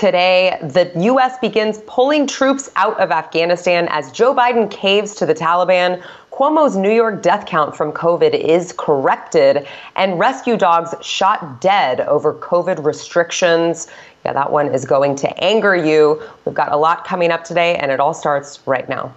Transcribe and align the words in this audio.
Today, 0.00 0.56
the 0.62 0.90
U.S. 1.02 1.38
begins 1.40 1.82
pulling 1.86 2.26
troops 2.26 2.70
out 2.76 2.98
of 2.98 3.10
Afghanistan 3.10 3.86
as 3.90 4.10
Joe 4.10 4.34
Biden 4.34 4.70
caves 4.70 5.14
to 5.16 5.26
the 5.26 5.34
Taliban. 5.34 6.02
Cuomo's 6.30 6.74
New 6.74 6.90
York 6.90 7.22
death 7.22 7.44
count 7.44 7.76
from 7.76 7.92
COVID 7.92 8.32
is 8.32 8.72
corrected, 8.78 9.66
and 9.96 10.18
rescue 10.18 10.56
dogs 10.56 10.94
shot 11.06 11.60
dead 11.60 12.00
over 12.00 12.32
COVID 12.32 12.82
restrictions. 12.82 13.88
Yeah, 14.24 14.32
that 14.32 14.50
one 14.50 14.72
is 14.72 14.86
going 14.86 15.16
to 15.16 15.44
anger 15.44 15.76
you. 15.76 16.22
We've 16.46 16.54
got 16.54 16.72
a 16.72 16.78
lot 16.78 17.04
coming 17.04 17.30
up 17.30 17.44
today, 17.44 17.76
and 17.76 17.92
it 17.92 18.00
all 18.00 18.14
starts 18.14 18.66
right 18.66 18.88
now. 18.88 19.12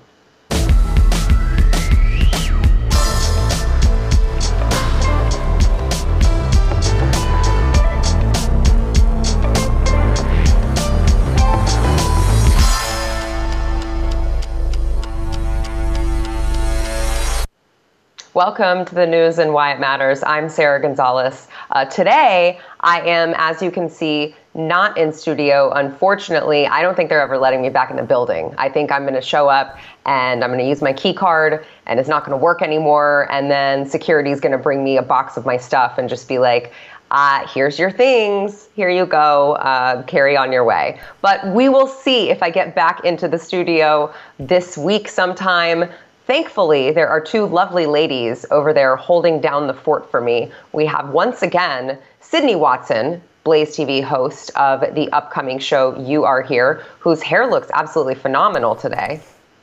Welcome 18.36 18.84
to 18.86 18.96
the 18.96 19.06
news 19.06 19.38
and 19.38 19.54
why 19.54 19.74
it 19.74 19.80
matters. 19.80 20.24
I'm 20.24 20.50
Sara 20.50 20.82
Gonzales. 20.82 21.48
Uh, 21.70 21.86
today, 21.86 22.60
I 22.80 23.00
am, 23.02 23.36
as 23.38 23.62
you 23.62 23.70
can 23.70 23.88
see, 23.88 24.36
not 24.56 24.98
in 24.98 25.14
studio. 25.14 25.72
Unfortunately, 25.74 26.66
I 26.66 26.82
don't 26.82 26.96
think 26.96 27.10
they're 27.10 27.22
ever 27.22 27.38
letting 27.38 27.62
me 27.62 27.70
back 27.70 27.92
in 27.92 27.96
the 27.96 28.02
building. 28.02 28.52
I 28.58 28.70
think 28.70 28.92
I'm 28.92 29.04
going 29.04 29.14
to 29.14 29.22
show 29.22 29.50
up 29.50 29.78
and 30.08 30.44
I'm 30.44 30.50
going 30.50 30.62
to 30.62 30.68
use 30.68 30.82
my 30.82 30.94
key 30.94 31.14
card 31.14 31.64
and 31.86 32.00
it's 32.00 32.10
not 32.10 32.26
going 32.26 32.36
to 32.36 32.44
work 32.44 32.64
anymore. 32.64 33.28
And 33.30 33.52
then 33.52 33.86
security 33.86 34.32
is 34.32 34.40
going 34.40 34.52
to 34.52 34.58
bring 34.58 34.84
me 34.84 34.98
a 34.98 35.04
box 35.04 35.38
of 35.38 35.46
my 35.46 35.58
stuff 35.58 36.00
and 36.00 36.10
just 36.10 36.28
be 36.28 36.40
like, 36.40 36.74
uh, 37.12 37.48
here's 37.48 37.78
your 37.78 37.92
things. 37.92 38.68
Here 38.74 38.90
you 38.90 39.06
go. 39.06 39.54
Uh, 39.58 40.02
carry 40.04 40.36
on 40.36 40.52
your 40.52 40.64
way. 40.64 41.00
But 41.22 41.46
we 41.54 41.70
will 41.70 41.86
see 41.86 42.32
if 42.32 42.42
I 42.42 42.50
get 42.50 42.74
back 42.74 43.06
into 43.06 43.28
the 43.28 43.38
studio 43.38 44.12
this 44.40 44.76
week 44.76 45.08
sometime. 45.08 45.88
Thankfully, 46.26 46.92
there 46.92 47.10
are 47.10 47.20
two 47.20 47.46
lovely 47.46 47.86
ladies 47.86 48.46
over 48.50 48.72
there 48.74 48.96
holding 48.96 49.42
down 49.42 49.68
the 49.68 49.74
fort 49.74 50.10
for 50.10 50.22
me. 50.22 50.52
We 50.72 50.86
have 50.86 51.10
once 51.10 51.42
again 51.42 52.00
Sydney 52.22 52.56
Watson, 52.56 53.22
Blaze 53.44 53.76
TV 53.76 54.02
host 54.02 54.50
of 54.56 54.82
the 54.96 55.10
upcoming 55.12 55.60
show 55.60 56.00
You 56.00 56.24
Are 56.24 56.42
Here, 56.42 56.84
whose 57.00 57.22
hair 57.22 57.46
looks 57.46 57.70
absolutely 57.74 58.16
phenomenal 58.16 58.74
today. 58.74 59.20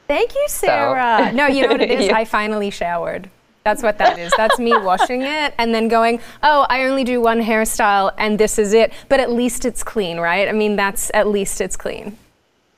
Thank 0.06 0.34
you, 0.34 0.44
Sara. 0.48 1.28
So. 1.31 1.36
no, 1.36 1.47
you 1.47 1.62
know 1.62 1.72
what 1.72 1.81
it 1.81 1.91
is? 1.98 2.06
yeah. 2.06 2.16
I 2.16 2.27
finally 2.27 2.70
showered. 2.70 3.31
That's 3.64 3.83
what 3.83 3.97
that 3.98 4.19
is. 4.19 4.33
That's 4.36 4.58
me 4.58 4.72
washing 4.77 5.22
it 5.22 5.55
and 5.58 5.75
then 5.75 5.88
going, 5.88 6.20
oh, 6.42 6.66
I 6.69 6.84
only 6.84 7.05
do 7.05 7.20
one 7.20 7.41
hairstyle 7.41 8.12
and 8.19 8.38
this 8.38 8.58
is 8.58 8.72
it. 8.72 8.92
But 9.08 9.20
at 9.20 9.31
least 9.31 9.64
it's 9.64 9.83
clean, 9.83 10.19
right? 10.19 10.48
I 10.48 10.53
mean, 10.53 10.77
that's 10.77 11.11
at 11.14 11.28
least 11.28 11.61
it's 11.61 11.77
clean. 11.77 12.19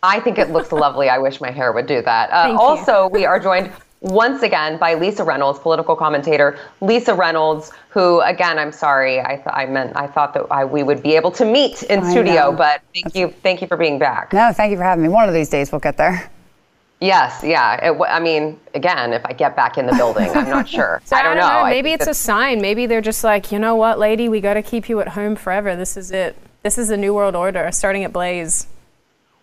I 0.03 0.19
think 0.21 0.39
it 0.39 0.51
looks 0.51 0.73
lovely. 0.73 1.09
I 1.09 1.19
wish 1.19 1.41
my 1.41 1.51
hair 1.51 1.73
would 1.73 1.87
do 1.87 2.03
that. 2.03 2.31
Uh, 2.31 2.57
also, 2.59 3.09
we 3.09 3.25
are 3.25 3.39
joined 3.39 3.73
once 4.01 4.43
again 4.43 4.77
by 4.79 4.95
Lisa 4.95 5.23
Reynolds, 5.23 5.61
political 5.61 5.95
commentator. 5.95 6.59
Lisa 6.81 7.15
Reynolds, 7.15 7.71
who 7.89 8.21
again, 8.23 8.59
I'm 8.59 8.73
sorry, 8.73 9.21
I, 9.21 9.37
th- 9.37 9.47
I 9.47 9.67
meant 9.67 9.93
I 9.95 10.09
thought 10.09 10.35
that 10.35 10.47
I, 10.51 10.65
we 10.65 10.83
would 10.83 11.03
be 11.03 11.15
able 11.15 11.31
to 11.33 11.45
meet 11.45 11.85
in 11.85 12.01
I 12.01 12.11
studio, 12.11 12.51
know. 12.51 12.53
but 12.53 12.83
thank 12.93 13.05
That's... 13.07 13.17
you, 13.17 13.29
thank 13.43 13.61
you 13.61 13.69
for 13.69 13.77
being 13.77 14.01
back. 14.01 14.33
No, 14.33 14.53
thank 14.53 14.73
you 14.73 14.77
for 14.77 14.83
having 14.83 15.05
me. 15.05 15.09
One 15.09 15.29
of 15.29 15.35
these 15.35 15.49
days 15.49 15.71
we'll 15.71 15.81
get 15.81 15.97
there. 15.97 16.29
Yes, 17.01 17.43
yeah. 17.45 17.91
It, 17.91 18.01
I 18.09 18.21
mean, 18.21 18.59
again, 18.75 19.13
if 19.13 19.25
I 19.25 19.33
get 19.33 19.57
back 19.57 19.79
in 19.79 19.87
the 19.87 19.93
building, 19.93 20.31
I'm 20.31 20.49
not 20.49 20.69
sure. 20.69 21.01
so 21.05 21.17
I 21.17 21.23
don't, 21.23 21.33
I 21.33 21.41
don't 21.41 21.49
know. 21.49 21.63
know. 21.65 21.71
Maybe 21.71 21.93
it's 21.93 22.07
a 22.07 22.15
sign. 22.15 22.61
Maybe 22.61 22.87
they're 22.87 23.01
just 23.01 23.23
like, 23.25 23.51
you 23.53 23.59
know 23.59 23.77
what, 23.77 23.99
lady, 23.99 24.29
we 24.29 24.41
got 24.41 24.55
to 24.55 24.63
keep 24.63 24.89
you 24.89 25.01
at 25.01 25.09
home 25.09 25.37
forever. 25.37 25.77
This 25.77 25.97
is 25.97 26.11
it. 26.11 26.37
This 26.63 26.79
is 26.79 26.89
the 26.89 26.97
new 26.97 27.13
world 27.13 27.35
order, 27.35 27.71
starting 27.73 28.05
at 28.05 28.13
Blaze. 28.13 28.67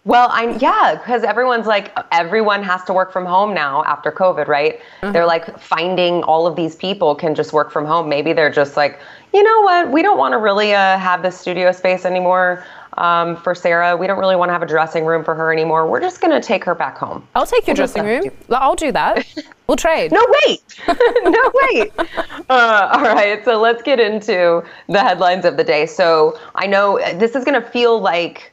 Well, 0.09 0.29
I'm 0.31 0.57
yeah, 0.57 0.95
because 0.95 1.23
everyone's 1.23 1.67
like 1.67 1.95
everyone 2.11 2.63
has 2.63 2.83
to 2.85 2.93
work 2.93 3.13
from 3.13 3.27
home 3.27 3.53
now 3.53 3.83
after 3.83 4.11
COVID, 4.11 4.47
right? 4.47 4.79
Mm-hmm. 5.01 5.11
They're 5.11 5.27
like 5.27 5.59
finding 5.59 6.23
all 6.23 6.47
of 6.47 6.55
these 6.55 6.75
people 6.75 7.13
can 7.13 7.35
just 7.35 7.53
work 7.53 7.71
from 7.71 7.85
home. 7.85 8.09
Maybe 8.09 8.33
they're 8.33 8.51
just 8.51 8.75
like, 8.75 8.99
you 9.33 9.43
know 9.43 9.61
what, 9.61 9.91
we 9.91 10.01
don't 10.01 10.17
want 10.17 10.31
to 10.31 10.39
really 10.39 10.73
uh, 10.73 10.97
have 10.97 11.21
the 11.21 11.29
studio 11.29 11.71
space 11.71 12.05
anymore 12.05 12.65
um, 12.97 13.35
for 13.37 13.53
Sarah. 13.53 13.95
We 13.95 14.07
don't 14.07 14.17
really 14.17 14.35
want 14.35 14.49
to 14.49 14.53
have 14.53 14.63
a 14.63 14.65
dressing 14.65 15.05
room 15.05 15.23
for 15.23 15.35
her 15.35 15.53
anymore. 15.53 15.87
We're 15.87 16.01
just 16.01 16.21
going 16.21 16.31
to 16.31 16.45
take 16.45 16.63
her 16.63 16.73
back 16.73 16.97
home. 16.97 17.27
I'll 17.35 17.45
take 17.45 17.67
your 17.67 17.75
we'll 17.75 17.85
dressing 17.85 18.03
room. 18.03 18.23
Do. 18.23 18.31
I'll 18.55 18.75
do 18.75 18.91
that. 18.91 19.27
We'll 19.67 19.75
trade. 19.75 20.11
no, 20.11 20.25
wait. 20.47 20.63
no, 20.87 21.51
wait. 21.53 21.91
Uh, 22.49 22.89
all 22.91 23.03
right. 23.03 23.45
So 23.45 23.61
let's 23.61 23.83
get 23.83 23.99
into 23.99 24.63
the 24.87 24.99
headlines 24.99 25.45
of 25.45 25.57
the 25.57 25.63
day. 25.63 25.85
So 25.85 26.39
I 26.55 26.65
know 26.65 26.97
this 27.19 27.35
is 27.35 27.45
going 27.45 27.61
to 27.61 27.69
feel 27.69 28.01
like 28.01 28.51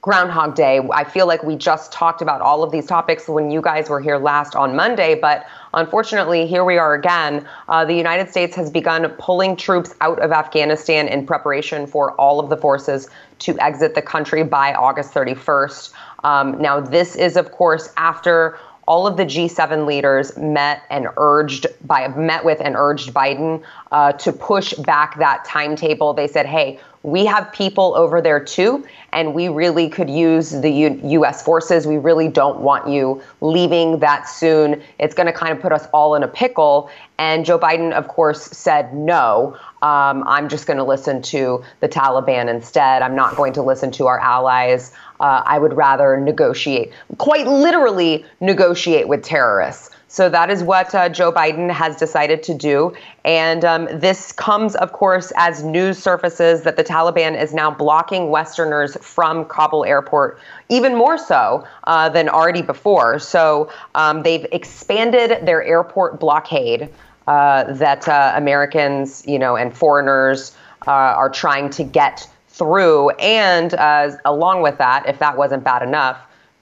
Groundhog 0.00 0.54
Day. 0.54 0.80
I 0.92 1.02
feel 1.02 1.26
like 1.26 1.42
we 1.42 1.56
just 1.56 1.90
talked 1.92 2.22
about 2.22 2.40
all 2.40 2.62
of 2.62 2.70
these 2.70 2.86
topics 2.86 3.28
when 3.28 3.50
you 3.50 3.60
guys 3.60 3.88
were 3.88 4.00
here 4.00 4.16
last 4.16 4.54
on 4.54 4.76
Monday, 4.76 5.16
but 5.16 5.46
unfortunately, 5.74 6.46
here 6.46 6.64
we 6.64 6.78
are 6.78 6.94
again. 6.94 7.46
Uh, 7.68 7.84
the 7.84 7.94
United 7.94 8.30
States 8.30 8.54
has 8.54 8.70
begun 8.70 9.08
pulling 9.18 9.56
troops 9.56 9.94
out 10.00 10.20
of 10.20 10.30
Afghanistan 10.30 11.08
in 11.08 11.26
preparation 11.26 11.84
for 11.86 12.12
all 12.12 12.38
of 12.38 12.48
the 12.48 12.56
forces 12.56 13.08
to 13.40 13.58
exit 13.58 13.96
the 13.96 14.02
country 14.02 14.44
by 14.44 14.72
August 14.72 15.12
31st. 15.12 15.92
Um, 16.22 16.62
now, 16.62 16.78
this 16.78 17.16
is, 17.16 17.36
of 17.36 17.50
course, 17.50 17.92
after 17.96 18.56
all 18.86 19.06
of 19.06 19.16
the 19.18 19.24
G7 19.24 19.84
leaders 19.84 20.34
met 20.38 20.82
and 20.90 21.08
urged 21.18 21.66
by 21.86 22.08
met 22.08 22.44
with 22.44 22.58
and 22.60 22.74
urged 22.74 23.12
Biden 23.12 23.62
uh, 23.92 24.12
to 24.12 24.32
push 24.32 24.72
back 24.74 25.18
that 25.18 25.44
timetable. 25.44 26.14
They 26.14 26.26
said, 26.26 26.46
"Hey, 26.46 26.80
we 27.02 27.24
have 27.26 27.52
people 27.52 27.94
over 27.94 28.20
there 28.20 28.40
too, 28.40 28.84
and 29.12 29.34
we 29.34 29.48
really 29.48 29.88
could 29.88 30.10
use 30.10 30.50
the 30.50 30.70
U- 30.70 31.00
U.S. 31.04 31.42
forces. 31.42 31.86
We 31.86 31.96
really 31.96 32.28
don't 32.28 32.60
want 32.60 32.88
you 32.88 33.22
leaving 33.40 34.00
that 34.00 34.28
soon. 34.28 34.82
It's 34.98 35.14
going 35.14 35.26
to 35.26 35.32
kind 35.32 35.52
of 35.52 35.60
put 35.60 35.72
us 35.72 35.86
all 35.92 36.14
in 36.16 36.22
a 36.22 36.28
pickle. 36.28 36.90
And 37.18 37.44
Joe 37.44 37.58
Biden, 37.58 37.92
of 37.92 38.08
course, 38.08 38.42
said 38.42 38.94
no. 38.94 39.56
Um, 39.82 40.24
I'm 40.26 40.48
just 40.48 40.66
going 40.66 40.76
to 40.76 40.84
listen 40.84 41.22
to 41.22 41.64
the 41.80 41.88
Taliban 41.88 42.48
instead. 42.48 43.02
I'm 43.02 43.14
not 43.14 43.36
going 43.36 43.52
to 43.54 43.62
listen 43.62 43.90
to 43.92 44.06
our 44.06 44.18
allies. 44.18 44.92
Uh, 45.20 45.42
I 45.44 45.58
would 45.58 45.74
rather 45.74 46.18
negotiate, 46.20 46.92
quite 47.18 47.46
literally, 47.46 48.24
negotiate 48.40 49.08
with 49.08 49.22
terrorists. 49.22 49.90
So 50.18 50.28
that 50.30 50.50
is 50.50 50.64
what 50.64 50.92
uh, 50.96 51.08
Joe 51.08 51.30
Biden 51.30 51.70
has 51.70 51.94
decided 51.94 52.42
to 52.42 52.52
do. 52.52 52.92
And 53.24 53.64
um, 53.64 53.88
this 54.00 54.32
comes, 54.32 54.74
of 54.74 54.90
course, 54.90 55.32
as 55.36 55.62
news 55.62 55.96
surfaces 55.96 56.64
that 56.64 56.76
the 56.76 56.82
Taliban 56.82 57.40
is 57.40 57.54
now 57.54 57.70
blocking 57.70 58.28
Westerners 58.28 58.96
from 59.00 59.44
Kabul 59.44 59.84
airport, 59.84 60.40
even 60.70 60.96
more 60.96 61.18
so 61.18 61.64
uh, 61.84 62.08
than 62.08 62.28
already 62.28 62.62
before. 62.62 63.20
So 63.20 63.70
um, 63.94 64.24
they've 64.24 64.44
expanded 64.50 65.46
their 65.46 65.62
airport 65.62 66.18
blockade 66.18 66.88
uh, 67.28 67.72
that 67.74 68.08
uh, 68.08 68.32
Americans, 68.34 69.22
you 69.24 69.38
know, 69.38 69.54
and 69.54 69.72
foreigners 69.72 70.50
uh, 70.88 70.90
are 70.90 71.30
trying 71.30 71.70
to 71.70 71.84
get 71.84 72.28
through. 72.48 73.10
And 73.10 73.72
uh, 73.72 74.16
along 74.24 74.62
with 74.62 74.78
that, 74.78 75.08
if 75.08 75.20
that 75.20 75.36
wasn't 75.36 75.62
bad 75.62 75.82
enough, 75.82 76.18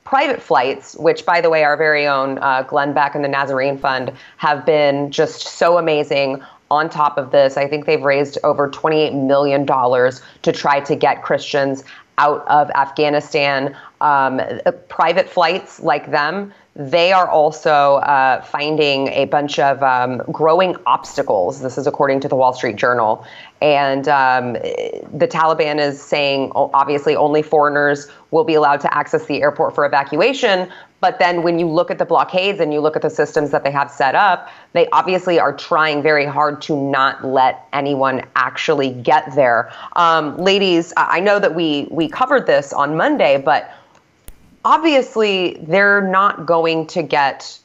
private 0.06 0.40
flights, 0.40 0.94
which, 0.96 1.26
by 1.26 1.40
the 1.40 1.50
way, 1.50 1.64
our 1.64 1.76
very 1.76 2.06
own 2.06 2.38
uh, 2.38 2.62
Glenn 2.62 2.94
Beck 2.94 3.14
and 3.14 3.24
the 3.24 3.28
Nazarene 3.28 3.76
Fund 3.76 4.12
have 4.38 4.64
been 4.64 5.10
just 5.10 5.42
so 5.42 5.76
amazing. 5.76 6.42
On 6.70 6.88
top 6.88 7.18
of 7.18 7.30
this, 7.32 7.56
I 7.56 7.68
think 7.68 7.86
they've 7.86 8.02
raised 8.02 8.38
over 8.42 8.70
$28 8.70 9.14
million 9.14 9.66
to 9.66 10.52
try 10.52 10.80
to 10.80 10.96
get 10.96 11.22
Christians 11.22 11.84
out 12.18 12.46
of 12.48 12.70
Afghanistan. 12.70 13.76
Um, 14.00 14.40
private 14.88 15.28
flights 15.28 15.80
like 15.80 16.10
them, 16.10 16.52
they 16.78 17.10
are 17.10 17.26
also 17.26 17.96
uh, 17.96 18.42
finding 18.42 19.08
a 19.08 19.24
bunch 19.24 19.58
of 19.58 19.82
um, 19.82 20.18
growing 20.30 20.76
obstacles. 20.84 21.62
This 21.62 21.78
is 21.78 21.86
according 21.86 22.20
to 22.20 22.28
the 22.28 22.36
Wall 22.36 22.52
Street 22.52 22.76
Journal. 22.76 23.24
And 23.62 24.06
um, 24.08 24.52
the 24.52 25.26
Taliban 25.26 25.80
is 25.80 26.02
saying 26.02 26.52
obviously 26.54 27.16
only 27.16 27.40
foreigners 27.40 28.08
will 28.30 28.44
be 28.44 28.52
allowed 28.52 28.82
to 28.82 28.94
access 28.94 29.24
the 29.24 29.40
airport 29.40 29.74
for 29.74 29.86
evacuation. 29.86 30.70
But 31.00 31.18
then 31.18 31.42
when 31.42 31.58
you 31.58 31.66
look 31.66 31.90
at 31.90 31.98
the 31.98 32.04
blockades 32.04 32.60
and 32.60 32.74
you 32.74 32.80
look 32.80 32.96
at 32.96 33.02
the 33.02 33.10
systems 33.10 33.52
that 33.52 33.64
they 33.64 33.70
have 33.70 33.90
set 33.90 34.14
up, 34.14 34.50
they 34.74 34.86
obviously 34.90 35.40
are 35.40 35.56
trying 35.56 36.02
very 36.02 36.26
hard 36.26 36.60
to 36.62 36.76
not 36.76 37.24
let 37.24 37.66
anyone 37.72 38.22
actually 38.34 38.90
get 38.90 39.34
there. 39.34 39.72
Um, 39.94 40.36
ladies, 40.36 40.92
I 40.98 41.20
know 41.20 41.38
that 41.38 41.54
we, 41.54 41.88
we 41.90 42.08
covered 42.08 42.46
this 42.46 42.74
on 42.74 42.96
Monday, 42.96 43.40
but 43.42 43.72
obviously 44.66 45.56
they're 45.68 46.00
not 46.00 46.44
going 46.44 46.88
to 46.88 47.00
get 47.00 47.56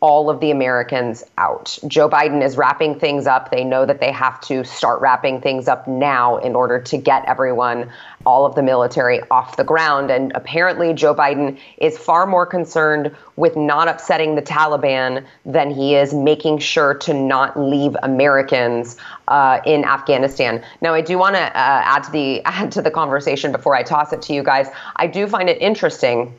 all 0.00 0.28
of 0.30 0.40
the 0.40 0.50
Americans 0.50 1.24
out. 1.38 1.78
Joe 1.86 2.08
Biden 2.08 2.42
is 2.42 2.56
wrapping 2.56 2.98
things 2.98 3.26
up. 3.26 3.50
They 3.50 3.64
know 3.64 3.84
that 3.86 4.00
they 4.00 4.12
have 4.12 4.40
to 4.42 4.64
start 4.64 5.00
wrapping 5.00 5.40
things 5.40 5.68
up 5.68 5.88
now 5.88 6.36
in 6.38 6.54
order 6.54 6.80
to 6.80 6.98
get 6.98 7.24
everyone, 7.26 7.90
all 8.24 8.44
of 8.46 8.54
the 8.54 8.62
military, 8.62 9.20
off 9.30 9.56
the 9.56 9.64
ground. 9.64 10.10
And 10.10 10.32
apparently, 10.34 10.92
Joe 10.92 11.14
Biden 11.14 11.58
is 11.78 11.96
far 11.98 12.26
more 12.26 12.46
concerned 12.46 13.14
with 13.36 13.56
not 13.56 13.88
upsetting 13.88 14.34
the 14.34 14.42
Taliban 14.42 15.24
than 15.46 15.70
he 15.70 15.94
is 15.94 16.12
making 16.12 16.58
sure 16.58 16.94
to 16.94 17.14
not 17.14 17.58
leave 17.58 17.96
Americans 18.02 18.96
uh, 19.28 19.60
in 19.64 19.84
Afghanistan. 19.84 20.62
Now, 20.80 20.92
I 20.92 21.00
do 21.00 21.16
want 21.18 21.36
to 21.36 21.42
uh, 21.42 21.50
add 21.54 22.04
to 22.04 22.10
the 22.10 22.42
add 22.44 22.72
to 22.72 22.82
the 22.82 22.90
conversation 22.90 23.50
before 23.50 23.74
I 23.74 23.82
toss 23.82 24.12
it 24.12 24.20
to 24.22 24.34
you 24.34 24.42
guys. 24.42 24.68
I 24.96 25.06
do 25.06 25.26
find 25.26 25.48
it 25.48 25.60
interesting 25.60 26.34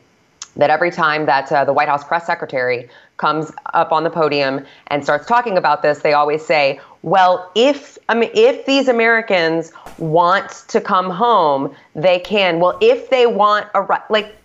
that 0.56 0.70
every 0.70 0.90
time 0.90 1.26
that 1.26 1.50
uh, 1.50 1.64
the 1.64 1.72
White 1.72 1.88
House 1.88 2.04
press 2.04 2.26
secretary 2.26 2.88
comes 3.16 3.52
up 3.74 3.92
on 3.92 4.04
the 4.04 4.10
podium 4.10 4.64
and 4.88 5.02
starts 5.02 5.26
talking 5.26 5.56
about 5.56 5.82
this, 5.82 6.00
they 6.00 6.12
always 6.12 6.44
say, 6.44 6.80
"Well, 7.02 7.50
if 7.54 7.98
I 8.08 8.14
mean, 8.14 8.30
if 8.34 8.66
these 8.66 8.88
Americans 8.88 9.72
want 9.98 10.64
to 10.68 10.80
come 10.80 11.10
home, 11.10 11.74
they 11.94 12.18
can. 12.18 12.60
Well, 12.60 12.78
if 12.80 13.10
they 13.10 13.26
want 13.26 13.68
a 13.74 13.86
like." 14.10 14.36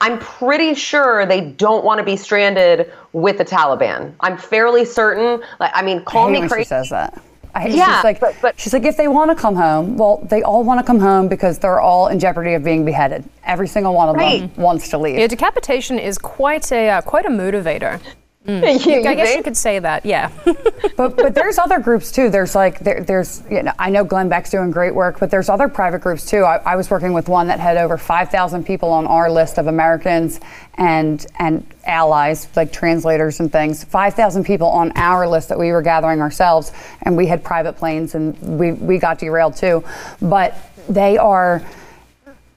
I'm 0.00 0.18
pretty 0.18 0.74
sure 0.74 1.24
they 1.24 1.40
don't 1.40 1.82
want 1.82 1.98
to 1.98 2.04
be 2.04 2.16
stranded 2.16 2.92
with 3.12 3.38
the 3.38 3.44
Taliban. 3.44 4.12
I'm 4.20 4.36
fairly 4.36 4.84
certain. 4.84 5.42
Like, 5.60 5.70
I 5.72 5.82
mean, 5.82 6.04
call 6.04 6.28
I 6.28 6.32
me 6.32 6.40
crazy. 6.40 6.64
She 6.64 6.68
says 6.68 6.90
that. 6.90 7.22
I, 7.54 7.68
yeah, 7.68 8.00
like, 8.02 8.18
but, 8.18 8.34
but, 8.42 8.58
she's 8.58 8.72
like, 8.72 8.84
if 8.84 8.96
they 8.96 9.06
want 9.06 9.30
to 9.30 9.36
come 9.36 9.54
home, 9.54 9.96
well, 9.96 10.18
they 10.28 10.42
all 10.42 10.64
want 10.64 10.80
to 10.80 10.84
come 10.84 10.98
home 10.98 11.28
because 11.28 11.58
they're 11.58 11.80
all 11.80 12.08
in 12.08 12.18
jeopardy 12.18 12.54
of 12.54 12.64
being 12.64 12.84
beheaded. 12.84 13.24
Every 13.44 13.68
single 13.68 13.94
one 13.94 14.08
of 14.08 14.16
right. 14.16 14.40
them 14.40 14.62
wants 14.62 14.88
to 14.88 14.98
leave. 14.98 15.18
Yeah, 15.18 15.28
decapitation 15.28 15.98
is 15.98 16.18
quite 16.18 16.72
a 16.72 16.90
uh, 16.90 17.00
quite 17.02 17.26
a 17.26 17.30
motivator. 17.30 18.00
Mm. 18.46 18.64
You, 18.84 19.08
I 19.08 19.14
guess 19.14 19.28
think? 19.28 19.38
you 19.38 19.42
could 19.42 19.56
say 19.56 19.78
that, 19.78 20.04
yeah. 20.04 20.30
but 20.96 21.16
but 21.16 21.34
there's 21.34 21.56
other 21.56 21.78
groups 21.78 22.12
too. 22.12 22.28
There's 22.28 22.54
like 22.54 22.78
there, 22.80 23.00
there's 23.00 23.42
you 23.50 23.62
know 23.62 23.72
I 23.78 23.88
know 23.88 24.04
Glenn 24.04 24.28
Beck's 24.28 24.50
doing 24.50 24.70
great 24.70 24.94
work, 24.94 25.18
but 25.18 25.30
there's 25.30 25.48
other 25.48 25.68
private 25.68 26.00
groups 26.00 26.26
too. 26.26 26.44
I, 26.44 26.56
I 26.56 26.76
was 26.76 26.90
working 26.90 27.14
with 27.14 27.28
one 27.28 27.46
that 27.46 27.58
had 27.58 27.78
over 27.78 27.96
5,000 27.96 28.64
people 28.64 28.90
on 28.90 29.06
our 29.06 29.30
list 29.30 29.58
of 29.58 29.66
Americans 29.66 30.40
and 30.74 31.24
and 31.38 31.66
allies 31.84 32.48
like 32.54 32.70
translators 32.70 33.40
and 33.40 33.50
things. 33.50 33.84
5,000 33.84 34.44
people 34.44 34.68
on 34.68 34.92
our 34.96 35.26
list 35.26 35.48
that 35.48 35.58
we 35.58 35.72
were 35.72 35.82
gathering 35.82 36.20
ourselves, 36.20 36.72
and 37.02 37.16
we 37.16 37.26
had 37.26 37.42
private 37.42 37.74
planes 37.74 38.14
and 38.14 38.38
we 38.58 38.72
we 38.72 38.98
got 38.98 39.18
derailed 39.18 39.56
too. 39.56 39.82
But 40.20 40.54
they 40.88 41.16
are 41.16 41.62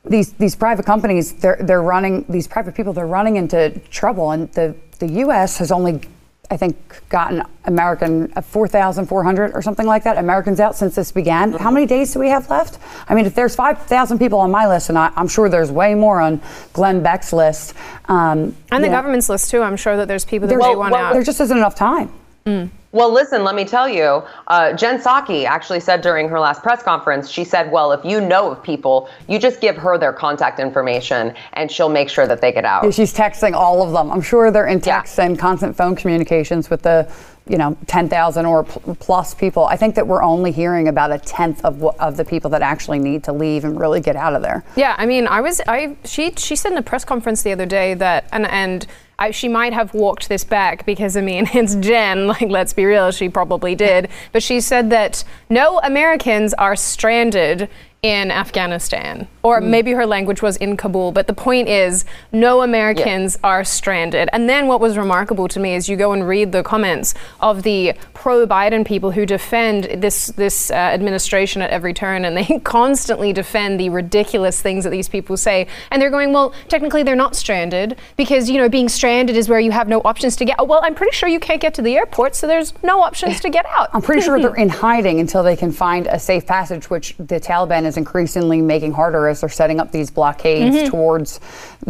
these 0.04 0.33
these 0.33 0.56
private 0.56 0.86
companies 0.86 1.33
they're 1.33 1.57
they're 1.62 1.81
running 1.81 2.25
these 2.28 2.48
private 2.48 2.75
people 2.75 2.94
they're 2.94 3.07
running 3.07 3.38
into 3.38 3.80
trouble 3.90 4.31
and 4.31 4.51
the 4.54 4.75
the 4.98 5.08
U.S. 5.24 5.58
has 5.58 5.72
only, 5.72 6.02
I 6.50 6.58
think, 6.58 6.78
gotten 7.10 7.44
American 7.66 8.32
uh, 8.36 8.42
4,400 8.42 9.54
or 9.54 9.62
something 9.62 9.86
like 9.86 10.04
that 10.04 10.18
Americans 10.18 10.60
out 10.60 10.76
since 10.76 10.96
this 10.96 11.12
began. 11.12 11.54
How 11.54 11.72
many 11.72 11.86
days 11.86 12.14
do 12.14 12.20
we 12.20 12.30
have 12.30 12.50
left? 12.50 12.80
I 13.08 13.16
mean, 13.16 13.26
if 13.26 13.36
there's 13.36 13.56
5,000 13.56 14.20
people 14.20 14.40
on 14.40 14.52
my 14.52 14.68
list, 14.68 14.90
and 14.90 14.98
I, 14.98 15.12
am 15.16 15.28
sure 15.28 15.50
there's 15.50 15.72
way 15.72 15.96
more 15.96 16.20
on 16.20 16.42
Glenn 16.74 17.02
Beck's 17.02 17.34
list, 17.34 17.74
um, 18.06 18.56
and 18.72 18.84
the 18.84 18.88
know, 18.88 18.90
government's 18.90 19.30
list 19.30 19.52
too. 19.52 19.62
I'm 19.62 19.78
sure 19.78 19.98
that 19.98 20.08
there's 20.08 20.26
people 20.26 20.48
that 20.48 20.56
they 20.56 20.76
want 20.76 20.92
well, 20.92 21.06
out. 21.06 21.14
There 21.14 21.24
just 21.24 21.42
isn't 21.42 21.58
enough 21.58 21.76
time. 21.76 22.12
Mm. 22.48 22.70
Well, 22.94 23.12
listen, 23.12 23.44
let 23.44 23.54
me 23.54 23.66
tell 23.66 23.90
you, 23.90 24.24
uh, 24.48 24.72
Jen 24.74 25.00
Psaki 25.00 25.44
actually 25.44 25.82
said 25.82 26.00
during 26.02 26.30
her 26.30 26.40
last 26.40 26.64
press 26.64 26.82
conference, 26.82 27.30
she 27.30 27.44
said, 27.44 27.70
well, 27.70 27.92
if 27.92 28.04
you 28.06 28.22
know 28.22 28.50
of 28.50 28.64
people, 28.64 29.10
you 29.28 29.38
just 29.38 29.60
give 29.60 29.76
her 29.76 29.98
their 29.98 30.14
contact 30.14 30.60
information 30.60 31.34
and 31.54 31.70
she'll 31.70 31.90
make 31.90 32.10
sure 32.10 32.26
that 32.26 32.40
they 32.40 32.54
get 32.54 32.64
out. 32.64 32.92
She's 32.94 33.14
texting 33.14 33.54
all 33.54 33.84
of 33.84 33.92
them. 33.92 34.10
I'm 34.10 34.22
sure 34.22 34.50
they're 34.50 34.68
in 34.68 34.80
text 34.80 35.18
yeah. 35.18 35.26
and 35.26 35.38
constant 35.38 35.76
phone 35.76 35.98
communications 35.98 36.70
with 36.70 36.82
the, 36.82 37.12
you 37.46 37.58
know, 37.58 37.78
10,000 37.88 38.46
or 38.46 38.64
plus 38.64 39.34
people. 39.34 39.66
I 39.66 39.76
think 39.76 39.94
that 39.96 40.08
we're 40.08 40.24
only 40.24 40.54
hearing 40.54 40.88
about 40.88 41.12
a 41.12 41.20
tenth 41.20 41.64
of 41.66 41.84
of 42.00 42.16
the 42.16 42.26
people 42.26 42.50
that 42.52 42.62
actually 42.62 43.00
need 43.00 43.24
to 43.26 43.34
leave 43.34 43.66
and 43.66 43.80
really 43.80 44.00
get 44.00 44.16
out 44.16 44.34
of 44.34 44.42
there. 44.42 44.64
Yeah, 44.78 44.96
I 44.98 45.06
mean, 45.06 45.28
I 45.28 45.42
was, 45.42 45.62
I, 45.68 45.98
she, 46.06 46.32
she 46.38 46.56
said 46.56 46.72
in 46.72 46.78
a 46.78 46.82
press 46.82 47.04
conference 47.04 47.44
the 47.44 47.52
other 47.52 47.66
day 47.66 47.94
that, 47.96 48.28
and, 48.32 48.48
and, 48.48 48.88
I, 49.19 49.31
she 49.31 49.48
might 49.48 49.74
have 49.74 49.94
walked 49.94 50.30
this 50.30 50.44
back 50.44 50.86
because 50.86 51.18
I 51.18 51.22
mean 51.22 51.50
it's 51.54 51.75
Jen. 51.75 52.28
Like 52.28 52.50
let's 52.50 52.74
be 52.74 52.86
real, 52.86 53.12
she 53.12 53.30
probably 53.30 53.75
did. 53.75 54.10
But 54.31 54.44
she 54.44 54.62
said 54.62 54.90
that 54.92 55.24
no 55.50 55.80
Americans 55.80 56.54
are 56.56 56.75
stranded 56.75 57.69
in 58.04 58.30
Afghanistan. 58.30 59.28
Or 59.42 59.60
mm. 59.60 59.68
maybe 59.68 59.92
her 59.92 60.06
language 60.06 60.42
was 60.42 60.56
in 60.58 60.78
Kabul. 60.78 61.12
But 61.12 61.28
the 61.28 61.34
point 61.34 61.68
is, 61.68 62.06
no 62.32 62.62
Americans 62.62 63.38
yeah. 63.42 63.50
are 63.50 63.64
stranded. 63.64 64.30
And 64.32 64.48
then 64.48 64.68
what 64.68 64.80
was 64.80 64.98
remarkable 64.98 65.48
to 65.48 65.60
me 65.60 65.74
is 65.74 65.90
you 65.90 65.96
go 65.96 66.12
and 66.12 66.28
read 66.28 66.52
the 66.52 66.62
comments 66.62 67.16
of 67.42 67.64
the 67.64 67.94
pro 68.14 68.46
Biden 68.46 68.86
people 68.86 69.12
who 69.12 69.26
defend 69.26 69.86
this, 70.02 70.28
this 70.28 70.70
uh, 70.70 70.76
administration 70.76 71.62
at 71.62 71.72
every 71.72 71.94
turn. 71.94 72.24
And 72.24 72.38
they 72.38 72.60
constantly 72.64 73.34
defend 73.34 73.80
the 73.80 73.90
ridiculous 73.90 74.62
things 74.62 74.84
that 74.84 74.92
these 74.92 75.10
people 75.10 75.36
say. 75.36 75.68
And 75.90 76.00
they're 76.02 76.12
going, 76.12 76.34
well, 76.34 76.54
technically 76.68 77.02
they're 77.02 77.16
not 77.16 77.36
stranded 77.36 77.98
because, 78.16 78.48
you 78.48 78.58
know, 78.58 78.70
being 78.70 78.90
stranded 78.90 79.36
is 79.36 79.50
where 79.50 79.60
you 79.60 79.72
have 79.72 79.88
no 79.88 80.02
options 80.06 80.36
to 80.36 80.46
get. 80.46 80.58
Oh, 80.60 80.66
well, 80.66 80.82
I'm 80.84 80.94
pretty 80.94 81.16
sure 81.16 81.30
you 81.30 81.40
can't 81.40 81.62
get 81.62 81.74
to 81.76 81.82
the 81.82 81.96
airport, 81.96 82.36
so 82.36 82.46
there's 82.46 82.74
no 82.84 83.02
options 83.02 83.40
to 83.40 83.50
get 83.50 83.66
out. 83.66 83.90
I'm 83.94 84.04
pretty 84.04 84.22
sure 84.22 84.40
they're 84.42 84.56
in 84.56 84.70
hiding 84.70 85.20
until 85.20 85.42
they 85.42 85.56
can 85.56 85.72
find 85.72 86.06
a 86.06 86.20
safe 86.20 86.46
passage, 86.46 86.92
which 86.92 87.16
the 87.18 87.40
Taliban 87.40 87.87
is 87.88 87.98
increasingly 87.98 88.62
making 88.62 88.94
harder 88.94 89.28
as 89.28 89.42
they're 89.42 89.50
setting 89.50 89.80
up 89.80 89.92
these 89.92 90.12
blockades 90.12 90.75
mm-hmm. 90.75 90.89
towards 90.89 91.39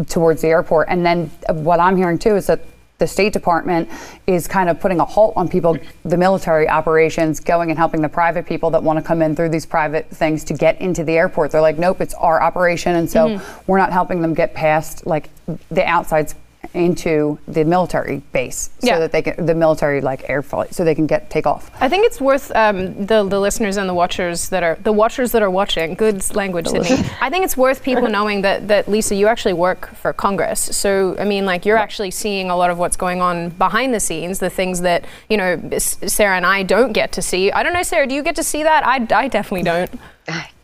towards 0.07 0.41
the 0.41 0.47
airport. 0.47 0.87
And 0.89 1.05
then 1.05 1.27
what 1.49 1.79
I'm 1.79 1.97
hearing 1.97 2.17
too 2.17 2.35
is 2.35 2.47
that 2.47 2.61
the 2.97 3.07
State 3.07 3.31
Department 3.31 3.89
is 4.25 4.47
kind 4.47 4.69
of 4.69 4.79
putting 4.79 4.99
a 4.99 5.05
halt 5.05 5.33
on 5.35 5.47
people, 5.47 5.77
the 6.03 6.17
military 6.17 6.67
operations, 6.67 7.39
going 7.39 7.69
and 7.69 7.77
helping 7.77 8.01
the 8.01 8.09
private 8.09 8.45
people 8.45 8.71
that 8.71 8.81
want 8.81 8.97
to 8.97 9.03
come 9.03 9.21
in 9.21 9.35
through 9.35 9.49
these 9.49 9.65
private 9.65 10.09
things 10.09 10.43
to 10.45 10.53
get 10.53 10.81
into 10.81 11.03
the 11.03 11.13
airport. 11.13 11.51
They're 11.51 11.61
like, 11.61 11.77
nope, 11.77 12.01
it's 12.01 12.15
our 12.15 12.41
operation, 12.41 12.95
and 12.95 13.09
so 13.09 13.27
mm-hmm. 13.27 13.61
we're 13.71 13.77
not 13.77 13.91
helping 13.91 14.21
them 14.21 14.33
get 14.33 14.53
past 14.53 15.05
like 15.05 15.29
the 15.69 15.85
outsides 15.85 16.33
into 16.77 17.39
the 17.47 17.63
military 17.65 18.17
base 18.31 18.69
so 18.79 18.87
yeah. 18.87 18.99
that 18.99 19.11
they 19.11 19.21
can 19.21 19.45
the 19.45 19.55
military 19.55 20.01
like 20.01 20.29
air 20.29 20.41
flight 20.41 20.73
so 20.73 20.83
they 20.83 20.95
can 20.95 21.07
get 21.07 21.29
take 21.29 21.45
off. 21.45 21.71
I 21.79 21.89
think 21.89 22.05
it's 22.05 22.21
worth 22.21 22.51
um, 22.55 23.05
the 23.05 23.23
the 23.23 23.39
listeners 23.39 23.77
and 23.77 23.89
the 23.89 23.93
watchers 23.93 24.49
that 24.49 24.63
are 24.63 24.75
the 24.83 24.91
watchers 24.91 25.31
that 25.31 25.41
are 25.41 25.49
watching 25.49 25.95
good 25.95 26.17
language 26.35 26.67
Sydney. 26.67 27.09
I 27.21 27.29
think 27.29 27.45
it's 27.45 27.57
worth 27.57 27.83
people 27.83 28.07
knowing 28.07 28.41
that 28.41 28.67
that 28.67 28.87
Lisa 28.87 29.15
you 29.15 29.27
actually 29.27 29.53
work 29.53 29.93
for 29.95 30.13
Congress. 30.13 30.59
So 30.59 31.15
I 31.17 31.25
mean 31.25 31.45
like 31.45 31.65
you're 31.65 31.77
actually 31.77 32.11
seeing 32.11 32.49
a 32.49 32.55
lot 32.55 32.69
of 32.69 32.77
what's 32.77 32.97
going 32.97 33.21
on 33.21 33.49
behind 33.49 33.93
the 33.93 33.99
scenes, 33.99 34.39
the 34.39 34.49
things 34.49 34.81
that 34.81 35.05
you 35.29 35.37
know 35.37 35.59
Sarah 35.77 36.37
and 36.37 36.45
I 36.45 36.63
don't 36.63 36.93
get 36.93 37.11
to 37.13 37.21
see. 37.21 37.51
I 37.51 37.63
don't 37.63 37.73
know 37.73 37.83
Sarah, 37.83 38.07
do 38.07 38.15
you 38.15 38.23
get 38.23 38.35
to 38.35 38.43
see 38.43 38.63
that? 38.63 38.85
I, 38.85 38.95
I 39.15 39.27
definitely 39.27 39.63
don't. 39.63 39.89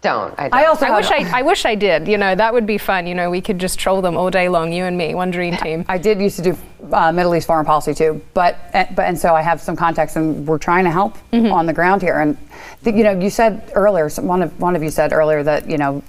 I 0.04 0.08
don't. 0.08 0.40
I, 0.40 0.50
don't. 0.50 0.54
I 0.54 0.66
also 0.66 0.86
I 0.86 0.96
wish 0.96 1.12
I, 1.12 1.40
I 1.40 1.42
wish 1.42 1.66
I 1.66 1.76
did. 1.76 2.08
You 2.08 2.18
know, 2.18 2.36
that 2.36 2.54
would 2.54 2.66
be 2.66 2.78
fun. 2.78 3.08
You 3.08 3.16
know, 3.16 3.30
we 3.30 3.42
could 3.42 3.60
just 3.60 3.80
troll 3.80 4.02
them 4.02 4.18
all 4.18 4.30
day 4.30 4.50
long, 4.50 4.74
you 4.74 4.84
and 4.84 4.98
me, 4.98 5.16
one 5.16 5.32
dream 5.32 5.56
team. 5.58 5.86
I 5.88 5.98
did 5.98 6.20
used 6.20 6.36
to 6.38 6.42
do 6.42 6.58
uh, 6.92 7.12
Middle 7.12 7.36
East 7.36 7.48
foreign 7.48 7.66
policy 7.66 7.94
too, 7.94 8.22
but 8.34 8.58
uh, 8.74 8.86
but 8.96 9.06
and 9.06 9.18
so 9.18 9.34
I 9.34 9.42
have 9.42 9.62
some 9.62 9.76
contacts, 9.76 10.16
and 10.16 10.46
we're 10.46 10.58
trying 10.58 10.84
to 10.84 10.92
help 10.92 11.18
mm-hmm. 11.32 11.52
on 11.52 11.66
the 11.66 11.74
ground 11.74 12.02
here. 12.02 12.20
And 12.20 12.38
the, 12.84 12.92
you 12.92 13.04
know, 13.04 13.20
you 13.20 13.30
said 13.30 13.72
earlier, 13.76 14.10
one 14.10 14.42
of 14.42 14.60
one 14.60 14.76
of 14.76 14.84
you 14.84 14.90
said 14.90 15.14
earlier 15.14 15.44
that 15.44 15.70
you 15.70 15.78
know 15.78 16.04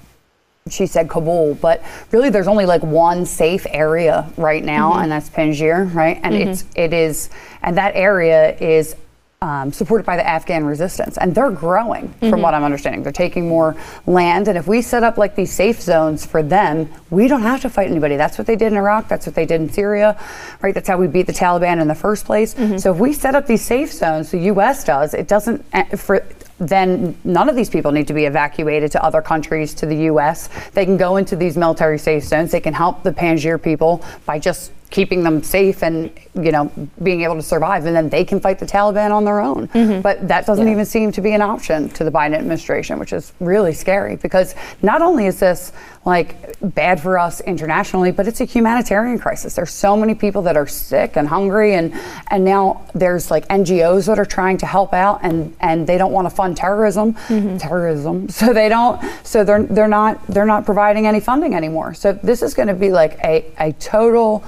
she 0.71 0.87
said 0.87 1.09
Kabul, 1.11 1.55
but 1.57 1.83
really 2.11 2.31
there's 2.31 2.49
only 2.49 2.67
like 2.67 2.83
one 2.83 3.27
safe 3.27 3.67
area 3.69 4.31
right 4.37 4.65
now, 4.65 4.93
mm-hmm. 4.93 5.03
and 5.03 5.13
that's 5.13 5.29
Panjshir, 5.31 5.93
right? 5.95 6.19
And 6.23 6.35
mm-hmm. 6.35 6.51
it's 6.51 6.65
it 6.75 6.93
is, 6.93 7.31
and 7.63 7.77
that 7.77 7.95
area 7.95 8.57
is 8.57 8.97
um, 9.45 9.71
supported 9.75 10.07
by 10.07 10.17
the 10.17 10.27
Afghan 10.27 10.65
resistance, 10.65 11.19
and 11.19 11.35
they're 11.35 11.51
growing, 11.51 12.09
from 12.15 12.31
mm-hmm. 12.31 12.41
what 12.41 12.55
I'm 12.55 12.65
understanding. 12.65 13.03
They're 13.03 13.13
taking 13.13 13.47
more 13.47 13.77
land, 14.07 14.49
and 14.49 14.57
if 14.57 14.67
we 14.67 14.81
set 14.81 15.05
up 15.05 15.19
like 15.19 15.35
these 15.35 15.53
safe 15.53 15.83
zones 15.83 16.25
for 16.25 16.43
them, 16.43 16.89
we 17.11 17.29
don't 17.29 17.43
have 17.43 17.61
to 17.61 17.69
fight 17.69 17.91
anybody. 17.91 18.17
That's 18.17 18.39
what 18.39 18.47
they 18.47 18.57
did 18.57 18.73
in 18.73 18.79
Iraq. 18.79 19.07
That's 19.07 19.27
what 19.27 19.35
they 19.35 19.45
did 19.45 19.61
in 19.61 19.69
Syria, 19.69 20.19
right? 20.63 20.73
That's 20.73 20.89
how 20.89 20.97
we 20.97 21.09
beat 21.09 21.27
the 21.27 21.35
Taliban 21.35 21.79
in 21.79 21.89
the 21.89 21.95
first 21.95 22.25
place. 22.25 22.55
Mm-hmm. 22.55 22.79
So 22.79 22.95
if 22.95 22.99
we 22.99 23.13
set 23.13 23.35
up 23.35 23.47
these 23.47 23.63
safe 23.63 23.93
zones, 23.93 24.31
the 24.31 24.39
U.S. 24.39 24.83
does. 24.83 25.13
It 25.13 25.29
doesn't 25.29 25.63
eh, 25.75 25.95
for 25.95 26.27
then 26.59 27.15
none 27.25 27.51
of 27.51 27.57
these 27.57 27.69
people 27.69 27.93
need 27.93 28.07
to 28.07 28.15
be 28.15 28.25
evacuated 28.25 28.93
to 28.93 29.05
other 29.05 29.21
countries, 29.21 29.75
to 29.75 29.87
the 29.87 29.97
U.S. 30.05 30.49
They 30.73 30.87
can 30.87 30.97
go 30.97 31.17
into 31.17 31.37
these 31.37 31.59
military 31.59 31.99
safe 31.99 32.25
zones. 32.25 32.53
They 32.53 32.61
can 32.61 32.73
help 32.73 33.03
the 33.03 33.13
Panjshir 33.13 33.61
people 33.63 34.03
by 34.25 34.39
just 34.39 34.73
keeping 34.95 35.25
them 35.25 35.43
safe 35.43 35.83
and 35.83 36.09
you 36.35 36.53
know 36.53 36.71
being 37.03 37.23
able 37.23 37.35
to 37.35 37.43
survive 37.43 37.85
and 37.85 37.97
then 37.97 38.09
they 38.09 38.25
can 38.25 38.39
fight 38.39 38.61
the 38.61 38.67
Taliban 38.67 39.11
on 39.11 39.25
their 39.25 39.41
own 39.41 39.67
mm-hmm. 39.69 40.01
but 40.01 40.29
that 40.29 40.47
doesn't 40.47 40.67
yeah. 40.67 40.73
even 40.73 40.85
seem 40.85 41.11
to 41.11 41.21
be 41.21 41.33
an 41.33 41.43
option 41.43 41.89
to 41.91 42.05
the 42.05 42.13
Biden 42.13 42.35
administration 42.35 43.01
which 43.01 43.13
is 43.13 43.33
really 43.41 43.73
scary 43.73 44.15
because 44.15 44.55
not 44.83 45.03
only 45.03 45.27
is 45.27 45.41
this 45.41 45.73
like 46.05 46.37
bad 46.61 47.01
for 47.01 47.19
us 47.19 47.41
internationally, 47.41 48.11
but 48.11 48.29
it's 48.29 48.41
a 48.41 48.45
humanitarian 48.45 49.19
crisis. 49.19 49.55
There's 49.55 49.73
so 49.73 49.97
many 49.97 50.15
people 50.15 50.43
that 50.43 50.57
are 50.57 50.67
sick 50.67 51.17
and 51.17 51.27
hungry, 51.27 51.75
and 51.75 51.95
and 52.31 52.45
now 52.45 52.87
there's 52.95 53.31
like 53.31 53.49
NGOs 53.49 54.07
that 54.07 54.19
are 54.19 54.27
trying 54.27 54.59
to 54.59 54.67
help 54.67 54.93
out, 54.93 55.21
and 55.23 55.57
and 55.61 55.87
they 55.87 55.97
don't 55.97 56.13
want 56.13 56.29
to 56.29 56.35
fund 56.35 56.57
terrorism, 56.57 57.15
mm-hmm. 57.15 57.57
terrorism. 57.57 58.29
So 58.45 58.53
they 58.53 58.69
don't. 58.69 59.01
So 59.23 59.45
they're 59.45 59.63
they're 59.63 59.89
not 59.89 60.27
they're 60.27 60.45
not 60.45 60.67
providing 60.67 61.07
any 61.07 61.21
funding 61.21 61.55
anymore. 61.55 61.95
So 61.95 62.13
this 62.13 62.43
is 62.43 62.53
going 62.53 62.69
to 62.69 62.75
be 62.75 62.91
like 62.91 63.19
a 63.25 63.51
a 63.59 63.73
total 63.75 64.45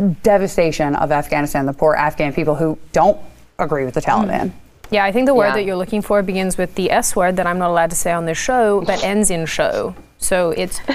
devastation 0.00 0.94
of 0.96 1.12
Afghanistan, 1.12 1.66
the 1.66 1.72
poor 1.72 1.94
Afghan 1.94 2.32
people 2.32 2.54
who 2.54 2.78
don't 2.92 3.20
agree 3.58 3.84
with 3.84 3.94
the 3.94 4.00
Taliban. 4.00 4.46
Mm-hmm. 4.46 4.94
Yeah, 4.94 5.04
I 5.04 5.12
think 5.12 5.26
the 5.26 5.34
word 5.34 5.48
yeah. 5.48 5.54
that 5.54 5.64
you're 5.64 5.76
looking 5.76 6.02
for 6.02 6.22
begins 6.22 6.58
with 6.58 6.74
the 6.74 6.90
S 6.90 7.14
word 7.14 7.36
that 7.36 7.46
I'm 7.46 7.58
not 7.58 7.70
allowed 7.70 7.90
to 7.90 7.96
say 7.96 8.12
on 8.12 8.26
this 8.26 8.38
show, 8.38 8.80
but 8.80 9.04
ends 9.04 9.30
in 9.30 9.46
show. 9.46 9.94
So 10.18 10.50
it's. 10.50 10.80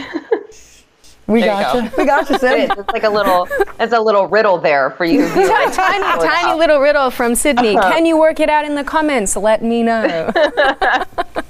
We 1.27 1.41
got 1.41 1.75
you. 1.75 1.91
We 1.97 2.05
got 2.05 2.29
you, 2.29 2.37
Sid. 2.37 2.71
It's 2.77 2.89
like 2.91 3.03
a 3.03 3.09
little, 3.09 3.47
it's 3.79 3.93
a 3.93 3.99
little 3.99 4.27
riddle 4.27 4.59
there 4.59 4.91
for 4.91 5.05
you. 5.05 5.27
tiny, 5.33 5.75
tiny, 5.75 6.03
tiny 6.03 6.59
little 6.59 6.79
riddle 6.79 7.09
from 7.09 7.33
Sydney. 7.33 7.77
Uh-huh. 7.77 7.91
Can 7.91 8.05
you 8.05 8.17
work 8.17 8.39
it 8.39 8.49
out 8.49 8.63
in 8.63 8.75
the 8.75 8.83
comments? 8.83 9.35
Let 9.35 9.63
me 9.63 9.81
know. 9.81 10.03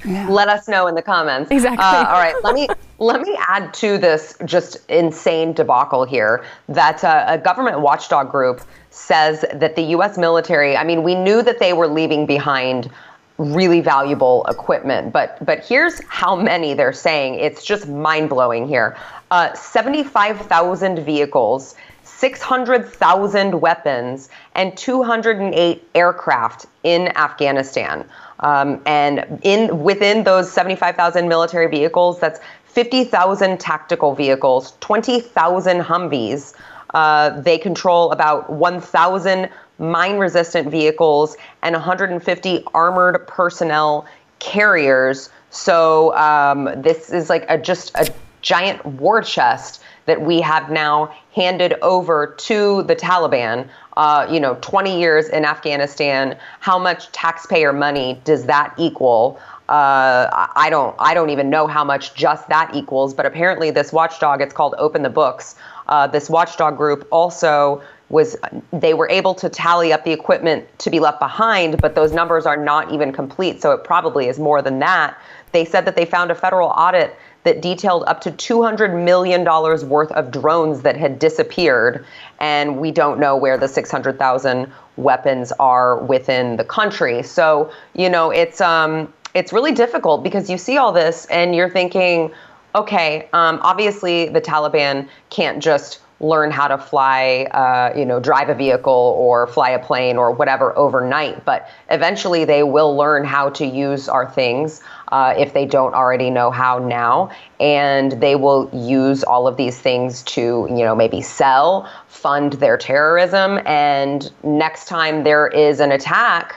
yeah. 0.05 0.27
Let 0.29 0.48
us 0.48 0.67
know 0.70 0.88
in 0.88 0.96
the 0.96 1.01
comments. 1.01 1.51
Exactly. 1.51 1.84
Uh, 1.84 2.05
all 2.08 2.22
right. 2.22 2.36
Let 2.44 2.55
me 2.55 2.67
let 3.00 3.22
me 3.22 3.38
add 3.50 3.74
to 3.75 3.98
this 3.98 4.38
just 4.46 4.77
insane 4.89 5.51
debacle 5.51 6.05
here 6.05 6.46
that 6.70 7.03
uh, 7.03 7.25
a 7.27 7.38
government 7.38 7.82
watchdog 7.82 8.32
group 8.32 8.62
says 8.91 9.44
that 9.53 9.75
the 9.75 9.82
U.S. 9.82 10.17
military. 10.17 10.77
I 10.77 10.86
mean, 10.86 11.03
we 11.03 11.15
knew 11.15 11.41
that 11.41 11.60
they 11.60 11.74
were 11.74 11.88
leaving 11.88 12.25
behind 12.25 12.89
really 13.38 13.82
valuable 13.82 14.46
equipment. 14.46 15.12
But 15.12 15.44
but 15.46 15.63
here's 15.63 16.01
how 16.05 16.36
many 16.36 16.74
they're 16.74 16.94
saying. 16.94 17.36
It's 17.36 17.65
just 17.65 17.88
mind 17.88 18.29
blowing 18.29 18.67
here. 18.67 18.96
Uh, 19.32 19.53
75,000 19.53 21.00
vehicles. 21.00 21.75
600,000 22.03 23.60
weapons 23.60 24.29
and 24.53 24.77
208 24.77 25.89
aircraft 25.96 26.65
in 26.84 27.08
Afghanistan. 27.17 28.05
Um, 28.39 28.82
and 28.86 29.39
in 29.44 29.84
within 29.84 30.24
those 30.24 30.51
75,000 30.51 31.27
military 31.27 31.67
vehicles, 31.67 32.20
that's 32.20 32.39
50,000 32.65 33.60
tactical 33.60 34.13
vehicles, 34.13 34.74
20,000 34.82 35.82
Humvees. 35.82 36.53
Uh, 36.94 37.41
they 37.41 37.58
control 37.58 38.12
about 38.12 38.50
1,000 38.50 39.50
mine 39.79 40.17
resistant 40.17 40.70
vehicles, 40.70 41.36
and 41.62 41.74
150 41.74 42.63
armored 42.74 43.27
personnel 43.27 44.05
carriers. 44.39 45.29
So 45.50 46.15
um, 46.15 46.70
this 46.82 47.10
is 47.10 47.29
like 47.29 47.46
a, 47.50 47.58
just 47.58 47.94
a 47.96 48.12
giant 48.45 48.85
war 48.85 49.23
chest 49.23 49.81
that 50.05 50.21
we 50.21 50.39
have 50.39 50.69
now 50.69 51.13
handed 51.33 51.73
over 51.81 52.35
to 52.37 52.83
the 52.83 52.95
Taliban. 52.95 53.67
Uh, 53.97 54.27
you 54.29 54.39
know, 54.39 54.55
20 54.61 54.99
years 54.99 55.27
in 55.27 55.45
Afghanistan. 55.45 56.37
How 56.59 56.77
much 56.77 57.11
taxpayer 57.11 57.73
money 57.73 58.21
does 58.23 58.45
that 58.45 58.73
equal? 58.77 59.39
Uh, 59.67 60.47
I 60.55 60.67
don't. 60.69 60.95
I 60.99 61.15
don't 61.15 61.31
even 61.31 61.49
know 61.49 61.65
how 61.65 61.83
much 61.83 62.13
just 62.13 62.47
that 62.49 62.75
equals. 62.75 63.15
But 63.15 63.25
apparently, 63.25 63.71
this 63.71 63.91
watchdog. 63.91 64.41
It's 64.41 64.53
called 64.53 64.75
Open 64.77 65.01
the 65.01 65.09
Books. 65.09 65.55
Uh, 65.87 66.05
this 66.05 66.29
watchdog 66.29 66.77
group 66.77 67.07
also 67.11 67.81
was 68.09 68.37
they 68.71 68.93
were 68.93 69.09
able 69.09 69.33
to 69.33 69.49
tally 69.49 69.91
up 69.91 70.03
the 70.03 70.11
equipment 70.11 70.67
to 70.77 70.91
be 70.91 70.99
left 70.99 71.19
behind, 71.19 71.81
but 71.81 71.95
those 71.95 72.11
numbers 72.11 72.45
are 72.45 72.57
not 72.57 72.91
even 72.91 73.11
complete. 73.11 73.59
So 73.59 73.71
it 73.71 73.83
probably 73.83 74.27
is 74.27 74.37
more 74.37 74.61
than 74.61 74.77
that. 74.79 75.19
They 75.51 75.65
said 75.65 75.85
that 75.85 75.95
they 75.95 76.05
found 76.05 76.29
a 76.29 76.35
federal 76.35 76.69
audit 76.69 77.15
that 77.45 77.61
detailed 77.61 78.03
up 78.07 78.19
to 78.21 78.31
$200 78.31 79.03
million 79.03 79.45
worth 79.87 80.11
of 80.11 80.31
drones 80.31 80.81
that 80.81 80.97
had 80.97 81.17
disappeared. 81.19 82.05
And 82.39 82.79
we 82.79 82.91
don't 82.91 83.19
know 83.19 83.37
where 83.37 83.57
the 83.57 83.67
600,000 83.67 84.71
weapons 84.97 85.51
are 85.53 85.97
within 86.03 86.57
the 86.57 86.65
country. 86.65 87.23
So, 87.23 87.71
you 87.93 88.09
know, 88.09 88.31
it's, 88.31 88.59
um, 88.59 89.13
it's 89.33 89.53
really 89.53 89.71
difficult 89.71 90.23
because 90.23 90.49
you 90.49 90.57
see 90.57 90.77
all 90.77 90.91
this 90.91 91.25
and 91.25 91.55
you're 91.55 91.69
thinking, 91.69 92.31
okay, 92.73 93.29
um, 93.31 93.59
obviously 93.61 94.27
the 94.29 94.41
Taliban 94.41 95.07
can't 95.29 95.61
just 95.61 96.01
learn 96.19 96.49
how 96.49 96.67
to 96.67 96.77
fly, 96.77 97.43
uh, 97.51 97.97
you 97.97 98.05
know, 98.05 98.19
drive 98.19 98.49
a 98.49 98.55
vehicle 98.55 99.15
or 99.17 99.47
fly 99.47 99.69
a 99.71 99.79
plane 99.79 100.17
or 100.17 100.31
whatever 100.31 100.75
overnight. 100.77 101.43
But 101.45 101.69
eventually 101.89 102.45
they 102.45 102.63
will 102.63 102.95
learn 102.95 103.25
how 103.25 103.49
to 103.51 103.65
use 103.65 104.07
our 104.07 104.29
things 104.29 104.81
uh, 105.09 105.33
if 105.38 105.53
they 105.53 105.65
don't 105.65 105.93
already 105.93 106.29
know 106.29 106.51
how 106.51 106.79
now. 106.79 107.31
And 107.59 108.13
they 108.13 108.35
will 108.35 108.69
use 108.74 109.24
all 109.24 109.47
of 109.47 109.57
these 109.57 109.77
things 109.77 110.24
to, 110.24 110.67
you 110.69 110.83
know, 110.83 110.95
maybe 110.95 111.21
sell, 111.21 111.89
fund 112.07 112.53
their 112.53 112.77
terrorism. 112.77 113.59
And 113.65 114.31
next 114.43 114.88
time 114.88 115.24
there 115.24 115.47
is 115.47 115.79
an 115.79 115.91
attack, 115.91 116.55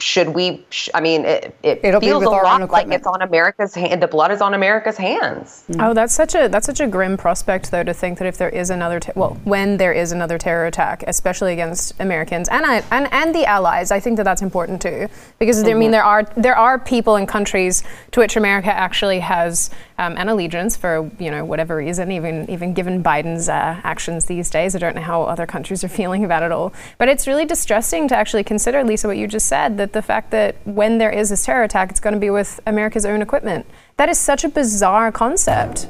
should 0.00 0.28
we? 0.28 0.64
Sh- 0.70 0.88
I 0.94 1.00
mean, 1.00 1.24
it, 1.24 1.54
it 1.62 2.00
feels 2.00 2.22
a 2.22 2.30
lot 2.30 2.70
like 2.70 2.88
it's 2.88 3.06
on 3.06 3.22
America's 3.22 3.74
hand. 3.74 4.02
The 4.02 4.06
blood 4.06 4.30
is 4.30 4.40
on 4.40 4.54
America's 4.54 4.96
hands. 4.96 5.64
Mm-hmm. 5.68 5.80
Oh, 5.80 5.94
that's 5.94 6.14
such 6.14 6.34
a 6.34 6.48
that's 6.48 6.66
such 6.66 6.80
a 6.80 6.86
grim 6.86 7.16
prospect, 7.16 7.70
though, 7.70 7.82
to 7.82 7.92
think 7.92 8.18
that 8.18 8.26
if 8.26 8.38
there 8.38 8.48
is 8.48 8.70
another, 8.70 9.00
te- 9.00 9.12
well, 9.16 9.36
when 9.44 9.76
there 9.76 9.92
is 9.92 10.12
another 10.12 10.38
terror 10.38 10.66
attack, 10.66 11.02
especially 11.06 11.52
against 11.52 11.98
Americans 12.00 12.48
and 12.48 12.64
I, 12.64 12.84
and 12.90 13.12
and 13.12 13.34
the 13.34 13.44
allies, 13.44 13.90
I 13.90 13.98
think 13.98 14.16
that 14.18 14.24
that's 14.24 14.42
important 14.42 14.80
too, 14.80 15.08
because 15.38 15.58
mm-hmm. 15.58 15.70
I 15.70 15.74
mean, 15.74 15.90
there 15.90 16.04
are 16.04 16.24
there 16.36 16.56
are 16.56 16.78
people 16.78 17.16
and 17.16 17.26
countries 17.26 17.82
to 18.12 18.20
which 18.20 18.36
America 18.36 18.72
actually 18.72 19.20
has 19.20 19.70
um, 19.98 20.16
an 20.16 20.28
allegiance 20.28 20.76
for 20.76 21.10
you 21.18 21.30
know 21.30 21.44
whatever 21.44 21.76
reason, 21.76 22.12
even 22.12 22.48
even 22.48 22.72
given 22.72 23.02
Biden's 23.02 23.48
uh, 23.48 23.80
actions 23.82 24.26
these 24.26 24.48
days. 24.48 24.76
I 24.76 24.78
don't 24.78 24.94
know 24.94 25.02
how 25.02 25.24
other 25.24 25.46
countries 25.46 25.82
are 25.82 25.88
feeling 26.00 26.24
about 26.24 26.44
it 26.44 26.52
all, 26.52 26.72
but 26.98 27.08
it's 27.08 27.26
really 27.26 27.44
distressing 27.44 28.06
to 28.08 28.16
actually 28.16 28.44
consider, 28.44 28.84
Lisa, 28.84 29.08
what 29.08 29.16
you 29.16 29.26
just 29.26 29.46
said 29.46 29.76
that 29.78 29.87
the 29.92 30.02
fact 30.02 30.30
that 30.30 30.56
when 30.64 30.98
there 30.98 31.10
is 31.10 31.30
a 31.30 31.36
terror 31.36 31.62
attack, 31.62 31.90
it's 31.90 32.00
going 32.00 32.14
to 32.14 32.20
be 32.20 32.30
with 32.30 32.60
America's 32.66 33.04
own 33.04 33.22
equipment. 33.22 33.66
That 33.96 34.08
is 34.08 34.18
such 34.18 34.44
a 34.44 34.48
bizarre 34.48 35.12
concept. 35.12 35.88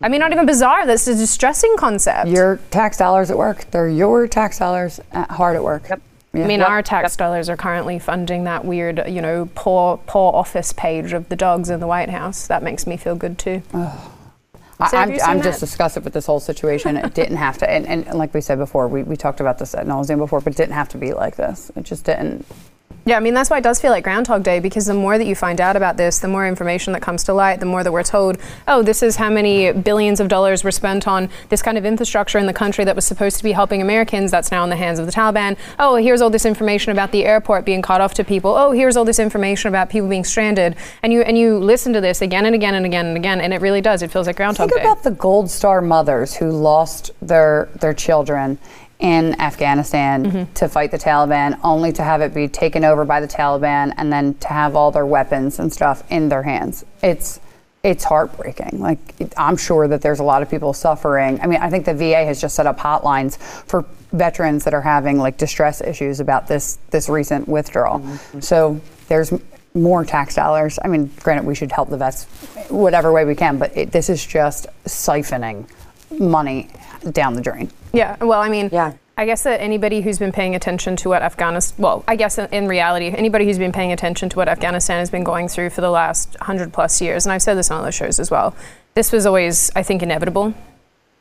I 0.00 0.08
mean, 0.08 0.20
not 0.20 0.32
even 0.32 0.46
bizarre. 0.46 0.86
That's 0.86 1.06
a 1.06 1.14
distressing 1.14 1.74
concept. 1.78 2.28
Your 2.28 2.58
tax 2.70 2.98
dollars 2.98 3.30
at 3.30 3.38
work. 3.38 3.70
They're 3.70 3.88
your 3.88 4.28
tax 4.28 4.58
dollars 4.58 5.00
at 5.12 5.30
hard 5.30 5.56
at 5.56 5.64
work. 5.64 5.88
Yep. 5.88 6.02
Yeah. 6.34 6.44
I 6.44 6.46
mean, 6.48 6.60
yep. 6.60 6.68
our 6.68 6.82
tax 6.82 7.12
yep. 7.12 7.18
dollars 7.18 7.48
are 7.48 7.56
currently 7.56 7.98
funding 7.98 8.44
that 8.44 8.64
weird, 8.64 9.02
you 9.08 9.22
know, 9.22 9.48
poor, 9.54 9.96
poor 10.06 10.34
office 10.34 10.72
page 10.72 11.14
of 11.14 11.30
the 11.30 11.36
dogs 11.36 11.70
in 11.70 11.80
the 11.80 11.86
White 11.86 12.10
House. 12.10 12.46
That 12.46 12.62
makes 12.62 12.86
me 12.86 12.98
feel 12.98 13.16
good 13.16 13.38
too. 13.38 13.62
Oh. 13.72 14.12
So 14.90 14.98
I'm, 14.98 15.18
I'm 15.24 15.40
just 15.40 15.60
disgusted 15.60 16.04
with 16.04 16.12
this 16.12 16.26
whole 16.26 16.40
situation. 16.40 16.98
it 16.98 17.14
didn't 17.14 17.38
have 17.38 17.56
to, 17.58 17.70
and, 17.70 17.86
and, 17.86 18.18
like 18.18 18.34
we 18.34 18.42
said 18.42 18.58
before, 18.58 18.88
we, 18.88 19.02
we 19.04 19.16
talked 19.16 19.40
about 19.40 19.58
this 19.58 19.74
at 19.74 19.86
nauseam 19.86 20.18
before, 20.18 20.42
but 20.42 20.52
it 20.52 20.56
didn't 20.56 20.74
have 20.74 20.90
to 20.90 20.98
be 20.98 21.14
like 21.14 21.36
this. 21.36 21.72
It 21.76 21.84
just 21.84 22.04
didn't. 22.04 22.44
Yeah, 23.06 23.16
I 23.16 23.20
mean, 23.20 23.34
that's 23.34 23.50
why 23.50 23.58
it 23.58 23.62
does 23.62 23.80
feel 23.80 23.92
like 23.92 24.02
Groundhog 24.02 24.42
Day 24.42 24.58
because 24.58 24.86
the 24.86 24.94
more 24.94 25.16
that 25.16 25.28
you 25.28 25.36
find 25.36 25.60
out 25.60 25.76
about 25.76 25.96
this, 25.96 26.18
the 26.18 26.26
more 26.26 26.44
information 26.44 26.92
that 26.92 27.02
comes 27.02 27.22
to 27.24 27.32
light, 27.32 27.60
the 27.60 27.66
more 27.66 27.84
that 27.84 27.92
we're 27.92 28.02
told, 28.02 28.36
oh, 28.66 28.82
this 28.82 29.00
is 29.00 29.14
how 29.14 29.30
many 29.30 29.70
billions 29.70 30.18
of 30.18 30.26
dollars 30.26 30.64
were 30.64 30.72
spent 30.72 31.06
on 31.06 31.30
this 31.48 31.62
kind 31.62 31.78
of 31.78 31.84
infrastructure 31.86 32.36
in 32.36 32.46
the 32.46 32.52
country 32.52 32.84
that 32.84 32.96
was 32.96 33.04
supposed 33.04 33.36
to 33.36 33.44
be 33.44 33.52
helping 33.52 33.80
Americans. 33.80 34.32
That's 34.32 34.50
now 34.50 34.64
in 34.64 34.70
the 34.70 34.76
hands 34.76 34.98
of 34.98 35.06
the 35.06 35.12
Taliban. 35.12 35.56
Oh, 35.78 35.94
here's 35.94 36.20
all 36.20 36.30
this 36.30 36.44
information 36.44 36.90
about 36.90 37.12
the 37.12 37.24
airport 37.24 37.64
being 37.64 37.80
cut 37.80 38.00
off 38.00 38.12
to 38.14 38.24
people. 38.24 38.56
Oh, 38.56 38.72
here's 38.72 38.96
all 38.96 39.04
this 39.04 39.20
information 39.20 39.68
about 39.68 39.88
people 39.88 40.08
being 40.08 40.24
stranded. 40.24 40.74
And 41.04 41.12
you 41.12 41.22
and 41.22 41.38
you 41.38 41.58
listen 41.58 41.92
to 41.92 42.00
this 42.00 42.22
again 42.22 42.44
and 42.44 42.56
again 42.56 42.74
and 42.74 42.84
again 42.84 43.06
and 43.06 43.16
again, 43.16 43.40
and 43.40 43.54
it 43.54 43.60
really 43.60 43.80
does. 43.80 44.02
It 44.02 44.10
feels 44.10 44.26
like 44.26 44.34
Groundhog 44.34 44.70
Think 44.70 44.80
Day. 44.80 44.84
Think 44.84 44.98
about 44.98 45.04
the 45.04 45.12
Gold 45.12 45.48
Star 45.48 45.80
mothers 45.80 46.34
who 46.34 46.50
lost 46.50 47.12
their 47.22 47.68
their 47.76 47.94
children 47.94 48.58
in 48.98 49.38
Afghanistan 49.40 50.24
mm-hmm. 50.24 50.52
to 50.54 50.68
fight 50.68 50.90
the 50.90 50.98
Taliban, 50.98 51.58
only 51.62 51.92
to 51.92 52.02
have 52.02 52.20
it 52.20 52.32
be 52.32 52.48
taken 52.48 52.84
over 52.84 53.04
by 53.04 53.20
the 53.20 53.28
Taliban 53.28 53.92
and 53.96 54.12
then 54.12 54.34
to 54.34 54.48
have 54.48 54.74
all 54.74 54.90
their 54.90 55.06
weapons 55.06 55.58
and 55.58 55.72
stuff 55.72 56.02
in 56.10 56.28
their 56.28 56.42
hands. 56.42 56.84
It's 57.02 57.40
it's 57.82 58.02
heartbreaking. 58.02 58.80
Like 58.80 58.98
I'm 59.36 59.56
sure 59.56 59.86
that 59.86 60.02
there's 60.02 60.18
a 60.18 60.24
lot 60.24 60.42
of 60.42 60.50
people 60.50 60.72
suffering. 60.72 61.40
I 61.40 61.46
mean, 61.46 61.60
I 61.60 61.70
think 61.70 61.84
the 61.84 61.94
VA 61.94 62.24
has 62.24 62.40
just 62.40 62.56
set 62.56 62.66
up 62.66 62.78
hotlines 62.78 63.38
for 63.38 63.84
veterans 64.12 64.64
that 64.64 64.74
are 64.74 64.80
having 64.80 65.18
like 65.18 65.36
distress 65.36 65.80
issues 65.80 66.18
about 66.18 66.48
this 66.48 66.78
this 66.90 67.08
recent 67.08 67.46
withdrawal. 67.46 68.00
Mm-hmm. 68.00 68.40
So 68.40 68.80
there's 69.08 69.32
more 69.74 70.04
tax 70.04 70.34
dollars. 70.34 70.78
I 70.82 70.88
mean, 70.88 71.12
granted, 71.20 71.46
we 71.46 71.54
should 71.54 71.70
help 71.70 71.90
the 71.90 71.98
vets 71.98 72.24
whatever 72.70 73.12
way 73.12 73.24
we 73.24 73.34
can, 73.34 73.58
but 73.58 73.76
it, 73.76 73.92
this 73.92 74.08
is 74.08 74.24
just 74.24 74.66
siphoning 74.86 75.68
money 76.18 76.70
down 77.12 77.34
the 77.34 77.42
drain. 77.42 77.70
Yeah, 77.96 78.22
well, 78.22 78.40
I 78.40 78.48
mean, 78.48 78.68
yeah. 78.72 78.92
I 79.18 79.24
guess 79.24 79.44
that 79.44 79.62
anybody 79.62 80.02
who's 80.02 80.18
been 80.18 80.32
paying 80.32 80.54
attention 80.54 80.94
to 80.96 81.08
what 81.08 81.22
Afghanistan, 81.22 81.82
well, 81.82 82.04
I 82.06 82.16
guess 82.16 82.36
in 82.36 82.68
reality, 82.68 83.08
anybody 83.08 83.46
who's 83.46 83.58
been 83.58 83.72
paying 83.72 83.92
attention 83.92 84.28
to 84.28 84.36
what 84.36 84.46
Afghanistan 84.48 84.98
has 84.98 85.08
been 85.08 85.24
going 85.24 85.48
through 85.48 85.70
for 85.70 85.80
the 85.80 85.90
last 85.90 86.34
100 86.40 86.70
plus 86.70 87.00
years, 87.00 87.24
and 87.24 87.32
I've 87.32 87.40
said 87.40 87.54
this 87.54 87.70
on 87.70 87.80
other 87.80 87.92
shows 87.92 88.20
as 88.20 88.30
well, 88.30 88.54
this 88.92 89.12
was 89.12 89.24
always, 89.24 89.70
I 89.74 89.82
think, 89.82 90.02
inevitable. 90.02 90.52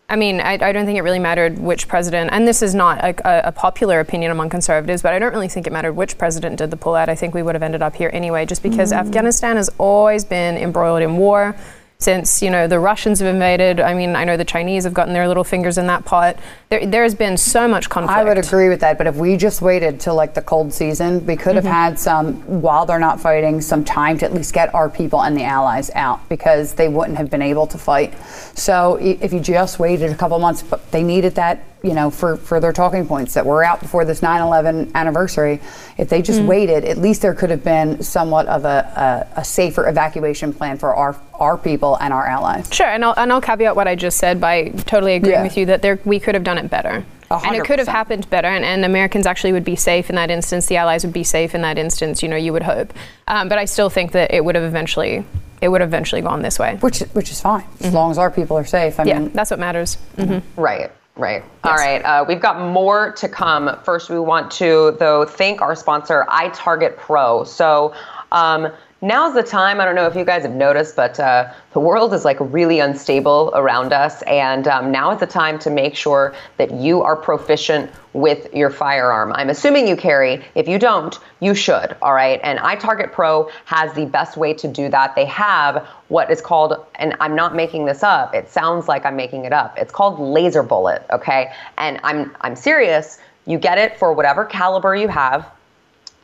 I 0.09 0.17
mean, 0.17 0.41
I, 0.41 0.53
I 0.61 0.71
don't 0.73 0.85
think 0.85 0.99
it 0.99 1.03
really 1.03 1.19
mattered 1.19 1.57
which 1.57 1.87
president, 1.87 2.31
and 2.33 2.45
this 2.45 2.61
is 2.61 2.75
not 2.75 2.99
a, 2.99 3.47
a, 3.47 3.51
popular 3.51 4.01
opinion 4.01 4.31
among 4.31 4.49
conservatives, 4.49 5.01
but 5.01 5.13
I 5.13 5.19
don't 5.19 5.33
really 5.33 5.47
think 5.47 5.65
it 5.65 5.73
mattered 5.73 5.93
which 5.93 6.17
president 6.17 6.57
did 6.57 6.69
the 6.69 6.77
pullout. 6.77 7.09
I 7.09 7.15
think 7.15 7.33
we 7.33 7.41
would 7.41 7.55
have 7.55 7.63
ended 7.63 7.81
up 7.81 7.95
here 7.95 8.11
anyway, 8.13 8.45
just 8.45 8.61
because 8.61 8.91
mm. 8.91 8.97
Afghanistan 8.97 9.55
has 9.55 9.69
always 9.77 10.23
been 10.23 10.57
embroiled 10.57 11.01
in 11.01 11.17
war 11.17 11.55
since 11.97 12.41
you 12.41 12.49
know 12.49 12.67
the 12.67 12.79
Russians 12.79 13.19
have 13.19 13.33
invaded. 13.33 13.79
I 13.79 13.93
mean, 13.93 14.15
I 14.15 14.23
know 14.23 14.37
the 14.37 14.45
Chinese 14.45 14.83
have 14.83 14.93
gotten 14.93 15.13
their 15.13 15.27
little 15.27 15.43
fingers 15.43 15.77
in 15.77 15.87
that 15.87 16.05
pot. 16.05 16.37
There, 16.69 16.85
there's 16.85 17.15
been 17.15 17.37
so 17.37 17.67
much 17.67 17.89
conflict. 17.89 18.17
I 18.17 18.23
would 18.23 18.37
agree 18.37 18.69
with 18.69 18.81
that, 18.81 18.97
but 18.97 19.07
if 19.07 19.15
we 19.15 19.37
just 19.37 19.61
waited 19.61 19.99
till 19.99 20.15
like 20.15 20.33
the 20.33 20.41
cold 20.41 20.73
season, 20.73 21.25
we 21.25 21.35
could 21.35 21.55
have 21.55 21.63
mm-hmm. 21.63 21.73
had 21.73 21.99
some 21.99 22.35
while 22.61 22.85
they're 22.85 22.99
not 22.99 23.19
fighting, 23.19 23.61
some 23.61 23.83
time 23.83 24.17
to 24.19 24.25
at 24.25 24.33
least 24.33 24.53
get 24.53 24.73
our 24.73 24.89
people 24.89 25.21
and 25.23 25.37
the 25.37 25.43
allies 25.43 25.89
out 25.95 26.27
because 26.29 26.73
they 26.73 26.87
wouldn't 26.87 27.17
have 27.17 27.29
been 27.29 27.41
able 27.41 27.67
to 27.67 27.77
fight. 27.77 28.13
So 28.55 28.97
if 28.97 29.31
you 29.31 29.39
just 29.39 29.79
waited 29.79 30.11
a 30.11 30.15
couple 30.15 30.37
months, 30.39 30.63
but 30.63 30.91
they 30.91 31.03
needed 31.03 31.35
that 31.35 31.63
you 31.85 31.93
know, 31.93 32.09
for, 32.09 32.37
for 32.37 32.59
their 32.59 32.73
talking 32.73 33.07
points 33.07 33.35
that 33.35 33.45
were 33.45 33.63
out 33.63 33.79
before 33.79 34.05
this 34.05 34.21
9/11 34.21 34.93
anniversary. 34.95 35.61
If 35.97 36.09
they 36.09 36.21
just 36.21 36.41
mm. 36.41 36.47
waited, 36.47 36.83
at 36.83 36.97
least 36.97 37.21
there 37.21 37.33
could 37.33 37.51
have 37.51 37.63
been 37.63 38.01
somewhat 38.01 38.47
of 38.47 38.65
a, 38.65 39.27
a, 39.35 39.41
a, 39.41 39.45
safer 39.45 39.87
evacuation 39.87 40.51
plan 40.51 40.77
for 40.77 40.95
our 40.95 41.15
our 41.35 41.57
people 41.57 41.95
and 41.97 42.13
our 42.13 42.25
allies. 42.25 42.73
Sure, 42.73 42.87
and 42.87 43.05
I'll, 43.05 43.13
and 43.15 43.31
I'll 43.31 43.41
caveat 43.41 43.75
what 43.75 43.87
I 43.87 43.95
just 43.95 44.17
said 44.17 44.41
by 44.41 44.69
totally 44.69 45.15
agreeing 45.15 45.35
yeah. 45.35 45.43
with 45.43 45.57
you 45.57 45.67
that 45.67 45.81
there 45.81 45.99
we 46.05 46.19
could 46.19 46.35
have 46.35 46.43
done 46.43 46.57
it 46.57 46.69
better. 46.69 47.05
100%. 47.29 47.47
And 47.47 47.55
it 47.55 47.65
could 47.65 47.79
have 47.79 47.87
happened 47.87 48.29
better, 48.29 48.47
and, 48.47 48.63
and, 48.63 48.85
Americans 48.85 49.25
actually 49.25 49.53
would 49.53 49.63
be 49.63 49.75
safe 49.75 50.09
in 50.09 50.15
that 50.15 50.29
instance. 50.29 50.67
The 50.67 50.77
Allies 50.77 51.03
would 51.03 51.13
be 51.13 51.23
safe 51.23 51.55
in 51.55 51.61
that 51.63 51.77
instance. 51.77 52.21
You 52.21 52.29
know, 52.29 52.35
you 52.35 52.53
would 52.53 52.61
hope, 52.61 52.93
um, 53.27 53.49
but 53.49 53.57
I 53.57 53.65
still 53.65 53.89
think 53.89 54.11
that 54.11 54.31
it 54.31 54.45
would 54.45 54.53
have 54.53 54.63
eventually, 54.63 55.25
it 55.59 55.69
would 55.69 55.81
have 55.81 55.89
eventually 55.89 56.21
gone 56.21 56.43
this 56.43 56.59
way. 56.59 56.77
Which, 56.81 56.99
which 56.99 57.31
is 57.31 57.41
fine, 57.41 57.63
mm-hmm. 57.63 57.85
as 57.85 57.93
long 57.93 58.11
as 58.11 58.19
our 58.19 58.29
people 58.29 58.57
are 58.57 58.65
safe. 58.65 58.99
I 58.99 59.05
yeah, 59.05 59.19
mean, 59.19 59.29
that's 59.29 59.49
what 59.49 59.59
matters. 59.59 59.97
Mm-hmm. 60.17 60.61
Right. 60.61 60.91
Right. 61.17 61.43
Yes. 61.43 61.49
All 61.63 61.75
right. 61.75 62.01
Uh, 62.03 62.25
we've 62.27 62.41
got 62.41 62.59
more 62.59 63.13
to 63.13 63.29
come. 63.29 63.79
First, 63.83 64.09
we 64.09 64.19
want 64.19 64.51
to, 64.51 64.95
though, 64.99 65.25
thank 65.25 65.61
our 65.61 65.75
sponsor, 65.75 66.25
iTarget 66.29 66.97
Pro. 66.97 67.45
So, 67.45 67.93
um, 68.33 68.71
now's 69.05 69.35
the 69.35 69.43
time. 69.43 69.79
I 69.79 69.85
don't 69.85 69.93
know 69.93 70.07
if 70.07 70.15
you 70.15 70.25
guys 70.25 70.41
have 70.41 70.55
noticed, 70.55 70.95
but 70.95 71.19
uh, 71.19 71.53
the 71.73 71.79
world 71.79 72.13
is 72.13 72.25
like 72.25 72.37
really 72.39 72.79
unstable 72.79 73.51
around 73.53 73.93
us. 73.93 74.23
And 74.23 74.67
um, 74.67 74.91
now 74.91 75.11
is 75.11 75.19
the 75.19 75.27
time 75.27 75.59
to 75.59 75.69
make 75.69 75.95
sure 75.95 76.33
that 76.57 76.71
you 76.71 77.03
are 77.03 77.15
proficient 77.15 77.91
with 78.13 78.51
your 78.53 78.69
firearm. 78.69 79.31
I'm 79.33 79.49
assuming 79.49 79.87
you 79.87 79.95
carry. 79.95 80.43
If 80.55 80.67
you 80.67 80.79
don't, 80.79 81.17
you 81.39 81.53
should. 81.53 81.95
All 82.01 82.13
right. 82.13 82.39
And 82.43 82.57
iTarget 82.59 83.11
Pro 83.11 83.49
has 83.65 83.93
the 83.93 84.05
best 84.05 84.37
way 84.37 84.53
to 84.55 84.67
do 84.67 84.89
that. 84.89 85.15
They 85.15 85.25
have 85.25 85.87
what 86.07 86.31
is 86.31 86.41
called, 86.41 86.73
and 86.95 87.15
I'm 87.19 87.35
not 87.35 87.55
making 87.55 87.85
this 87.85 88.01
up. 88.01 88.33
It 88.33 88.49
sounds 88.49 88.87
like 88.87 89.05
I'm 89.05 89.15
making 89.15 89.45
it 89.45 89.53
up. 89.53 89.77
It's 89.77 89.91
called 89.91 90.19
laser 90.19 90.63
bullet. 90.63 91.05
Okay. 91.11 91.51
And 91.77 91.99
I'm 92.03 92.35
I'm 92.41 92.55
serious. 92.55 93.19
You 93.45 93.59
get 93.59 93.77
it 93.77 93.99
for 93.99 94.13
whatever 94.13 94.45
caliber 94.45 94.95
you 94.95 95.09
have. 95.09 95.47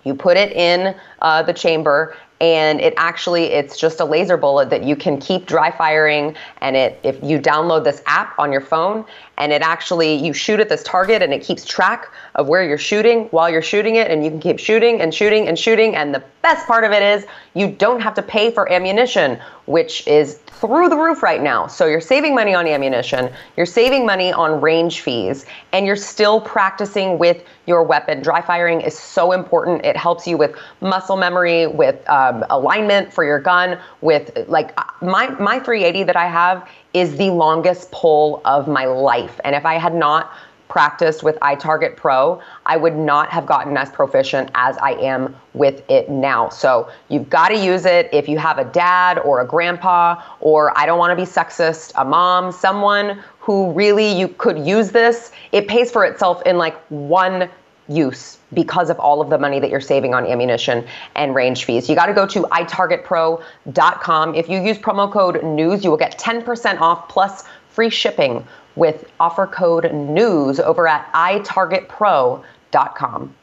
You 0.03 0.15
put 0.15 0.35
it 0.35 0.51
in 0.53 0.95
uh, 1.21 1.43
the 1.43 1.53
chamber 1.53 2.15
and 2.41 2.81
it 2.81 2.95
actually 2.97 3.43
it's 3.43 3.77
just 3.77 3.99
a 3.99 4.05
laser 4.05 4.35
bullet 4.35 4.71
that 4.71 4.83
you 4.83 4.95
can 4.95 5.19
keep 5.19 5.45
dry 5.45 5.69
firing. 5.69 6.35
And 6.59 6.75
it 6.75 6.99
if 7.03 7.23
you 7.23 7.39
download 7.39 7.83
this 7.83 8.01
app 8.07 8.37
on 8.39 8.51
your 8.51 8.61
phone 8.61 9.05
and 9.41 9.51
it 9.51 9.63
actually 9.63 10.13
you 10.13 10.33
shoot 10.33 10.59
at 10.59 10.69
this 10.69 10.83
target 10.83 11.23
and 11.23 11.33
it 11.33 11.41
keeps 11.41 11.65
track 11.65 12.13
of 12.35 12.47
where 12.47 12.63
you're 12.63 12.77
shooting 12.77 13.25
while 13.31 13.49
you're 13.49 13.61
shooting 13.61 13.95
it 13.95 14.09
and 14.11 14.23
you 14.23 14.29
can 14.29 14.39
keep 14.39 14.59
shooting 14.59 15.01
and 15.01 15.13
shooting 15.13 15.47
and 15.47 15.57
shooting 15.57 15.95
and 15.95 16.13
the 16.13 16.23
best 16.43 16.67
part 16.67 16.83
of 16.83 16.91
it 16.91 17.01
is 17.01 17.25
you 17.55 17.67
don't 17.67 18.01
have 18.01 18.13
to 18.13 18.21
pay 18.21 18.51
for 18.51 18.71
ammunition 18.71 19.39
which 19.65 20.05
is 20.07 20.39
through 20.61 20.89
the 20.89 20.95
roof 20.95 21.23
right 21.23 21.41
now. 21.41 21.65
So 21.65 21.87
you're 21.87 21.99
saving 22.01 22.35
money 22.35 22.53
on 22.53 22.67
ammunition, 22.67 23.31
you're 23.57 23.65
saving 23.65 24.05
money 24.05 24.31
on 24.31 24.61
range 24.61 25.01
fees, 25.01 25.45
and 25.73 25.87
you're 25.87 25.95
still 25.95 26.39
practicing 26.39 27.17
with 27.17 27.43
your 27.65 27.81
weapon. 27.83 28.21
Dry 28.21 28.41
firing 28.41 28.81
is 28.81 28.97
so 28.97 29.31
important. 29.31 29.83
It 29.85 29.97
helps 29.97 30.27
you 30.27 30.37
with 30.37 30.55
muscle 30.81 31.17
memory, 31.17 31.65
with 31.65 32.07
um, 32.07 32.45
alignment 32.51 33.11
for 33.11 33.23
your 33.23 33.39
gun, 33.39 33.79
with 34.01 34.31
like 34.47 34.77
my 35.01 35.29
my 35.39 35.59
380 35.59 36.03
that 36.03 36.15
I 36.15 36.27
have 36.27 36.67
is 36.93 37.15
the 37.17 37.29
longest 37.29 37.91
pull 37.91 38.41
of 38.45 38.67
my 38.67 38.85
life. 38.85 39.39
And 39.43 39.55
if 39.55 39.65
I 39.65 39.75
had 39.75 39.95
not 39.95 40.31
practiced 40.71 41.21
with 41.21 41.37
iTarget 41.41 41.97
Pro, 41.97 42.41
I 42.65 42.77
would 42.77 42.95
not 42.95 43.29
have 43.29 43.45
gotten 43.45 43.75
as 43.75 43.89
proficient 43.89 44.49
as 44.55 44.77
I 44.77 44.91
am 44.93 45.35
with 45.53 45.83
it 45.89 46.09
now. 46.09 46.47
So 46.47 46.89
you've 47.09 47.29
got 47.29 47.49
to 47.49 47.57
use 47.57 47.85
it 47.85 48.09
if 48.13 48.29
you 48.29 48.37
have 48.37 48.57
a 48.57 48.63
dad 48.63 49.19
or 49.19 49.41
a 49.41 49.45
grandpa, 49.45 50.23
or 50.39 50.77
I 50.77 50.85
don't 50.85 50.97
want 50.97 51.11
to 51.11 51.15
be 51.17 51.29
sexist, 51.29 51.91
a 51.95 52.05
mom, 52.05 52.53
someone 52.53 53.21
who 53.39 53.73
really 53.73 54.17
you 54.17 54.29
could 54.29 54.59
use 54.59 54.91
this. 54.91 55.33
It 55.51 55.67
pays 55.67 55.91
for 55.91 56.05
itself 56.05 56.41
in 56.45 56.57
like 56.57 56.77
one 56.87 57.49
use 57.87 58.37
because 58.53 58.89
of 58.89 58.99
all 58.99 59.21
of 59.21 59.29
the 59.29 59.37
money 59.37 59.59
that 59.59 59.69
you're 59.69 59.79
saving 59.81 60.13
on 60.13 60.25
ammunition 60.25 60.85
and 61.15 61.35
range 61.35 61.65
fees. 61.65 61.89
You 61.89 61.95
got 61.95 62.07
to 62.07 62.13
go 62.13 62.25
to 62.27 62.43
itargetpro.com. 62.43 64.35
If 64.35 64.49
you 64.49 64.61
use 64.61 64.77
promo 64.77 65.11
code 65.11 65.41
NEWS, 65.43 65.83
you 65.83 65.89
will 65.89 65.97
get 65.97 66.19
10% 66.19 66.79
off 66.79 67.09
plus 67.09 67.43
free 67.69 67.89
shipping 67.89 68.45
with 68.75 69.09
offer 69.19 69.47
code 69.47 69.91
NEWS 69.91 70.59
over 70.59 70.87
at 70.87 71.11
itargetpro.com. 71.13 73.35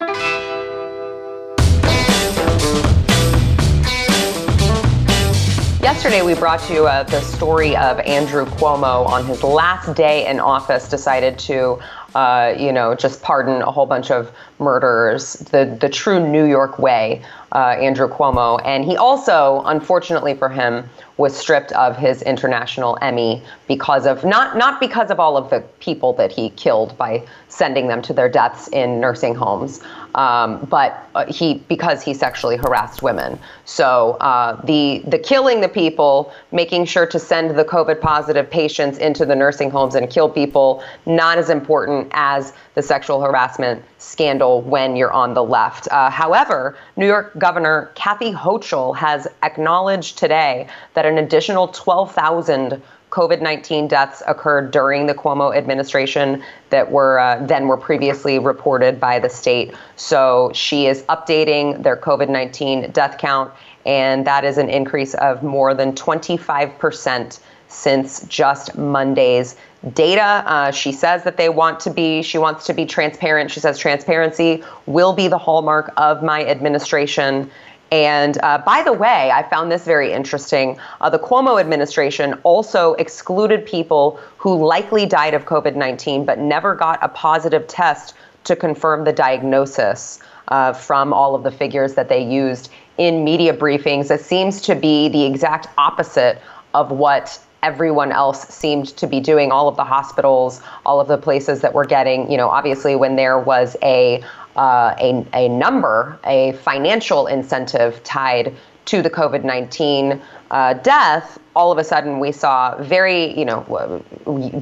Yesterday, 5.80 6.22
we 6.22 6.34
brought 6.34 6.68
you 6.68 6.86
uh, 6.86 7.04
the 7.04 7.20
story 7.22 7.74
of 7.76 7.98
Andrew 8.00 8.44
Cuomo 8.44 9.06
on 9.06 9.24
his 9.24 9.42
last 9.42 9.94
day 9.94 10.26
in 10.26 10.38
office, 10.38 10.88
decided 10.88 11.38
to, 11.40 11.78
uh, 12.14 12.54
you 12.58 12.72
know, 12.72 12.94
just 12.94 13.22
pardon 13.22 13.60
a 13.62 13.70
whole 13.70 13.86
bunch 13.86 14.10
of 14.10 14.32
murderers, 14.58 15.34
the, 15.52 15.76
the 15.80 15.88
true 15.88 16.26
New 16.26 16.44
York 16.44 16.78
way, 16.78 17.22
uh, 17.52 17.76
Andrew 17.80 18.08
Cuomo. 18.08 18.60
And 18.64 18.84
he 18.84 18.96
also, 18.96 19.62
unfortunately 19.66 20.34
for 20.34 20.48
him, 20.48 20.88
was 21.18 21.36
stripped 21.36 21.72
of 21.72 21.96
his 21.96 22.22
international 22.22 22.96
Emmy 23.02 23.42
because 23.66 24.06
of 24.06 24.24
not 24.24 24.56
not 24.56 24.78
because 24.78 25.10
of 25.10 25.18
all 25.18 25.36
of 25.36 25.50
the 25.50 25.60
people 25.80 26.12
that 26.12 26.30
he 26.30 26.50
killed 26.50 26.96
by 26.96 27.26
sending 27.48 27.88
them 27.88 28.00
to 28.02 28.12
their 28.12 28.28
deaths 28.28 28.68
in 28.68 29.00
nursing 29.00 29.34
homes, 29.34 29.82
um, 30.14 30.64
but 30.70 31.08
uh, 31.16 31.26
he 31.26 31.54
because 31.68 32.02
he 32.02 32.14
sexually 32.14 32.56
harassed 32.56 33.02
women. 33.02 33.36
So 33.64 34.12
uh, 34.20 34.64
the 34.64 35.02
the 35.08 35.18
killing 35.18 35.60
the 35.60 35.68
people, 35.68 36.32
making 36.52 36.84
sure 36.84 37.06
to 37.06 37.18
send 37.18 37.58
the 37.58 37.64
COVID 37.64 38.00
positive 38.00 38.48
patients 38.48 38.96
into 38.98 39.26
the 39.26 39.34
nursing 39.34 39.70
homes 39.70 39.96
and 39.96 40.08
kill 40.08 40.28
people, 40.28 40.84
not 41.04 41.36
as 41.36 41.50
important 41.50 41.97
as 42.12 42.52
the 42.74 42.82
sexual 42.82 43.20
harassment 43.20 43.82
scandal 43.98 44.62
when 44.62 44.94
you're 44.94 45.12
on 45.12 45.34
the 45.34 45.42
left. 45.42 45.88
Uh, 45.90 46.10
however, 46.10 46.76
New 46.96 47.06
York 47.06 47.36
Governor 47.38 47.90
Kathy 47.94 48.32
Hochul 48.32 48.94
has 48.96 49.26
acknowledged 49.42 50.18
today 50.18 50.68
that 50.94 51.06
an 51.06 51.18
additional 51.18 51.68
12,000 51.68 52.82
COVID 53.10 53.40
19 53.40 53.88
deaths 53.88 54.22
occurred 54.26 54.70
during 54.70 55.06
the 55.06 55.14
Cuomo 55.14 55.56
administration 55.56 56.42
that 56.70 56.90
were 56.90 57.18
uh, 57.18 57.44
then 57.46 57.66
were 57.66 57.76
previously 57.76 58.38
reported 58.38 59.00
by 59.00 59.18
the 59.18 59.30
state. 59.30 59.74
So 59.96 60.50
she 60.54 60.86
is 60.86 61.02
updating 61.04 61.82
their 61.82 61.96
COVID 61.96 62.28
19 62.28 62.90
death 62.90 63.16
count, 63.18 63.52
and 63.86 64.26
that 64.26 64.44
is 64.44 64.58
an 64.58 64.68
increase 64.68 65.14
of 65.14 65.42
more 65.42 65.74
than 65.74 65.94
25 65.94 66.78
percent 66.78 67.40
since 67.68 68.20
just 68.28 68.76
Monday's 68.76 69.56
data. 69.92 70.42
Uh, 70.46 70.70
she 70.70 70.90
says 70.90 71.22
that 71.24 71.36
they 71.36 71.48
want 71.48 71.80
to 71.80 71.90
be, 71.90 72.22
she 72.22 72.38
wants 72.38 72.66
to 72.66 72.74
be 72.74 72.84
transparent. 72.84 73.50
She 73.50 73.60
says 73.60 73.78
transparency 73.78 74.62
will 74.86 75.12
be 75.12 75.28
the 75.28 75.38
hallmark 75.38 75.92
of 75.96 76.22
my 76.22 76.44
administration. 76.44 77.50
And 77.90 78.38
uh, 78.42 78.58
by 78.58 78.82
the 78.82 78.92
way, 78.92 79.30
I 79.30 79.48
found 79.48 79.72
this 79.72 79.84
very 79.84 80.12
interesting. 80.12 80.78
Uh, 81.00 81.08
the 81.08 81.18
Cuomo 81.18 81.58
administration 81.60 82.34
also 82.42 82.94
excluded 82.94 83.64
people 83.64 84.20
who 84.36 84.66
likely 84.66 85.06
died 85.06 85.34
of 85.34 85.46
COVID 85.46 85.74
19 85.74 86.24
but 86.24 86.38
never 86.38 86.74
got 86.74 86.98
a 87.02 87.08
positive 87.08 87.66
test 87.66 88.14
to 88.44 88.56
confirm 88.56 89.04
the 89.04 89.12
diagnosis 89.12 90.20
uh, 90.48 90.72
from 90.72 91.12
all 91.12 91.34
of 91.34 91.42
the 91.42 91.50
figures 91.50 91.94
that 91.94 92.08
they 92.08 92.22
used 92.22 92.70
in 92.98 93.24
media 93.24 93.54
briefings. 93.54 94.10
It 94.10 94.20
seems 94.20 94.60
to 94.62 94.74
be 94.74 95.08
the 95.08 95.24
exact 95.24 95.68
opposite 95.78 96.40
of 96.74 96.90
what 96.90 97.38
everyone 97.62 98.12
else 98.12 98.46
seemed 98.48 98.88
to 98.96 99.06
be 99.06 99.20
doing 99.20 99.50
all 99.50 99.68
of 99.68 99.76
the 99.76 99.84
hospitals 99.84 100.60
all 100.86 101.00
of 101.00 101.08
the 101.08 101.18
places 101.18 101.60
that 101.60 101.74
were 101.74 101.84
getting 101.84 102.30
you 102.30 102.36
know 102.36 102.48
obviously 102.48 102.94
when 102.94 103.16
there 103.16 103.38
was 103.38 103.76
a 103.82 104.22
uh, 104.56 104.94
a, 104.98 105.26
a 105.34 105.48
number 105.48 106.18
a 106.24 106.52
financial 106.52 107.26
incentive 107.26 108.02
tied 108.04 108.54
to 108.84 109.02
the 109.02 109.10
covid-19 109.10 110.20
uh, 110.50 110.74
death 110.74 111.38
all 111.54 111.72
of 111.72 111.78
a 111.78 111.84
sudden 111.84 112.20
we 112.20 112.32
saw 112.32 112.80
very 112.82 113.38
you 113.38 113.44
know 113.44 114.02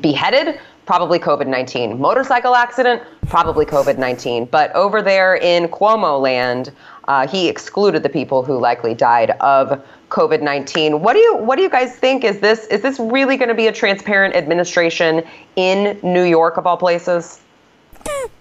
beheaded 0.01 0.59
probably 0.87 1.19
covid-19 1.19 1.99
motorcycle 1.99 2.55
accident 2.55 3.03
probably 3.29 3.67
covid-19 3.67 4.51
but 4.51 4.73
over 4.75 5.03
there 5.03 5.37
in 5.37 5.69
cuomo 5.69 6.21
land 6.21 6.73
uh, 7.09 7.27
he 7.29 7.49
excluded 7.49 8.03
the 8.03 8.09
people 8.09 8.43
who 8.43 8.59
likely 8.59 8.95
died 8.95 9.31
of 9.41 9.85
COVID 10.11 10.43
nineteen. 10.43 11.01
What 11.01 11.15
do 11.15 11.21
you 11.21 11.37
what 11.37 11.57
do 11.57 11.63
you 11.63 11.71
guys 11.71 11.97
think? 11.97 12.25
Is 12.25 12.41
this 12.41 12.67
is 12.67 12.81
this 12.81 12.99
really 12.99 13.37
going 13.37 13.49
to 13.49 13.55
be 13.55 13.67
a 13.67 13.73
transparent 13.73 14.37
administration 14.37 15.25
in 15.57 15.99
New 16.03 16.25
York 16.25 16.57
of 16.57 16.67
all 16.67 16.77
places? 16.77 17.41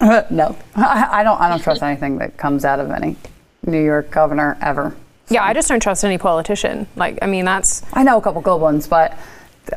No, 0.30 0.56
I, 0.74 1.08
I, 1.10 1.22
don't. 1.22 1.40
I 1.40 1.48
don't 1.48 1.60
trust 1.60 1.82
anything 1.82 2.18
that 2.18 2.36
comes 2.36 2.64
out 2.64 2.80
of 2.80 2.90
any 2.90 3.16
New 3.66 3.82
York 3.82 4.10
governor 4.10 4.56
ever. 4.60 4.94
Yeah, 5.28 5.42
I 5.42 5.54
just 5.54 5.68
don't 5.68 5.80
trust 5.80 6.04
any 6.04 6.18
politician. 6.18 6.86
Like, 6.96 7.18
I 7.22 7.26
mean, 7.26 7.44
that's. 7.44 7.82
I 7.92 8.02
know 8.02 8.18
a 8.18 8.20
couple 8.20 8.40
good 8.40 8.58
ones, 8.58 8.86
but 8.86 9.16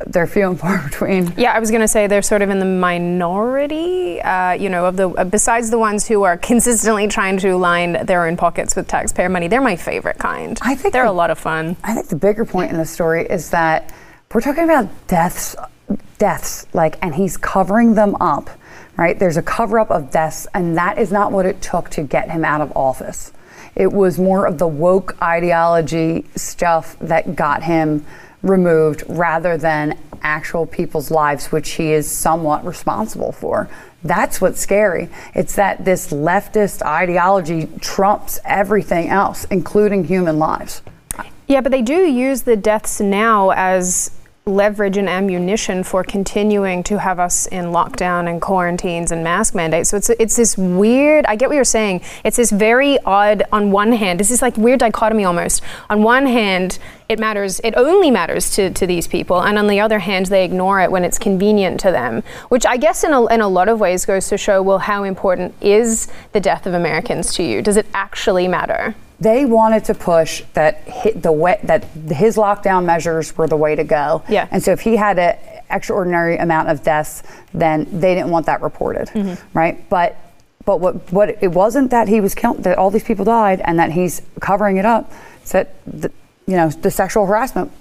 they're 0.08 0.28
few 0.28 0.50
and 0.50 0.60
far 0.60 0.84
between. 0.90 1.34
Yeah, 1.38 1.54
I 1.54 1.60
was 1.60 1.72
going 1.72 1.82
to 1.82 1.88
say 1.88 2.08
they're 2.08 2.22
sort 2.22 2.42
of 2.42 2.50
in 2.50 2.60
the 2.60 2.66
minority, 2.66 4.22
uh, 4.22 4.52
you 4.52 4.70
know, 4.70 4.86
of 4.86 4.98
the 4.98 5.10
uh, 5.10 5.24
besides 5.24 5.70
the 5.70 5.80
ones 5.80 6.08
who 6.08 6.24
are 6.24 6.38
consistently 6.38 7.08
trying 7.08 7.38
to 7.38 7.56
line 7.58 8.06
their 8.06 8.26
own 8.26 8.38
pockets 8.38 8.76
with 8.76 8.88
taxpayer 8.88 9.30
money. 9.30 9.48
They're 9.48 9.62
my 9.62 9.76
favorite 9.76 10.18
kind. 10.18 10.58
I 10.62 10.76
think 10.76 10.94
they're 10.94 11.06
the, 11.06 11.12
a 11.12 11.14
lot 11.14 11.32
of 11.32 11.40
fun. 11.40 11.78
I 11.84 11.94
think 11.94 12.08
the 12.08 12.16
bigger 12.16 12.46
point 12.46 12.72
in 12.72 12.78
the 12.78 12.86
story 12.86 13.26
is 13.26 13.50
that 13.52 13.94
we're 14.34 14.42
talking 14.42 14.64
about 14.64 14.90
deaths, 15.08 15.56
deaths, 16.20 16.68
like, 16.74 16.98
and 17.02 17.16
he's 17.16 17.36
covering 17.36 17.96
them 17.96 18.16
up, 18.22 18.50
right? 18.96 19.18
There's 19.18 19.38
a 19.38 19.42
cover 19.42 19.80
up 19.80 19.90
of 19.90 20.12
deaths, 20.12 20.46
and 20.54 20.78
that 20.78 21.00
is 21.00 21.12
not 21.12 21.32
what 21.32 21.48
it 21.48 21.62
took 21.64 21.90
to 21.92 22.04
get 22.04 22.30
him 22.30 22.46
out 22.46 22.62
of 22.62 22.72
office. 22.76 23.32
It 23.76 23.92
was 23.92 24.20
more 24.20 24.46
of 24.46 24.60
the 24.60 24.68
woke 24.68 25.20
ideology 25.22 26.26
stuff 26.36 26.98
that 27.00 27.36
got 27.36 27.64
him 27.64 28.06
removed 28.42 29.04
rather 29.08 29.58
than 29.58 29.98
actual 30.22 30.66
people's 30.66 31.12
lives, 31.12 31.52
which 31.52 31.72
he 31.72 31.92
is 31.92 32.10
somewhat 32.10 32.66
responsible 32.66 33.32
for. 33.32 33.70
That's 34.04 34.40
what's 34.40 34.62
scary. 34.62 35.10
It's 35.36 35.56
that 35.56 35.84
this 35.84 36.12
leftist 36.12 36.82
ideology 36.82 37.68
trumps 37.82 38.40
everything 38.46 39.10
else, 39.10 39.46
including 39.46 40.06
human 40.06 40.40
lives. 40.40 40.82
Yeah, 41.48 41.62
but 41.62 41.72
they 41.72 41.82
do 41.82 42.06
use 42.06 42.44
the 42.44 42.56
deaths 42.56 43.02
now 43.02 43.50
as 43.50 44.12
leverage 44.50 44.98
and 44.98 45.08
ammunition 45.08 45.84
for 45.84 46.04
continuing 46.04 46.84
to 46.84 47.00
have 47.00 47.20
us 47.20 47.46
in 47.48 47.66
lockdown 47.66 48.30
and 48.30 48.42
quarantines 48.42 49.12
and 49.12 49.24
mask 49.24 49.56
mandates. 49.56 49.90
So 49.90 49.98
it's 49.98 50.10
it's 50.10 50.36
this 50.36 50.58
weird. 50.58 51.26
I 51.26 51.36
get 51.36 51.50
what 51.50 51.56
you're 51.56 51.64
saying. 51.64 52.02
It's 52.24 52.38
this 52.38 52.52
very 52.52 53.00
odd. 53.06 53.44
On 53.52 53.72
one 53.72 53.92
hand, 53.92 54.20
it's 54.20 54.30
this 54.30 54.42
like 54.42 54.58
weird 54.58 54.80
dichotomy 54.80 55.24
almost. 55.24 55.62
On 55.90 56.04
one 56.04 56.26
hand, 56.26 56.80
it 57.08 57.20
matters. 57.20 57.60
It 57.64 57.74
only 57.76 58.12
matters 58.12 58.52
to, 58.56 58.70
to 58.72 58.86
these 58.86 59.08
people, 59.08 59.42
and 59.42 59.58
on 59.58 59.68
the 59.68 59.80
other 59.80 60.00
hand, 60.00 60.26
they 60.28 60.44
ignore 60.44 60.82
it 60.82 60.92
when 60.92 61.04
it's 61.04 61.18
convenient 61.18 61.80
to 61.82 61.92
them. 61.92 62.24
Which 62.50 62.66
I 62.66 62.78
guess 62.78 63.04
in 63.04 63.14
a, 63.14 63.26
in 63.28 63.42
a 63.42 63.48
lot 63.48 63.70
of 63.70 63.80
ways 63.80 64.06
goes 64.06 64.28
to 64.30 64.38
show 64.38 64.62
well 64.62 64.80
how 64.80 65.04
important 65.04 65.56
is 65.62 66.08
the 66.34 66.40
death 66.40 66.66
of 66.66 66.74
Americans 66.74 67.34
to 67.36 67.44
you? 67.44 67.62
Does 67.62 67.78
it 67.78 67.88
actually 67.94 68.48
matter? 68.48 68.96
They 69.20 69.46
wanted 69.46 69.84
to 69.86 69.94
push 69.94 70.44
that 70.54 70.86
the 71.22 71.32
way, 71.32 71.60
that 71.64 71.84
his 71.84 72.38
lockdown 72.38 72.86
measures 72.86 73.36
were 73.38 73.48
the 73.48 73.58
way 73.58 73.76
to 73.76 73.84
go. 73.84 74.24
Yeah. 74.30 74.48
And 74.52 74.64
so 74.64 74.72
if 74.72 74.82
he 74.82 74.96
had 74.96 75.20
an 75.20 75.38
extraordinary 75.70 76.38
amount 76.38 76.70
of 76.70 76.84
deaths, 76.84 77.24
then 77.54 77.88
they 78.00 78.16
didn't 78.16 78.32
want 78.32 78.46
that 78.46 78.62
reported, 78.62 79.10
mm-hmm. 79.10 79.58
right? 79.58 79.88
But 79.90 80.18
but 80.66 80.80
what 80.80 81.12
what 81.12 81.42
it 81.42 81.52
wasn't 81.52 81.92
that 81.92 82.08
he 82.08 82.22
was 82.22 82.36
killed, 82.36 82.64
that 82.64 82.78
all 82.78 82.92
these 82.92 83.04
people 83.04 83.26
died, 83.26 83.62
and 83.62 83.80
that 83.80 83.92
he's 83.92 84.22
covering 84.40 84.78
it 84.78 84.86
up. 84.86 85.12
It's 85.42 85.52
that 85.52 85.76
the, 85.86 86.12
you 86.46 86.56
know 86.56 86.70
the 86.70 86.92
sexual 86.92 87.26
harassment 87.26 87.72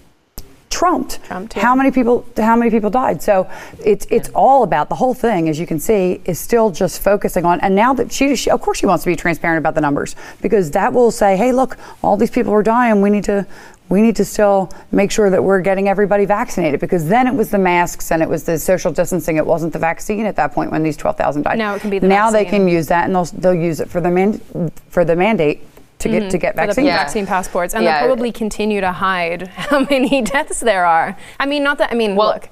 trumped. 0.70 1.22
trumped 1.24 1.56
yeah. 1.56 1.62
How 1.62 1.74
many 1.74 1.90
people? 1.90 2.24
How 2.36 2.56
many 2.56 2.70
people 2.70 2.90
died? 2.90 3.22
So 3.22 3.48
it's 3.84 4.06
it's 4.10 4.28
all 4.30 4.62
about 4.62 4.88
the 4.88 4.94
whole 4.94 5.14
thing, 5.14 5.48
as 5.48 5.58
you 5.58 5.66
can 5.66 5.78
see, 5.80 6.20
is 6.24 6.38
still 6.38 6.70
just 6.70 7.00
focusing 7.02 7.44
on. 7.44 7.60
And 7.60 7.74
now 7.74 7.94
that 7.94 8.12
she, 8.12 8.36
she, 8.36 8.50
of 8.50 8.60
course, 8.60 8.78
she 8.78 8.86
wants 8.86 9.04
to 9.04 9.10
be 9.10 9.16
transparent 9.16 9.58
about 9.58 9.74
the 9.74 9.80
numbers 9.80 10.16
because 10.42 10.70
that 10.72 10.92
will 10.92 11.10
say, 11.10 11.36
hey, 11.36 11.52
look, 11.52 11.78
all 12.02 12.16
these 12.16 12.30
people 12.30 12.52
are 12.52 12.62
dying. 12.62 13.00
We 13.02 13.10
need 13.10 13.24
to. 13.24 13.46
We 13.90 14.02
need 14.02 14.16
to 14.16 14.24
still 14.26 14.70
make 14.92 15.10
sure 15.10 15.30
that 15.30 15.42
we're 15.42 15.62
getting 15.62 15.88
everybody 15.88 16.26
vaccinated 16.26 16.78
because 16.78 17.08
then 17.08 17.26
it 17.26 17.32
was 17.32 17.48
the 17.48 17.56
masks 17.56 18.12
and 18.12 18.22
it 18.22 18.28
was 18.28 18.44
the 18.44 18.58
social 18.58 18.92
distancing. 18.92 19.38
It 19.38 19.46
wasn't 19.46 19.72
the 19.72 19.78
vaccine 19.78 20.26
at 20.26 20.36
that 20.36 20.52
point 20.52 20.70
when 20.70 20.82
these 20.82 20.94
12,000 20.98 21.40
died. 21.40 21.56
Now 21.56 21.74
it 21.74 21.80
can 21.80 21.88
be 21.88 21.98
the 21.98 22.06
Now 22.06 22.30
vaccine. 22.30 22.44
they 22.44 22.50
can 22.50 22.68
use 22.68 22.86
that 22.88 23.06
and 23.06 23.14
they'll, 23.14 23.24
they'll 23.24 23.54
use 23.54 23.80
it 23.80 23.88
for 23.88 24.02
the 24.02 24.10
man, 24.10 24.42
for 24.90 25.06
the 25.06 25.16
mandate 25.16 25.62
to 25.98 26.08
get 26.08 26.22
mm-hmm. 26.22 26.30
to 26.30 26.38
get 26.38 26.56
vaccine. 26.56 26.84
Yeah. 26.84 26.96
vaccine 26.96 27.26
passports, 27.26 27.74
and 27.74 27.84
yeah. 27.84 28.00
they'll 28.00 28.08
probably 28.08 28.32
continue 28.32 28.80
to 28.80 28.92
hide 28.92 29.48
how 29.56 29.80
many 29.80 30.22
deaths 30.34 30.60
there 30.60 30.86
are. 30.86 31.16
I 31.38 31.46
mean, 31.46 31.62
not 31.62 31.78
that. 31.78 31.92
I 31.92 31.94
mean, 31.94 32.16
well, 32.16 32.34
look, 32.34 32.48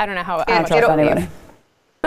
I 0.00 0.06
don't 0.06 0.14
know 0.14 0.22
how. 0.22 0.44
how 0.46 0.62
much 0.62 0.72
anybody. 0.72 1.28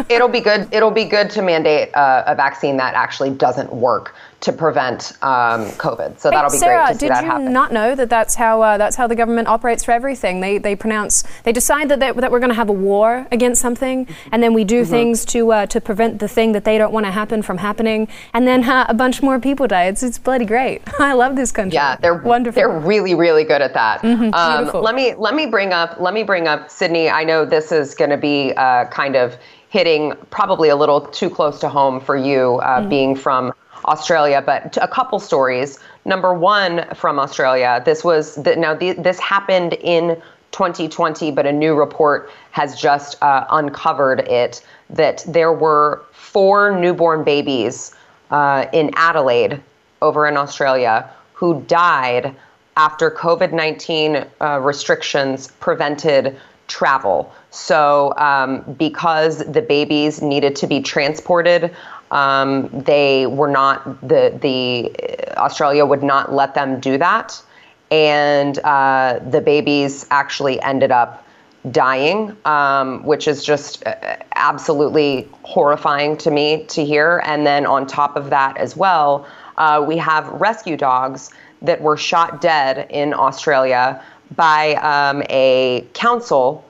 it'll 0.09 0.27
be 0.27 0.41
good. 0.41 0.67
It'll 0.73 0.91
be 0.91 1.05
good 1.05 1.29
to 1.31 1.41
mandate 1.41 1.95
uh, 1.95 2.23
a 2.27 2.35
vaccine 2.35 2.77
that 2.77 2.95
actually 2.95 3.31
doesn't 3.31 3.71
work 3.73 4.15
to 4.45 4.53
prevent 4.53 5.11
um, 5.23 5.65
COVID. 5.71 6.19
So 6.19 6.29
that'll 6.29 6.51
be 6.51 6.57
Sarah, 6.57 6.85
great 6.85 6.93
to 6.93 6.99
see 6.99 7.07
that 7.07 7.23
happen. 7.23 7.41
Did 7.41 7.49
you 7.49 7.53
not 7.53 7.73
know 7.73 7.95
that 7.95 8.11
that's 8.11 8.35
how 8.35 8.61
uh, 8.61 8.77
that's 8.77 8.95
how 8.95 9.07
the 9.07 9.15
government 9.15 9.47
operates 9.47 9.83
for 9.83 9.91
everything? 9.91 10.39
They 10.39 10.59
they 10.59 10.75
pronounce 10.75 11.23
they 11.43 11.51
decide 11.51 11.89
that 11.89 11.99
they, 11.99 12.11
that 12.11 12.31
we're 12.31 12.39
going 12.39 12.51
to 12.51 12.55
have 12.55 12.69
a 12.69 12.73
war 12.73 13.27
against 13.31 13.59
something, 13.59 14.07
and 14.31 14.43
then 14.43 14.53
we 14.53 14.63
do 14.63 14.83
mm-hmm. 14.83 14.91
things 14.91 15.25
to 15.25 15.51
uh, 15.51 15.65
to 15.65 15.81
prevent 15.81 16.19
the 16.19 16.27
thing 16.27 16.51
that 16.51 16.63
they 16.63 16.77
don't 16.77 16.93
want 16.93 17.07
to 17.07 17.11
happen 17.11 17.41
from 17.41 17.57
happening, 17.57 18.07
and 18.33 18.47
then 18.47 18.63
uh, 18.63 18.85
a 18.87 18.93
bunch 18.93 19.23
more 19.23 19.39
people 19.39 19.67
die. 19.67 19.85
It's 19.85 20.03
it's 20.03 20.19
bloody 20.19 20.45
great. 20.45 20.81
I 20.99 21.13
love 21.13 21.35
this 21.35 21.51
country. 21.51 21.73
Yeah, 21.73 21.95
they're 21.95 22.13
wonderful. 22.13 22.55
They're 22.55 22.79
really 22.79 23.15
really 23.15 23.45
good 23.45 23.63
at 23.63 23.73
that. 23.73 24.01
Mm-hmm. 24.01 24.33
Um, 24.33 24.83
let 24.83 24.93
me 24.93 25.15
let 25.15 25.33
me 25.33 25.47
bring 25.47 25.73
up 25.73 25.99
let 25.99 26.13
me 26.13 26.21
bring 26.21 26.47
up 26.47 26.69
Sydney. 26.69 27.09
I 27.09 27.23
know 27.23 27.45
this 27.45 27.71
is 27.71 27.95
going 27.95 28.11
to 28.11 28.17
be 28.17 28.53
uh, 28.55 28.85
kind 28.85 29.15
of 29.15 29.37
hitting 29.69 30.13
probably 30.29 30.69
a 30.69 30.75
little 30.75 31.01
too 31.01 31.29
close 31.29 31.59
to 31.59 31.67
home 31.67 31.99
for 31.99 32.15
you, 32.15 32.59
uh, 32.59 32.79
mm-hmm. 32.79 32.89
being 32.89 33.15
from 33.15 33.51
Australia, 33.85 34.41
but 34.45 34.77
a 34.81 34.87
couple 34.87 35.19
stories. 35.19 35.79
Number 36.05 36.33
one 36.33 36.85
from 36.95 37.19
Australia, 37.19 37.81
this 37.85 38.03
was 38.03 38.35
the, 38.35 38.55
now 38.55 38.73
the, 38.73 38.93
this 38.93 39.19
happened 39.19 39.73
in 39.73 40.21
2020, 40.51 41.31
but 41.31 41.45
a 41.45 41.51
new 41.51 41.75
report 41.75 42.29
has 42.51 42.79
just 42.79 43.21
uh, 43.21 43.45
uncovered 43.49 44.21
it 44.21 44.65
that 44.89 45.23
there 45.27 45.51
were 45.51 46.03
four 46.11 46.79
newborn 46.79 47.23
babies 47.23 47.93
uh, 48.31 48.65
in 48.73 48.91
Adelaide 48.95 49.61
over 50.01 50.27
in 50.27 50.37
Australia 50.37 51.09
who 51.33 51.61
died 51.63 52.35
after 52.77 53.11
COVID 53.11 53.53
19 53.53 54.25
uh, 54.41 54.59
restrictions 54.61 55.47
prevented 55.59 56.37
travel. 56.67 57.33
So, 57.51 58.13
um, 58.17 58.61
because 58.77 59.39
the 59.45 59.61
babies 59.61 60.21
needed 60.21 60.55
to 60.57 60.67
be 60.67 60.81
transported 60.81 61.75
um, 62.11 62.69
they 62.71 63.27
were 63.27 63.49
not 63.49 64.07
the 64.07 64.37
the 64.41 65.37
Australia 65.37 65.85
would 65.85 66.03
not 66.03 66.33
let 66.33 66.53
them 66.53 66.79
do 66.79 66.97
that, 66.97 67.41
and 67.91 68.59
uh, 68.59 69.19
the 69.29 69.41
babies 69.41 70.05
actually 70.11 70.61
ended 70.61 70.91
up 70.91 71.25
dying, 71.71 72.35
um, 72.45 73.03
which 73.03 73.27
is 73.27 73.43
just 73.43 73.85
uh, 73.85 74.17
absolutely 74.35 75.27
horrifying 75.43 76.15
to 76.17 76.31
me 76.31 76.63
to 76.65 76.85
hear. 76.85 77.21
And 77.25 77.45
then 77.45 77.65
on 77.65 77.87
top 77.87 78.15
of 78.15 78.29
that 78.29 78.57
as 78.57 78.77
well, 78.77 79.27
uh, 79.57 79.83
we 79.85 79.97
have 79.97 80.27
rescue 80.29 80.77
dogs 80.77 81.31
that 81.61 81.81
were 81.81 81.97
shot 81.97 82.41
dead 82.41 82.87
in 82.89 83.13
Australia 83.13 84.03
by 84.35 84.75
um, 84.75 85.23
a 85.29 85.85
council 85.93 86.63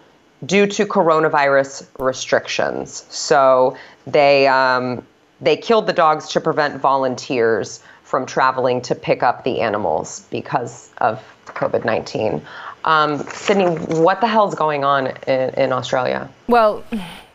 due 0.46 0.68
to 0.68 0.86
coronavirus 0.86 1.88
restrictions. 2.00 3.06
So 3.10 3.78
they 4.06 4.48
um, 4.48 5.06
they 5.42 5.58
killed 5.58 5.88
the 5.88 5.94
dogs 5.94 6.30
to 6.30 6.42
prevent 6.42 6.80
volunteers 6.80 7.82
from 8.04 8.26
traveling 8.26 8.82
to 8.82 8.96
pick 8.96 9.24
up 9.24 9.44
the 9.44 9.62
animals 9.62 10.26
because 10.30 10.92
of 11.00 11.22
COVID 11.48 11.86
19. 11.86 12.42
Um, 12.86 13.20
Sydney, 13.30 13.66
what 13.96 14.22
the 14.22 14.28
hell 14.28 14.48
is 14.48 14.56
going 14.56 14.84
on 14.84 15.08
in, 15.28 15.50
in 15.56 15.74
Australia? 15.74 16.30
Well, 16.48 16.84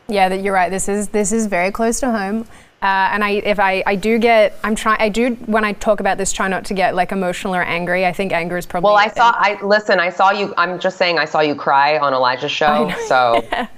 yeah, 0.08 0.32
you're 0.32 0.54
right. 0.54 0.70
This 0.70 0.88
is 0.88 1.08
this 1.08 1.32
is 1.32 1.46
very 1.46 1.70
close 1.70 2.00
to 2.00 2.10
home. 2.10 2.46
Uh, 2.82 3.10
and 3.12 3.22
I, 3.22 3.30
if 3.32 3.58
I, 3.58 3.82
I 3.84 3.94
do 3.94 4.18
get, 4.18 4.58
I'm 4.64 4.74
trying, 4.74 4.98
I 5.02 5.10
do 5.10 5.34
when 5.44 5.64
I 5.64 5.74
talk 5.74 6.00
about 6.00 6.16
this, 6.16 6.32
try 6.32 6.48
not 6.48 6.64
to 6.66 6.74
get 6.74 6.94
like 6.94 7.12
emotional 7.12 7.54
or 7.54 7.62
angry. 7.62 8.06
I 8.06 8.12
think 8.12 8.32
anger 8.32 8.56
is 8.56 8.64
probably. 8.64 8.88
Well, 8.88 8.96
I 8.96 9.08
saw, 9.08 9.34
I 9.36 9.62
listen, 9.62 10.00
I 10.00 10.08
saw 10.08 10.30
you. 10.30 10.54
I'm 10.56 10.80
just 10.80 10.96
saying, 10.96 11.18
I 11.18 11.26
saw 11.26 11.40
you 11.40 11.54
cry 11.54 11.98
on 11.98 12.14
Elijah's 12.14 12.52
show. 12.52 12.90
So 13.06 13.44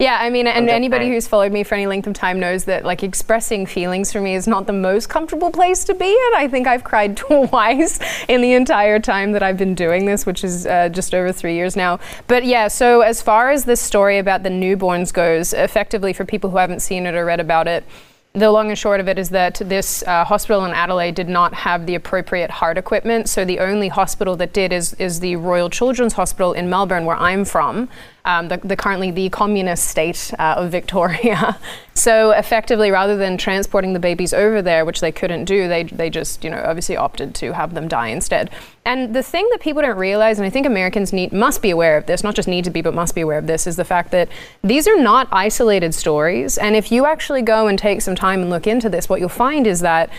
Yeah, 0.00 0.16
I 0.18 0.30
mean, 0.30 0.46
and 0.46 0.70
anybody 0.70 1.10
who's 1.10 1.28
followed 1.28 1.52
me 1.52 1.62
for 1.62 1.74
any 1.74 1.86
length 1.86 2.06
of 2.06 2.14
time 2.14 2.40
knows 2.40 2.64
that 2.64 2.86
like 2.86 3.02
expressing 3.02 3.66
feelings 3.66 4.10
for 4.10 4.22
me 4.22 4.34
is 4.34 4.48
not 4.48 4.66
the 4.66 4.72
most 4.72 5.10
comfortable 5.10 5.50
place 5.50 5.84
to 5.84 5.94
be 5.94 6.08
in. 6.08 6.30
I 6.36 6.48
think 6.50 6.66
I've 6.66 6.84
cried 6.84 7.16
twice 7.18 8.00
in 8.26 8.40
the 8.40 8.54
entire 8.54 8.98
time 8.98 9.32
that 9.32 9.42
I've 9.42 9.58
been 9.58 9.74
doing 9.74 10.06
this, 10.06 10.24
which 10.24 10.42
is 10.42 10.66
uh, 10.66 10.88
just 10.88 11.14
over 11.14 11.32
three 11.32 11.54
years 11.54 11.76
now. 11.76 12.00
But 12.28 12.46
yeah, 12.46 12.68
so 12.68 13.02
as 13.02 13.20
far 13.20 13.50
as 13.50 13.66
this 13.66 13.82
story 13.82 14.16
about 14.16 14.42
the 14.42 14.48
newborns 14.48 15.12
goes, 15.12 15.52
effectively 15.52 16.14
for 16.14 16.24
people 16.24 16.48
who 16.48 16.56
haven't 16.56 16.80
seen 16.80 17.04
it 17.04 17.14
or 17.14 17.26
read 17.26 17.38
about 17.38 17.68
it, 17.68 17.84
the 18.32 18.50
long 18.50 18.68
and 18.68 18.78
short 18.78 19.00
of 19.00 19.08
it 19.08 19.18
is 19.18 19.30
that 19.30 19.56
this 19.56 20.04
uh, 20.06 20.24
hospital 20.24 20.64
in 20.64 20.70
Adelaide 20.70 21.16
did 21.16 21.28
not 21.28 21.52
have 21.52 21.86
the 21.86 21.96
appropriate 21.96 22.50
heart 22.50 22.78
equipment. 22.78 23.28
So 23.28 23.44
the 23.44 23.58
only 23.58 23.88
hospital 23.88 24.36
that 24.36 24.52
did 24.52 24.72
is, 24.72 24.94
is 24.94 25.18
the 25.18 25.34
Royal 25.36 25.68
Children's 25.68 26.12
Hospital 26.12 26.52
in 26.52 26.70
Melbourne, 26.70 27.06
where 27.06 27.16
I'm 27.16 27.44
from 27.44 27.88
um, 28.24 28.48
the, 28.48 28.58
the, 28.58 28.76
currently 28.76 29.10
the 29.10 29.28
communist 29.30 29.88
state 29.88 30.32
uh, 30.38 30.54
of 30.56 30.70
Victoria. 30.70 31.58
so 31.94 32.30
effectively, 32.32 32.90
rather 32.90 33.16
than 33.16 33.36
transporting 33.36 33.92
the 33.92 33.98
babies 33.98 34.32
over 34.32 34.62
there, 34.62 34.84
which 34.84 35.00
they 35.00 35.12
couldn't 35.12 35.44
do, 35.44 35.68
they, 35.68 35.84
they 35.84 36.10
just, 36.10 36.44
you 36.44 36.50
know, 36.50 36.62
obviously 36.64 36.96
opted 36.96 37.34
to 37.36 37.52
have 37.52 37.74
them 37.74 37.88
die 37.88 38.08
instead. 38.08 38.50
And 38.84 39.14
the 39.14 39.22
thing 39.22 39.48
that 39.50 39.60
people 39.60 39.82
don't 39.82 39.98
realize, 39.98 40.38
and 40.38 40.46
I 40.46 40.50
think 40.50 40.66
Americans 40.66 41.12
need 41.12 41.32
must 41.32 41.62
be 41.62 41.70
aware 41.70 41.96
of 41.96 42.06
this, 42.06 42.24
not 42.24 42.34
just 42.34 42.48
need 42.48 42.64
to 42.64 42.70
be, 42.70 42.80
but 42.80 42.94
must 42.94 43.14
be 43.14 43.20
aware 43.20 43.38
of 43.38 43.46
this, 43.46 43.66
is 43.66 43.76
the 43.76 43.84
fact 43.84 44.10
that 44.10 44.28
these 44.62 44.88
are 44.88 45.00
not 45.00 45.28
isolated 45.30 45.94
stories. 45.94 46.58
And 46.58 46.74
if 46.74 46.90
you 46.90 47.06
actually 47.06 47.42
go 47.42 47.66
and 47.66 47.78
take 47.78 48.00
some 48.00 48.14
time 48.14 48.40
and 48.40 48.50
look 48.50 48.66
into 48.66 48.88
this, 48.88 49.08
what 49.08 49.20
you'll 49.20 49.28
find 49.28 49.66
is 49.66 49.80
that 49.80 50.10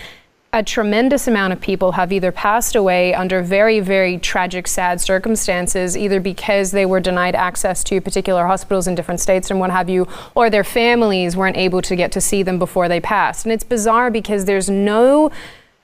a 0.54 0.62
tremendous 0.62 1.26
amount 1.26 1.50
of 1.50 1.62
people 1.62 1.92
have 1.92 2.12
either 2.12 2.30
passed 2.30 2.76
away 2.76 3.14
under 3.14 3.40
very, 3.40 3.80
very 3.80 4.18
tragic, 4.18 4.68
sad 4.68 5.00
circumstances, 5.00 5.96
either 5.96 6.20
because 6.20 6.72
they 6.72 6.84
were 6.84 7.00
denied 7.00 7.34
access 7.34 7.82
to 7.82 8.02
particular 8.02 8.46
hospitals 8.46 8.86
in 8.86 8.94
different 8.94 9.18
states 9.18 9.50
and 9.50 9.58
what 9.58 9.70
have 9.70 9.88
you, 9.88 10.06
or 10.34 10.50
their 10.50 10.62
families 10.62 11.38
weren't 11.38 11.56
able 11.56 11.80
to 11.80 11.96
get 11.96 12.12
to 12.12 12.20
see 12.20 12.42
them 12.42 12.58
before 12.58 12.86
they 12.86 13.00
passed. 13.00 13.46
And 13.46 13.52
it's 13.52 13.64
bizarre 13.64 14.10
because 14.10 14.44
there's 14.44 14.68
no 14.68 15.30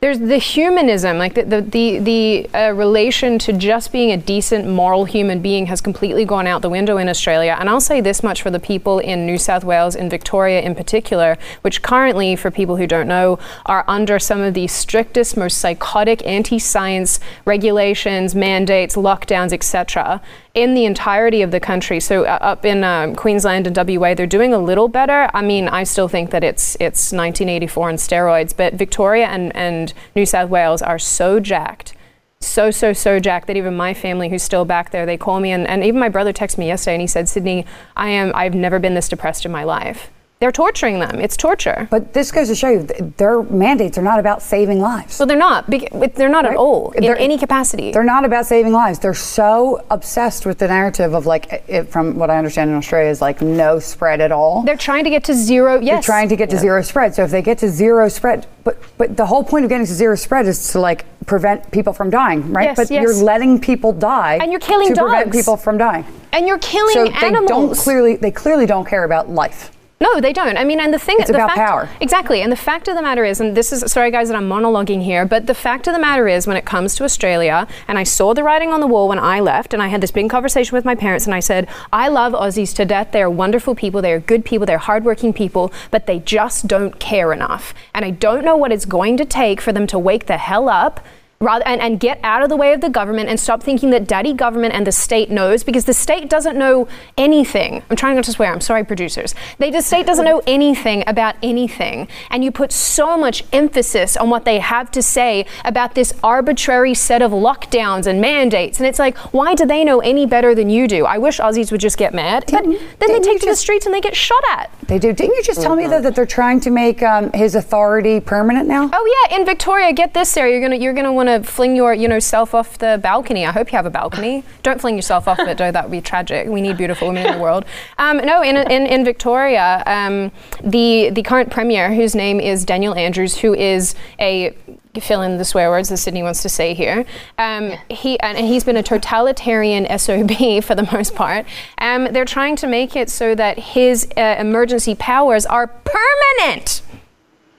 there's 0.00 0.20
the 0.20 0.38
humanism, 0.38 1.18
like 1.18 1.34
the 1.34 1.42
the 1.42 1.60
the, 1.60 1.98
the 1.98 2.50
uh, 2.56 2.72
relation 2.72 3.36
to 3.40 3.52
just 3.52 3.90
being 3.90 4.12
a 4.12 4.16
decent 4.16 4.64
moral 4.64 5.04
human 5.06 5.42
being 5.42 5.66
has 5.66 5.80
completely 5.80 6.24
gone 6.24 6.46
out 6.46 6.62
the 6.62 6.70
window 6.70 6.98
in 6.98 7.08
Australia. 7.08 7.56
And 7.58 7.68
I'll 7.68 7.80
say 7.80 8.00
this 8.00 8.22
much 8.22 8.40
for 8.40 8.50
the 8.50 8.60
people 8.60 9.00
in 9.00 9.26
New 9.26 9.38
South 9.38 9.64
Wales, 9.64 9.96
in 9.96 10.08
Victoria 10.08 10.60
in 10.60 10.76
particular, 10.76 11.36
which 11.62 11.82
currently, 11.82 12.36
for 12.36 12.48
people 12.48 12.76
who 12.76 12.86
don't 12.86 13.08
know, 13.08 13.40
are 13.66 13.84
under 13.88 14.20
some 14.20 14.40
of 14.40 14.54
the 14.54 14.68
strictest, 14.68 15.36
most 15.36 15.58
psychotic 15.58 16.24
anti-science 16.24 17.18
regulations, 17.44 18.36
mandates, 18.36 18.94
lockdowns, 18.94 19.52
etc 19.52 20.22
in 20.62 20.74
the 20.74 20.84
entirety 20.84 21.42
of 21.42 21.52
the 21.52 21.60
country. 21.60 22.00
So 22.00 22.24
uh, 22.24 22.38
up 22.40 22.64
in 22.64 22.82
um, 22.82 23.14
Queensland 23.14 23.66
and 23.66 23.76
WA, 23.76 24.14
they're 24.14 24.26
doing 24.26 24.52
a 24.52 24.58
little 24.58 24.88
better. 24.88 25.30
I 25.32 25.40
mean, 25.40 25.68
I 25.68 25.84
still 25.84 26.08
think 26.08 26.30
that 26.30 26.42
it's 26.42 26.74
it's 26.80 27.12
1984 27.12 27.88
on 27.88 27.94
steroids, 27.94 28.56
but 28.56 28.74
Victoria 28.74 29.26
and, 29.26 29.54
and 29.54 29.92
New 30.16 30.26
South 30.26 30.50
Wales 30.50 30.82
are 30.82 30.98
so 30.98 31.38
jacked. 31.38 31.94
So, 32.40 32.70
so, 32.70 32.92
so 32.92 33.18
jacked 33.18 33.46
that 33.48 33.56
even 33.56 33.76
my 33.76 33.94
family 33.94 34.28
who's 34.28 34.42
still 34.42 34.64
back 34.64 34.90
there, 34.90 35.06
they 35.06 35.16
call 35.16 35.40
me 35.40 35.50
and, 35.50 35.66
and 35.66 35.82
even 35.84 35.98
my 35.98 36.08
brother 36.08 36.32
texted 36.32 36.58
me 36.58 36.68
yesterday 36.68 36.94
and 36.94 37.00
he 37.00 37.06
said, 37.06 37.28
Sydney, 37.28 37.66
I 37.96 38.10
am 38.10 38.32
I've 38.34 38.54
never 38.54 38.78
been 38.78 38.94
this 38.94 39.08
depressed 39.08 39.44
in 39.44 39.52
my 39.52 39.64
life. 39.64 40.10
They're 40.40 40.52
torturing 40.52 41.00
them. 41.00 41.18
It's 41.18 41.36
torture. 41.36 41.88
But 41.90 42.12
this 42.12 42.30
goes 42.30 42.46
to 42.46 42.54
show 42.54 42.68
you 42.68 42.84
their 43.16 43.42
mandates 43.42 43.98
are 43.98 44.02
not 44.02 44.20
about 44.20 44.40
saving 44.40 44.78
lives. 44.78 45.18
Well, 45.18 45.26
they're 45.26 45.36
not. 45.36 45.68
They're 45.68 46.28
not 46.28 46.44
right? 46.44 46.52
at 46.52 46.56
all 46.56 46.92
in 46.92 47.02
they're, 47.02 47.18
any 47.18 47.36
capacity. 47.38 47.90
They're 47.90 48.04
not 48.04 48.24
about 48.24 48.46
saving 48.46 48.72
lives. 48.72 49.00
They're 49.00 49.14
so 49.14 49.84
obsessed 49.90 50.46
with 50.46 50.58
the 50.58 50.68
narrative 50.68 51.12
of 51.12 51.26
like, 51.26 51.64
it, 51.66 51.88
from 51.88 52.14
what 52.14 52.30
I 52.30 52.38
understand 52.38 52.70
in 52.70 52.76
Australia, 52.76 53.10
is 53.10 53.20
like 53.20 53.42
no 53.42 53.80
spread 53.80 54.20
at 54.20 54.30
all. 54.30 54.62
They're 54.62 54.76
trying 54.76 55.02
to 55.04 55.10
get 55.10 55.24
to 55.24 55.34
zero. 55.34 55.80
Yes. 55.80 56.06
They're 56.06 56.14
trying 56.14 56.28
to 56.28 56.36
get 56.36 56.50
to 56.50 56.56
yeah. 56.56 56.62
zero 56.62 56.82
spread. 56.82 57.16
So 57.16 57.24
if 57.24 57.32
they 57.32 57.42
get 57.42 57.58
to 57.58 57.68
zero 57.68 58.08
spread, 58.08 58.46
but 58.62 58.80
but 58.96 59.16
the 59.16 59.26
whole 59.26 59.42
point 59.42 59.64
of 59.64 59.70
getting 59.70 59.86
to 59.86 59.92
zero 59.92 60.14
spread 60.14 60.46
is 60.46 60.70
to 60.70 60.78
like 60.78 61.04
prevent 61.26 61.68
people 61.72 61.92
from 61.92 62.10
dying, 62.10 62.52
right? 62.52 62.64
Yes, 62.64 62.76
but 62.76 62.90
yes. 62.92 63.02
you're 63.02 63.24
letting 63.24 63.60
people 63.60 63.92
die, 63.92 64.38
and 64.40 64.52
you're 64.52 64.60
killing 64.60 64.88
to 64.88 64.94
dogs. 64.94 65.10
prevent 65.10 65.32
people 65.32 65.56
from 65.56 65.78
dying. 65.78 66.04
And 66.32 66.46
you're 66.46 66.58
killing 66.58 66.94
so 66.94 67.06
animals. 67.06 67.48
they 67.48 67.48
don't 67.48 67.76
clearly. 67.76 68.16
They 68.16 68.30
clearly 68.30 68.66
don't 68.66 68.86
care 68.86 69.02
about 69.02 69.28
life. 69.28 69.72
No, 70.00 70.20
they 70.20 70.32
don't. 70.32 70.56
I 70.56 70.62
mean, 70.62 70.78
and 70.78 70.94
the 70.94 70.98
thing 70.98 71.16
it's 71.18 71.28
the 71.28 71.34
about 71.34 71.50
fact, 71.50 71.58
power. 71.58 71.88
Exactly. 72.00 72.40
And 72.40 72.52
the 72.52 72.56
fact 72.56 72.86
of 72.86 72.94
the 72.94 73.02
matter 73.02 73.24
is, 73.24 73.40
and 73.40 73.56
this 73.56 73.72
is 73.72 73.90
sorry 73.90 74.12
guys 74.12 74.28
that 74.28 74.36
I'm 74.36 74.48
monologuing 74.48 75.02
here, 75.02 75.26
but 75.26 75.46
the 75.48 75.54
fact 75.54 75.88
of 75.88 75.92
the 75.92 75.98
matter 75.98 76.28
is 76.28 76.46
when 76.46 76.56
it 76.56 76.64
comes 76.64 76.94
to 76.96 77.04
Australia, 77.04 77.66
and 77.88 77.98
I 77.98 78.04
saw 78.04 78.32
the 78.32 78.44
writing 78.44 78.70
on 78.70 78.78
the 78.78 78.86
wall 78.86 79.08
when 79.08 79.18
I 79.18 79.40
left, 79.40 79.74
and 79.74 79.82
I 79.82 79.88
had 79.88 80.00
this 80.00 80.12
big 80.12 80.30
conversation 80.30 80.76
with 80.76 80.84
my 80.84 80.94
parents, 80.94 81.26
and 81.26 81.34
I 81.34 81.40
said, 81.40 81.68
I 81.92 82.08
love 82.08 82.32
Aussies 82.32 82.74
to 82.76 82.84
death. 82.84 83.10
They're 83.10 83.30
wonderful 83.30 83.74
people, 83.74 84.00
they're 84.00 84.20
good 84.20 84.44
people, 84.44 84.66
they're 84.66 84.78
hardworking 84.78 85.32
people, 85.32 85.72
but 85.90 86.06
they 86.06 86.20
just 86.20 86.68
don't 86.68 87.00
care 87.00 87.32
enough. 87.32 87.74
And 87.92 88.04
I 88.04 88.10
don't 88.10 88.44
know 88.44 88.56
what 88.56 88.70
it's 88.70 88.84
going 88.84 89.16
to 89.16 89.24
take 89.24 89.60
for 89.60 89.72
them 89.72 89.88
to 89.88 89.98
wake 89.98 90.26
the 90.26 90.38
hell 90.38 90.68
up 90.68 91.04
rather 91.40 91.64
and, 91.66 91.80
and 91.80 92.00
get 92.00 92.18
out 92.24 92.42
of 92.42 92.48
the 92.48 92.56
way 92.56 92.72
of 92.72 92.80
the 92.80 92.88
government 92.88 93.28
and 93.28 93.38
stop 93.38 93.62
thinking 93.62 93.90
that 93.90 94.08
daddy 94.08 94.32
government 94.32 94.74
and 94.74 94.86
the 94.86 94.92
state 94.92 95.30
knows 95.30 95.62
because 95.62 95.84
the 95.84 95.94
state 95.94 96.28
doesn't 96.28 96.58
know 96.58 96.88
anything. 97.16 97.82
I'm 97.88 97.96
trying 97.96 98.16
not 98.16 98.24
to 98.24 98.32
swear. 98.32 98.52
I'm 98.52 98.60
sorry, 98.60 98.84
producers. 98.84 99.34
They, 99.58 99.70
the 99.70 99.80
state 99.80 100.04
doesn't 100.04 100.24
know 100.24 100.42
anything 100.46 101.04
about 101.06 101.36
anything. 101.42 102.08
And 102.30 102.42
you 102.42 102.50
put 102.50 102.72
so 102.72 103.16
much 103.16 103.44
emphasis 103.52 104.16
on 104.16 104.30
what 104.30 104.44
they 104.44 104.58
have 104.58 104.90
to 104.92 105.02
say 105.02 105.46
about 105.64 105.94
this 105.94 106.12
arbitrary 106.24 106.94
set 106.94 107.22
of 107.22 107.30
lockdowns 107.30 108.06
and 108.06 108.20
mandates. 108.20 108.78
And 108.78 108.86
it's 108.88 108.98
like, 108.98 109.16
why 109.32 109.54
do 109.54 109.64
they 109.64 109.84
know 109.84 110.00
any 110.00 110.26
better 110.26 110.54
than 110.56 110.70
you 110.70 110.88
do? 110.88 111.06
I 111.06 111.18
wish 111.18 111.38
Aussies 111.38 111.70
would 111.70 111.80
just 111.80 111.98
get 111.98 112.12
mad. 112.12 112.44
But 112.50 112.64
then 112.64 113.12
they 113.12 113.20
take 113.20 113.40
to 113.40 113.46
the 113.46 113.56
streets 113.56 113.86
and 113.86 113.94
they 113.94 114.00
get 114.00 114.16
shot 114.16 114.42
at. 114.50 114.72
They 114.88 114.98
do. 114.98 115.12
Didn't 115.12 115.36
you 115.36 115.42
just 115.42 115.62
tell 115.62 115.76
me 115.76 115.86
though 115.86 116.00
that 116.00 116.16
they're 116.16 116.26
trying 116.26 116.60
to 116.60 116.70
make 116.70 117.02
um, 117.02 117.30
his 117.32 117.54
authority 117.54 118.20
permanent 118.20 118.66
now? 118.66 118.90
Oh 118.92 119.28
yeah, 119.28 119.36
in 119.36 119.46
Victoria, 119.46 119.92
get 119.92 120.14
this, 120.14 120.30
Sarah. 120.30 120.50
You're 120.50 120.62
gonna 120.62 120.76
you're 120.76 120.94
gonna 120.94 121.12
want 121.12 121.27
to 121.28 121.50
fling 121.50 121.76
your 121.76 121.94
you 121.94 122.08
know 122.08 122.18
self 122.18 122.54
off 122.54 122.78
the 122.78 122.98
balcony. 123.02 123.46
I 123.46 123.52
hope 123.52 123.72
you 123.72 123.76
have 123.76 123.86
a 123.86 123.90
balcony. 123.90 124.44
Don't 124.62 124.80
fling 124.80 124.96
yourself 124.96 125.28
off 125.28 125.38
it, 125.38 125.58
though. 125.58 125.70
That 125.70 125.84
would 125.84 125.92
be 125.92 126.00
tragic. 126.00 126.48
We 126.48 126.60
need 126.60 126.76
beautiful 126.76 127.08
women 127.08 127.26
in 127.26 127.32
the 127.32 127.42
world. 127.42 127.64
Um, 127.98 128.18
no, 128.18 128.42
in, 128.42 128.56
in 128.56 128.86
in 128.86 129.04
Victoria, 129.04 129.82
um, 129.86 130.32
the 130.62 131.10
the 131.10 131.22
current 131.22 131.50
premier, 131.50 131.92
whose 131.94 132.14
name 132.14 132.40
is 132.40 132.64
Daniel 132.64 132.94
Andrews, 132.94 133.38
who 133.38 133.54
is 133.54 133.94
a 134.20 134.54
fill 135.00 135.22
in 135.22 135.38
the 135.38 135.44
swear 135.44 135.70
words 135.70 135.88
that 135.88 135.98
Sydney 135.98 136.22
wants 136.22 136.42
to 136.42 136.48
say 136.48 136.74
here. 136.74 137.04
Um, 137.36 137.72
he 137.88 138.18
and 138.20 138.38
he's 138.38 138.64
been 138.64 138.76
a 138.76 138.82
totalitarian 138.82 139.86
SOB 139.98 140.30
for 140.64 140.74
the 140.74 140.88
most 140.92 141.14
part. 141.14 141.46
Um, 141.78 142.12
they're 142.12 142.24
trying 142.24 142.56
to 142.56 142.66
make 142.66 142.96
it 142.96 143.10
so 143.10 143.34
that 143.34 143.58
his 143.58 144.08
uh, 144.16 144.36
emergency 144.38 144.94
powers 144.94 145.46
are 145.46 145.66
permanent 145.66 146.82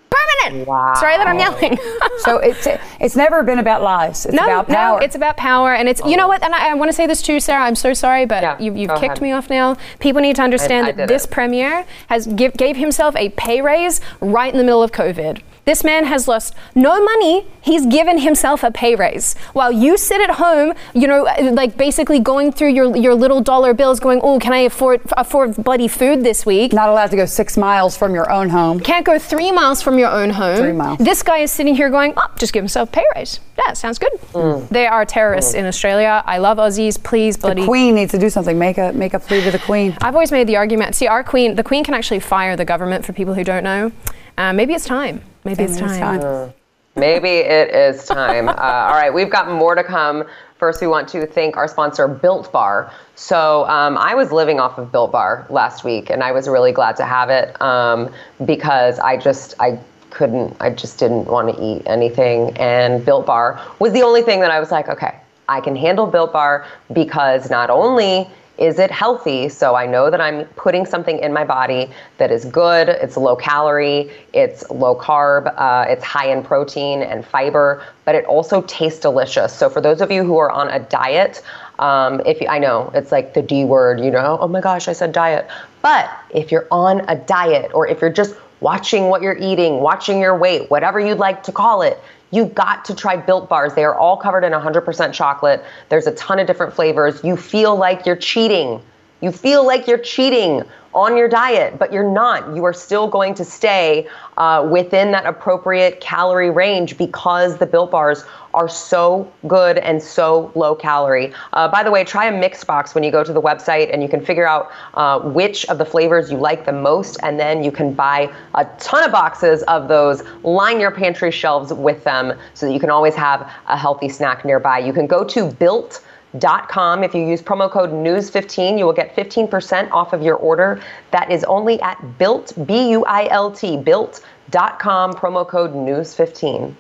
permanent. 0.10 0.68
Wow. 0.68 0.94
Sorry 0.96 1.18
that 1.18 1.28
I'm 1.28 1.40
yelling. 1.40 1.78
so 2.20 2.38
it's 2.38 2.68
it's 3.00 3.16
never 3.16 3.44
been 3.44 3.60
about 3.60 3.82
lies. 3.82 4.26
It's 4.26 4.36
no, 4.36 4.44
about 4.44 4.68
power. 4.68 5.00
No, 5.00 5.06
it's 5.06 5.16
about 5.16 5.38
power, 5.38 5.74
and 5.74 5.88
it's 5.88 6.02
you 6.06 6.18
know 6.18 6.26
oh. 6.26 6.30
what? 6.30 6.44
And 6.44 6.54
I, 6.54 6.72
I 6.72 6.74
want 6.74 6.90
to 6.90 6.94
say 6.94 7.08
this 7.08 7.22
too, 7.22 7.40
Sarah. 7.40 7.64
I'm 7.64 7.76
so 7.76 7.94
sorry, 7.94 8.26
but 8.26 8.44
yeah, 8.44 8.60
you, 8.60 8.72
have 8.88 9.00
kicked 9.00 9.14
ahead. 9.14 9.22
me 9.22 9.32
off 9.32 9.50
now. 9.50 9.78
People 10.00 10.22
need 10.22 10.36
to 10.38 10.42
understand 10.42 10.88
I, 10.88 10.90
I 10.90 10.92
that 10.94 11.08
this 11.08 11.26
it. 11.26 11.32
premier 11.32 11.86
has 12.08 12.28
give, 12.28 12.54
gave 12.54 12.78
himself 12.78 13.16
a 13.16 13.30
pay 13.30 13.62
raise 13.62 14.02
right 14.22 14.52
in 14.52 14.58
the 14.58 14.64
middle 14.64 14.84
of 14.84 14.92
COVID. 14.92 15.42
This 15.70 15.84
man 15.84 16.06
has 16.06 16.28
lost 16.28 16.56
no 16.74 17.00
money. 17.00 17.46
He's 17.62 17.86
given 17.86 18.18
himself 18.18 18.64
a 18.64 18.72
pay 18.72 18.96
raise. 18.96 19.36
While 19.54 19.72
you 19.72 19.98
sit 19.98 20.20
at 20.20 20.38
home, 20.38 20.74
you 20.96 21.06
know, 21.06 21.28
like 21.54 21.78
basically 21.78 22.20
going 22.20 22.52
through 22.52 22.70
your, 22.70 22.98
your 22.98 23.14
little 23.14 23.40
dollar 23.40 23.76
bills, 23.76 24.00
going, 24.00 24.20
oh, 24.24 24.40
can 24.40 24.52
I 24.52 24.62
afford 24.62 25.02
afford 25.16 25.56
bloody 25.58 25.88
food 25.88 26.24
this 26.24 26.44
week? 26.44 26.74
Not 26.74 26.90
allowed 26.90 27.12
to 27.12 27.18
go 27.18 27.28
six 27.28 27.56
miles 27.56 27.96
from 27.96 28.16
your 28.16 28.32
own 28.32 28.50
home. 28.50 28.80
Can't 28.80 29.06
go 29.06 29.20
three 29.20 29.52
miles 29.52 29.80
from 29.80 30.00
your 30.00 30.10
own 30.10 30.32
home. 30.32 30.58
Three 30.58 30.72
miles. 30.72 30.98
This 30.98 31.22
guy 31.22 31.38
is 31.38 31.52
sitting 31.52 31.76
here 31.76 31.92
going, 31.92 32.16
oh, 32.18 32.32
just 32.40 32.52
give 32.52 32.64
himself 32.64 32.90
a 32.90 32.92
pay 32.94 33.06
raise. 33.14 33.40
Yeah, 33.56 33.74
sounds 33.74 34.00
good. 34.00 34.14
Mm. 34.34 34.68
They 34.70 34.88
are 34.88 35.06
terrorists 35.06 35.54
mm. 35.54 35.60
in 35.60 35.66
Australia. 35.68 36.24
I 36.26 36.40
love 36.40 36.58
Aussies. 36.58 36.98
Please, 37.04 37.38
bloody. 37.38 37.62
The 37.62 37.68
Queen 37.68 37.94
needs 37.94 38.12
to 38.14 38.18
do 38.18 38.32
something. 38.32 38.58
Make 38.58 38.80
a 38.80 38.92
make 38.94 39.14
a 39.14 39.20
plea 39.20 39.44
to 39.44 39.52
the 39.52 39.60
Queen. 39.60 39.96
I've 40.02 40.16
always 40.16 40.32
made 40.32 40.48
the 40.48 40.56
argument. 40.56 40.96
See, 40.96 41.06
our 41.06 41.24
Queen, 41.24 41.54
the 41.54 41.64
Queen 41.64 41.84
can 41.84 41.94
actually 41.94 42.22
fire 42.22 42.56
the 42.56 42.66
government. 42.66 43.06
For 43.06 43.14
people 43.14 43.36
who 43.36 43.44
don't 43.44 43.64
know, 43.64 43.92
uh, 44.40 44.54
maybe 44.54 44.74
it's 44.74 44.86
time. 44.86 45.22
Maybe 45.44 45.64
it's 45.64 45.78
time. 45.78 46.00
time. 46.00 46.22
Uh, 46.22 46.50
maybe 46.96 47.30
it 47.30 47.70
is 47.76 48.06
time. 48.06 48.48
uh, 48.48 48.54
all 48.54 48.94
right, 48.94 49.14
we've 49.14 49.30
got 49.30 49.52
more 49.52 49.76
to 49.76 49.84
come. 49.84 50.24
First, 50.58 50.82
we 50.82 50.88
want 50.88 51.10
to 51.10 51.28
thank 51.28 51.58
our 51.58 51.68
sponsor, 51.68 52.08
Built 52.08 52.52
Bar. 52.52 52.92
So, 53.16 53.66
um, 53.68 53.98
I 53.98 54.16
was 54.16 54.32
living 54.32 54.60
off 54.60 54.78
of 54.78 54.92
Built 54.94 55.12
Bar 55.12 55.46
last 55.50 55.84
week, 55.84 56.10
and 56.10 56.24
I 56.24 56.32
was 56.32 56.48
really 56.48 56.72
glad 56.72 56.96
to 56.98 57.06
have 57.06 57.30
it 57.30 57.62
um, 57.62 58.12
because 58.46 58.98
I 59.00 59.18
just 59.18 59.56
I 59.60 59.78
couldn't, 60.10 60.56
I 60.62 60.70
just 60.70 60.98
didn't 60.98 61.26
want 61.26 61.54
to 61.54 61.62
eat 61.62 61.84
anything, 61.86 62.56
and 62.58 63.04
Built 63.06 63.26
Bar 63.26 63.62
was 63.80 63.92
the 63.92 64.04
only 64.04 64.22
thing 64.22 64.40
that 64.40 64.52
I 64.52 64.60
was 64.62 64.72
like, 64.72 64.88
okay, 64.88 65.20
I 65.50 65.60
can 65.60 65.76
handle 65.76 66.08
Built 66.08 66.32
Bar 66.32 66.66
because 66.94 67.50
not 67.50 67.70
only 67.70 68.30
is 68.60 68.78
it 68.78 68.92
healthy? 68.92 69.48
So 69.48 69.74
I 69.76 69.86
know 69.86 70.12
that 70.12 70.20
I'm 70.20 70.46
putting 70.56 70.86
something 70.86 71.18
in 71.18 71.32
my 71.32 71.46
body 71.46 71.90
that 72.18 72.30
is 72.30 72.44
good, 72.44 72.90
it's 72.90 73.16
low 73.16 73.36
calorie, 73.36 74.12
it's 74.34 74.70
low 74.70 74.96
carb, 74.96 75.54
uh, 75.58 75.86
it's 75.88 76.04
high 76.04 76.30
in 76.30 76.44
protein 76.44 77.02
and 77.02 77.26
fiber, 77.26 77.82
but 78.04 78.16
it 78.16 78.26
also 78.26 78.62
tastes 78.64 79.00
delicious. 79.00 79.56
So 79.56 79.70
for 79.70 79.80
those 79.80 80.02
of 80.02 80.12
you 80.12 80.26
who 80.26 80.38
are 80.38 80.52
on 80.52 80.70
a 80.70 80.80
diet, 80.80 81.42
um, 81.80 82.22
if 82.26 82.42
you, 82.42 82.48
I 82.48 82.60
know 82.60 82.92
it's 82.94 83.14
like 83.14 83.34
the 83.34 83.42
D 83.42 83.64
word, 83.64 84.02
you 84.02 84.12
know, 84.12 84.38
oh 84.42 84.48
my 84.50 84.60
gosh, 84.60 84.90
I 84.90 84.94
said 84.94 85.14
diet. 85.14 85.50
But 85.82 86.12
if 86.30 86.52
you're 86.52 86.68
on 86.70 87.02
a 87.08 87.16
diet 87.16 87.72
or 87.74 87.88
if 87.88 88.02
you're 88.02 88.12
just 88.12 88.36
watching 88.60 89.06
what 89.06 89.22
you're 89.22 89.38
eating, 89.38 89.80
watching 89.80 90.20
your 90.20 90.38
weight, 90.38 90.70
whatever 90.70 91.00
you'd 91.00 91.18
like 91.18 91.44
to 91.44 91.54
call 91.54 91.82
it, 91.82 91.98
You've 92.32 92.54
got 92.54 92.86
to 92.86 92.96
try 92.96 93.18
Built 93.18 93.50
Bars. 93.50 93.74
They 93.74 93.84
are 93.84 93.96
all 93.96 94.18
covered 94.18 94.44
in 94.44 94.54
100% 94.54 95.14
chocolate. 95.14 95.64
There's 95.90 96.08
a 96.08 96.14
ton 96.16 96.40
of 96.40 96.48
different 96.48 96.74
flavors. 96.74 97.24
You 97.24 97.36
feel 97.36 97.76
like 97.76 98.06
you're 98.06 98.16
cheating. 98.16 98.82
You 99.22 99.32
feel 99.32 99.66
like 99.66 99.88
you're 99.88 99.98
cheating 99.98 100.64
on 101.00 101.16
your 101.16 101.30
diet, 101.30 101.80
but 101.80 101.94
you're 101.94 102.12
not. 102.12 102.54
You 102.54 102.66
are 102.66 102.74
still 102.74 103.08
going 103.08 103.34
to 103.36 103.46
stay 103.46 104.06
uh, 104.38 104.68
within 104.70 105.12
that 105.12 105.26
appropriate 105.26 106.02
calorie 106.02 106.50
range 106.50 106.98
because 106.98 107.58
the 107.58 107.66
Built 107.66 107.90
Bars 107.90 108.26
are 108.54 108.68
so 108.68 109.32
good 109.48 109.78
and 109.78 110.02
so 110.02 110.52
low 110.56 110.76
calorie. 110.76 111.32
Uh, 111.54 111.70
by 111.70 111.84
the 111.84 111.92
way, 111.92 112.04
try 112.04 112.26
a 112.26 112.38
mix 112.38 112.66
box 112.66 112.94
when 112.94 113.04
you 113.04 113.12
go 113.12 113.24
to 113.24 113.32
the 113.32 113.42
website 113.42 113.94
and 113.94 114.04
you 114.04 114.10
can 114.10 114.24
figure 114.24 114.46
out 114.46 114.72
uh, 114.96 115.20
which 115.22 115.66
of 115.68 115.78
the 115.78 115.86
flavors 115.86 116.30
you 116.32 116.38
like 116.38 116.66
the 116.66 116.74
most, 116.74 117.18
and 117.24 117.40
then 117.40 117.64
you 117.64 117.72
can 117.72 117.94
buy 117.94 118.30
a 118.56 118.66
ton 118.78 119.04
of 119.06 119.12
boxes 119.12 119.64
of 119.64 119.88
those, 119.88 120.24
line 120.44 120.82
your 120.82 120.92
pantry 120.92 121.32
shelves 121.32 121.72
with 121.72 122.04
them 122.04 122.38
so 122.56 122.66
that 122.66 122.74
you 122.74 122.80
can 122.80 122.90
always 122.90 123.16
have 123.16 123.50
a 123.68 123.78
healthy 123.78 124.10
snack 124.10 124.44
nearby. 124.44 124.80
You 124.80 124.92
can 124.92 125.08
go 125.08 125.24
to 125.24 125.50
built 125.50 126.04
Dot.com. 126.38 127.04
If 127.04 127.16
you 127.16 127.26
use 127.26 127.42
promo 127.42 127.72
code 127.72 127.90
news15, 127.90 128.78
you 128.78 128.86
will 128.86 128.94
get 128.94 129.16
15% 129.16 129.90
off 129.92 130.14
of 130.14 130.22
your 130.22 130.36
order. 130.36 130.80
That 131.12 131.32
is 131.32 131.44
only 131.46 131.82
at 131.82 132.20
built, 132.20 132.54
B 132.68 132.92
U 132.92 133.04
I 133.06 133.28
L 133.30 133.52
T, 133.52 133.78
built.com, 133.78 135.14
promo 135.14 135.48
code 135.48 135.74
news15. 135.74 136.76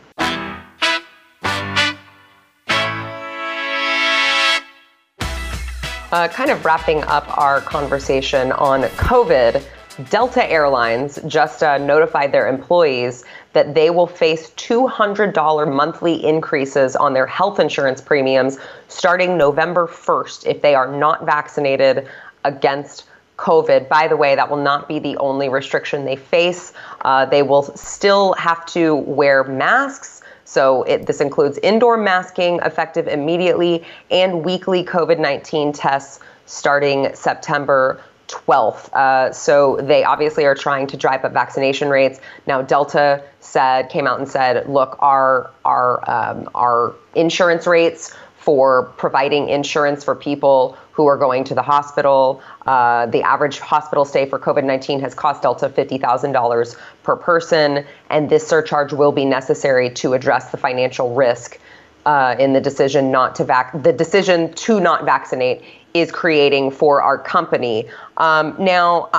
Uh, 6.11 6.27
kind 6.27 6.49
of 6.49 6.65
wrapping 6.65 7.03
up 7.03 7.37
our 7.37 7.61
conversation 7.61 8.51
on 8.53 8.81
COVID. 8.81 9.63
Delta 10.09 10.49
Airlines 10.49 11.19
just 11.27 11.61
uh, 11.61 11.77
notified 11.77 12.31
their 12.31 12.47
employees 12.47 13.25
that 13.53 13.75
they 13.75 13.89
will 13.89 14.07
face 14.07 14.51
$200 14.51 15.73
monthly 15.73 16.23
increases 16.23 16.95
on 16.95 17.13
their 17.13 17.25
health 17.25 17.59
insurance 17.59 17.99
premiums 17.99 18.57
starting 18.87 19.37
November 19.37 19.87
1st 19.87 20.45
if 20.45 20.61
they 20.61 20.73
are 20.73 20.87
not 20.89 21.25
vaccinated 21.25 22.07
against 22.45 23.05
COVID. 23.37 23.89
By 23.89 24.07
the 24.07 24.15
way, 24.15 24.35
that 24.35 24.49
will 24.49 24.57
not 24.57 24.87
be 24.87 24.99
the 24.99 25.17
only 25.17 25.49
restriction 25.49 26.05
they 26.05 26.15
face. 26.15 26.71
Uh, 27.01 27.25
they 27.25 27.43
will 27.43 27.63
still 27.75 28.33
have 28.33 28.65
to 28.67 28.95
wear 28.95 29.43
masks 29.43 30.21
so 30.45 30.81
it, 30.83 31.05
this 31.05 31.21
includes 31.21 31.59
indoor 31.59 31.95
masking 31.95 32.59
effective 32.63 33.07
immediately 33.07 33.85
and 34.09 34.43
weekly 34.43 34.83
COVID 34.83 35.19
19 35.19 35.73
tests 35.73 36.19
starting 36.47 37.13
September 37.13 38.01
12th. 38.29 38.93
Uh, 38.93 39.31
so 39.33 39.77
they 39.81 40.03
obviously 40.03 40.45
are 40.45 40.55
trying 40.55 40.87
to 40.87 40.97
drive 40.97 41.25
up 41.25 41.33
vaccination 41.33 41.89
rates. 41.89 42.19
Now 42.47 42.61
Delta 42.61 43.23
said 43.39 43.89
came 43.89 44.07
out 44.07 44.19
and 44.19 44.29
said, 44.29 44.69
look, 44.69 44.97
our 44.99 45.51
our 45.65 46.09
um, 46.09 46.49
our 46.55 46.95
insurance 47.15 47.67
rates 47.67 48.15
for 48.37 48.85
providing 48.97 49.49
insurance 49.49 50.03
for 50.03 50.15
people 50.15 50.77
who 50.93 51.05
are 51.07 51.17
going 51.17 51.43
to 51.43 51.55
the 51.55 51.61
hospital. 51.61 52.41
Uh, 52.65 53.05
the 53.05 53.21
average 53.21 53.59
hospital 53.59 54.05
stay 54.05 54.25
for 54.25 54.39
COVID 54.39 54.63
19 54.63 55.01
has 55.01 55.13
cost 55.13 55.41
Delta 55.41 55.69
$50,000 55.69 56.75
per 57.03 57.15
person, 57.15 57.85
and 58.09 58.29
this 58.29 58.47
surcharge 58.47 58.93
will 58.93 59.11
be 59.11 59.25
necessary 59.25 59.89
to 59.91 60.13
address 60.13 60.51
the 60.51 60.57
financial 60.57 61.13
risk 61.13 61.59
uh, 62.05 62.35
in 62.39 62.53
the 62.53 62.61
decision 62.61 63.11
not 63.11 63.35
to 63.35 63.43
vac. 63.43 63.71
The 63.83 63.93
decision 63.93 64.53
to 64.53 64.79
not 64.79 65.05
vaccinate 65.05 65.63
is 65.93 66.11
creating 66.11 66.71
for 66.71 67.01
our 67.01 67.17
company. 67.17 67.87
Um, 68.17 68.55
now, 68.59 69.09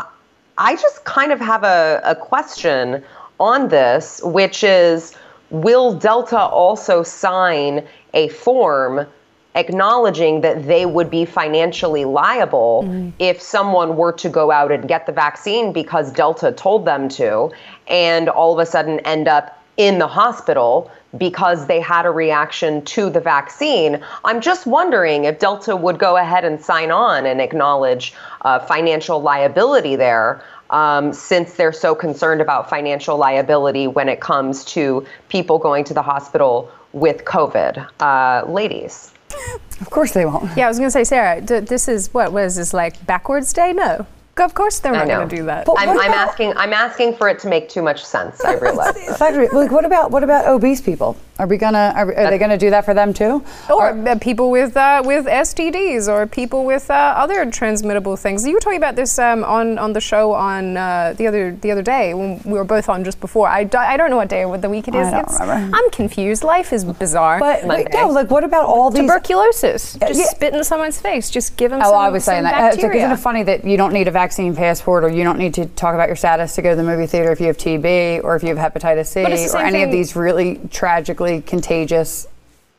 I 0.59 0.77
just 0.77 1.05
kind 1.05 1.33
of 1.33 1.41
have 1.41 1.65
a, 1.65 2.01
a 2.05 2.15
question 2.15 3.03
on 3.39 3.69
this, 3.69 4.21
which 4.23 4.63
is 4.63 5.15
will 5.51 5.95
Delta 5.95 6.39
also 6.39 7.03
sign 7.03 7.87
a 8.15 8.29
form 8.29 9.07
acknowledging 9.57 10.43
that 10.43 10.67
they 10.67 10.87
would 10.87 11.11
be 11.11 11.25
financially 11.25 12.05
liable 12.05 12.85
mm-hmm. 12.85 13.11
if 13.19 13.41
someone 13.41 13.97
were 13.97 14.13
to 14.13 14.29
go 14.29 14.53
out 14.53 14.71
and 14.71 14.87
get 14.87 15.07
the 15.07 15.13
vaccine 15.13 15.73
because 15.73 16.13
Delta 16.13 16.53
told 16.53 16.85
them 16.85 17.09
to, 17.09 17.51
and 17.89 18.29
all 18.29 18.53
of 18.53 18.61
a 18.61 18.67
sudden 18.67 19.01
end 19.01 19.27
up 19.27 19.61
in 19.77 19.99
the 19.99 20.07
hospital 20.07 20.91
because 21.17 21.67
they 21.67 21.81
had 21.81 22.07
a 22.07 22.11
reaction 22.11 22.83
to 22.85 23.11
the 23.11 23.21
vaccine. 23.21 24.03
I'm 24.25 24.41
just 24.41 24.67
wondering 24.67 25.25
if 25.25 25.39
Delta 25.39 25.75
would 25.75 25.99
go 25.99 26.17
ahead 26.17 26.45
and 26.45 26.61
sign 26.61 26.91
on 26.91 27.27
and 27.27 27.41
acknowledge 27.41 28.15
uh, 28.43 28.61
financial 28.61 29.21
liability 29.21 29.97
there. 29.97 30.43
Um, 30.71 31.13
since 31.13 31.55
they're 31.55 31.73
so 31.73 31.97
concerned 31.97 32.41
about 32.41 32.71
financial 32.71 33.17
liability 33.17 33.89
when 33.89 34.09
it 34.09 34.21
comes 34.21 34.65
to 34.67 35.05
people 35.29 35.59
going 35.59 35.83
to 35.83 35.95
the 35.95 36.03
hospital 36.03 36.71
with 36.93 37.25
COVID. 37.25 37.89
Uh, 37.99 38.49
ladies. 38.49 39.13
Of 39.81 39.91
course 39.91 40.13
they 40.13 40.27
won't. 40.27 40.57
Yeah, 40.57 40.67
I 40.67 40.69
was 40.69 40.79
going 40.79 40.87
to 40.87 40.93
say, 40.93 41.03
Sara, 41.03 41.41
d- 41.41 41.59
this 41.61 41.89
is 41.89 42.15
what 42.15 42.33
was 42.33 42.55
this 42.55 42.73
like 42.73 43.05
backwards 43.05 43.53
day? 43.53 43.73
No. 43.73 44.07
Of 44.41 44.55
course, 44.55 44.79
they're 44.81 44.93
not 44.93 45.07
going 45.07 45.29
to 45.29 45.37
do 45.37 45.45
that. 45.45 45.67
I'm, 45.77 45.91
I'm 45.91 46.13
asking. 46.13 46.57
I'm 46.57 46.73
asking 46.73 47.17
for 47.17 47.29
it 47.29 47.39
to 47.41 47.49
make 47.49 47.69
too 47.69 47.83
much 47.83 48.05
sense. 48.05 48.43
I 48.45 48.55
realize. 48.67 48.97
like, 49.21 49.71
what 49.71 49.85
about 49.85 50.11
what 50.11 50.25
about 50.25 50.47
obese 50.47 50.81
people? 50.81 51.17
Are 51.41 51.47
we 51.47 51.57
gonna? 51.57 51.95
Are, 51.97 52.15
are 52.15 52.31
they 52.31 52.37
gonna 52.37 52.59
do 52.59 52.69
that 52.69 52.85
for 52.85 52.93
them 52.93 53.15
too? 53.15 53.43
Or 53.71 53.99
uh, 54.07 54.19
people 54.19 54.51
with 54.51 54.77
uh, 54.77 55.03
with 55.03 55.25
STDs, 55.25 56.07
or 56.07 56.27
people 56.27 56.67
with 56.67 56.91
uh, 56.91 57.15
other 57.17 57.51
transmittable 57.51 58.19
things. 58.19 58.47
You 58.47 58.53
were 58.53 58.61
talking 58.61 58.77
about 58.77 58.95
this 58.95 59.19
um, 59.19 59.43
on 59.45 59.79
on 59.79 59.95
the 59.95 60.03
show 60.03 60.33
on 60.33 60.77
uh, 60.77 61.15
the 61.17 61.27
other 61.27 61.53
the 61.53 61.71
other 61.71 61.81
day 61.81 62.13
when 62.13 62.43
we 62.45 62.53
were 62.53 62.65
both 62.65 62.91
on 62.91 63.05
just 63.05 63.21
before. 63.21 63.49
I, 63.49 63.61
I 63.75 63.97
don't 63.97 64.11
know 64.11 64.19
what 64.19 64.29
day 64.29 64.45
of 64.45 64.61
the 64.61 64.69
week 64.69 64.87
it 64.87 64.95
is. 64.95 65.07
I 65.07 65.11
don't 65.13 65.21
it's, 65.31 65.41
remember. 65.41 65.75
I'm 65.75 65.91
confused. 65.93 66.45
Life 66.45 66.75
is 66.75 66.85
bizarre. 66.85 67.39
But 67.41 67.65
no, 67.65 68.11
like 68.11 68.31
what 68.31 68.45
about 68.45 68.67
all 68.67 68.91
these 68.91 69.01
tuberculosis? 69.01 69.95
Just 69.95 70.21
yeah. 70.21 70.27
spit 70.27 70.53
in 70.53 70.63
someone's 70.63 71.01
face. 71.01 71.31
Just 71.31 71.57
give 71.57 71.71
them. 71.71 71.81
Oh, 71.81 71.93
some, 71.93 71.95
I 71.95 72.11
was 72.11 72.23
saying 72.23 72.43
that. 72.43 72.53
Uh, 72.53 72.71
bacteria. 72.73 72.99
isn't 72.99 73.13
it 73.13 73.17
funny 73.17 73.45
that 73.45 73.65
you 73.65 73.79
don't 73.79 73.95
need 73.95 74.09
a 74.09 74.11
vaccine 74.11 74.55
passport, 74.55 75.05
or 75.05 75.09
you 75.09 75.25
don't 75.25 75.39
need 75.39 75.55
to 75.55 75.65
talk 75.65 75.95
about 75.95 76.09
your 76.09 76.17
status 76.17 76.55
to 76.57 76.61
go 76.61 76.71
to 76.71 76.77
the 76.77 76.83
movie 76.83 77.07
theater 77.07 77.33
if 77.33 77.41
you 77.41 77.47
have 77.47 77.57
TB 77.57 78.25
or 78.25 78.37
if 78.37 78.43
you 78.43 78.55
have 78.55 78.73
hepatitis 78.75 79.07
C 79.07 79.23
or 79.25 79.59
any 79.59 79.79
thing. 79.79 79.85
of 79.85 79.91
these 79.91 80.15
really 80.15 80.61
tragically 80.71 81.30
contagious 81.41 82.27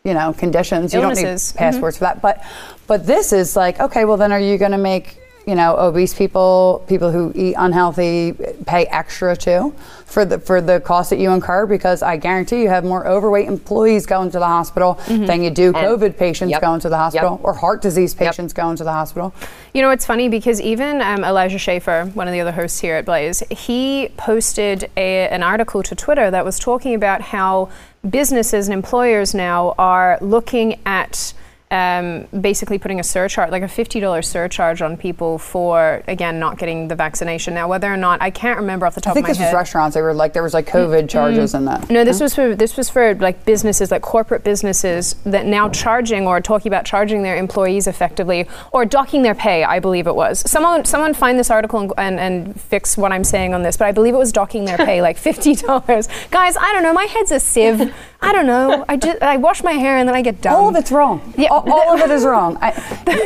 you 0.04 0.14
know, 0.14 0.34
conditions. 0.34 0.94
Illnesses. 0.94 1.22
You 1.22 1.28
don't 1.28 1.36
need 1.36 1.58
passports 1.58 1.98
mm-hmm. 1.98 2.06
for 2.06 2.14
that. 2.14 2.22
But 2.22 2.44
but 2.88 3.06
this 3.06 3.34
is 3.34 3.56
like, 3.56 3.80
okay, 3.80 4.06
well 4.06 4.18
then 4.18 4.32
are 4.32 4.40
you 4.40 4.58
going 4.58 4.72
to 4.72 4.78
make 4.78 5.18
you 5.48 5.56
know 5.56 5.76
obese 5.78 6.14
people, 6.14 6.84
people 6.88 7.12
who 7.12 7.32
eat 7.36 7.56
unhealthy, 7.58 8.34
pay 8.66 8.86
extra 8.86 9.36
too 9.36 9.74
for 10.06 10.26
the 10.26 10.40
for 10.40 10.60
the 10.60 10.80
cost 10.80 11.12
that 11.12 11.20
you 11.20 11.32
incur? 11.32 11.68
Because 11.68 12.02
I 12.02 12.18
guarantee 12.18 12.64
you 12.64 12.70
have 12.70 12.84
more 12.84 13.08
overweight 13.08 13.48
employees 13.48 14.08
going 14.08 14.32
to 14.32 14.40
the 14.40 14.48
hospital 14.48 14.96
mm-hmm. 15.06 15.26
than 15.26 15.44
you 15.44 15.52
do 15.52 15.68
and 15.68 15.76
COVID 15.76 16.18
patients 16.18 16.50
yep. 16.50 16.62
going 16.62 16.80
to 16.82 16.90
the 16.90 16.98
hospital 16.98 17.38
yep. 17.38 17.46
or 17.46 17.54
heart 17.54 17.84
disease 17.84 18.16
patients 18.16 18.52
yep. 18.52 18.64
going 18.64 18.78
to 18.78 18.84
the 18.84 18.92
hospital. 18.92 19.34
You 19.74 19.84
know, 19.84 19.92
it's 19.92 20.06
funny 20.06 20.30
because 20.30 20.60
even 20.60 21.02
um, 21.02 21.24
Elijah 21.24 21.60
Schaffer, 21.60 22.06
one 22.14 22.28
of 22.28 22.34
the 22.34 22.42
other 22.42 22.52
hosts 22.52 22.80
here 22.80 22.96
at 22.96 23.06
Blaze, 23.06 23.44
he 23.52 24.10
posted 24.18 24.90
a, 24.98 25.30
an 25.30 25.44
article 25.44 25.84
to 25.84 25.96
Twitter 25.96 26.32
that 26.32 26.44
was 26.44 26.60
talking 26.60 26.96
about 26.96 27.22
how 27.22 27.70
businesses 28.10 28.68
and 28.68 28.74
employers 28.74 29.34
now 29.34 29.76
are 29.78 30.18
looking 30.22 30.80
at 30.86 31.34
um, 31.72 32.28
basically 32.42 32.78
putting 32.78 33.00
a 33.00 33.04
surcharge, 33.04 33.50
like 33.50 33.64
a 33.64 33.68
$50 33.68 34.24
surcharge 34.24 34.82
on 34.82 34.98
people 34.98 35.38
for, 35.38 36.04
again, 36.08 36.38
not 36.38 36.58
getting 36.58 36.90
the 36.90 36.96
vaccination. 36.96 37.54
Now, 37.54 37.68
whether 37.68 37.92
or 37.92 37.98
not, 37.98 38.22
I 38.22 38.30
can't 38.30 38.60
remember 38.60 38.86
off 38.86 38.96
the 38.96 39.02
top 39.02 39.16
of 39.16 39.24
my 39.24 39.28
head. 39.28 39.32
I 39.32 39.34
think 39.34 39.40
this 39.40 39.48
was 39.48 39.54
restaurants. 39.54 39.96
They 39.96 40.02
were 40.02 40.14
like, 40.14 40.34
there 40.34 40.44
was 40.44 40.54
like 40.54 40.68
COVID 40.68 41.00
mm-hmm. 41.00 41.08
charges 41.08 41.54
in 41.54 41.66
that. 41.66 41.90
No, 41.90 42.04
this 42.04 42.20
was 42.20 42.36
for, 42.36 42.56
this 42.56 42.76
was 42.76 42.90
for 42.90 43.16
like 43.16 43.46
businesses, 43.46 43.90
like 43.90 44.02
corporate 44.02 44.44
businesses 44.44 45.16
that 45.26 45.46
now 45.46 45.70
charging 45.70 46.28
or 46.28 46.42
talking 46.42 46.70
about 46.70 46.86
charging 46.86 47.24
their 47.24 47.38
employees 47.38 47.88
effectively 47.88 48.48
or 48.74 48.86
docking 48.86 49.22
their 49.22 49.36
pay, 49.36 49.64
I 49.64 49.80
believe 49.80 50.08
it 50.08 50.16
was. 50.16 50.40
Someone, 50.50 50.84
someone 50.86 51.14
find 51.14 51.40
this 51.40 51.50
article 51.50 51.80
and, 51.80 51.94
and, 51.98 52.20
and 52.20 52.60
fix 52.60 52.98
what 52.98 53.12
I'm 53.12 53.24
saying 53.24 53.54
on 53.54 53.64
this, 53.64 53.78
but 53.78 53.88
I 53.88 53.92
believe 53.92 54.14
it 54.14 54.18
was 54.18 54.32
docking 54.32 54.66
their 54.66 54.78
pay, 54.90 55.02
like 55.02 55.18
$50. 55.18 56.32
Guys, 56.32 56.58
I 56.58 56.74
don't 56.74 56.84
know. 56.84 56.94
My 56.94 57.06
head's 57.06 57.32
a 57.32 57.40
sieve. 57.40 57.94
I 58.24 58.34
don't 58.34 58.46
know. 58.46 58.86
I 58.88 58.98
just, 58.98 59.22
I 59.22 59.38
wash 59.38 59.64
my 59.64 59.74
hair 59.74 59.98
and 59.98 60.08
then 60.08 60.16
I 60.16 60.22
get 60.22 60.42
done. 60.42 60.54
All 60.54 60.70
of 60.70 60.76
it's 60.76 60.92
wrong. 60.92 61.34
Yeah 61.38 61.50
all, 61.52 61.70
all 61.72 61.96
of 61.96 62.00
it 62.00 62.12
is 62.12 62.24
wrong. 62.24 62.58
I, 62.62 62.72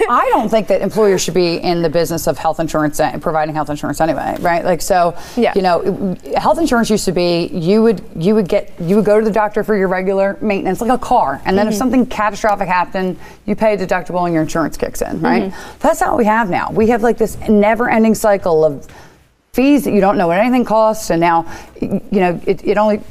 I 0.10 0.30
don't 0.32 0.50
think 0.50 0.68
that 0.68 0.82
employers 0.82 1.22
should 1.22 1.34
be 1.34 1.58
in 1.58 1.82
the 1.82 1.90
business 1.90 2.28
of 2.28 2.38
health 2.38 2.60
insurance 2.60 3.00
and 3.00 3.22
providing 3.22 3.54
health 3.54 3.70
insurance 3.70 4.02
anyway, 4.02 4.36
right? 4.40 4.64
Like 4.64 4.82
so, 4.82 5.18
yeah. 5.36 5.54
you 5.56 5.62
know, 5.62 6.16
health 6.38 6.60
insurance 6.60 6.90
used 6.90 7.06
to 7.06 7.12
be 7.12 7.48
you 7.48 7.84
would 7.84 8.04
you 8.16 8.36
would 8.36 8.48
get 8.48 8.74
you 8.80 8.96
would 8.96 9.06
go 9.06 9.20
to 9.20 9.26
the 9.26 9.32
doctor 9.32 9.64
for 9.64 9.76
your 9.76 9.88
regular 9.88 10.38
maintenance 10.42 10.82
like 10.82 10.92
a 10.92 10.98
car, 10.98 11.42
and 11.46 11.58
then 11.58 11.66
mm-hmm. 11.66 11.74
if 11.74 11.78
something 11.78 12.06
catastrophic 12.06 12.68
happened, 12.68 13.18
you 13.46 13.56
pay 13.56 13.74
a 13.74 13.78
deductible 13.78 14.26
and 14.26 14.34
your 14.34 14.44
insurance 14.44 14.78
kicks 14.78 15.02
in, 15.02 15.22
right? 15.22 15.52
Mm-hmm. 15.52 15.80
That's 15.80 16.02
not 16.02 16.12
what 16.12 16.18
we 16.18 16.26
have 16.26 16.50
now. 16.50 16.72
We 16.72 16.88
have 16.88 17.04
like 17.04 17.18
this 17.18 17.38
never-ending 17.48 18.16
cycle 18.16 18.66
of 18.66 18.88
fees 19.54 19.84
that 19.84 19.92
you 19.92 20.02
don't 20.02 20.18
know 20.18 20.28
what 20.28 20.40
anything 20.40 20.66
costs, 20.66 21.10
and 21.10 21.20
now 21.20 21.46
you 21.80 22.02
know 22.12 22.42
it, 22.48 22.66
it 22.66 22.78
only 22.78 23.02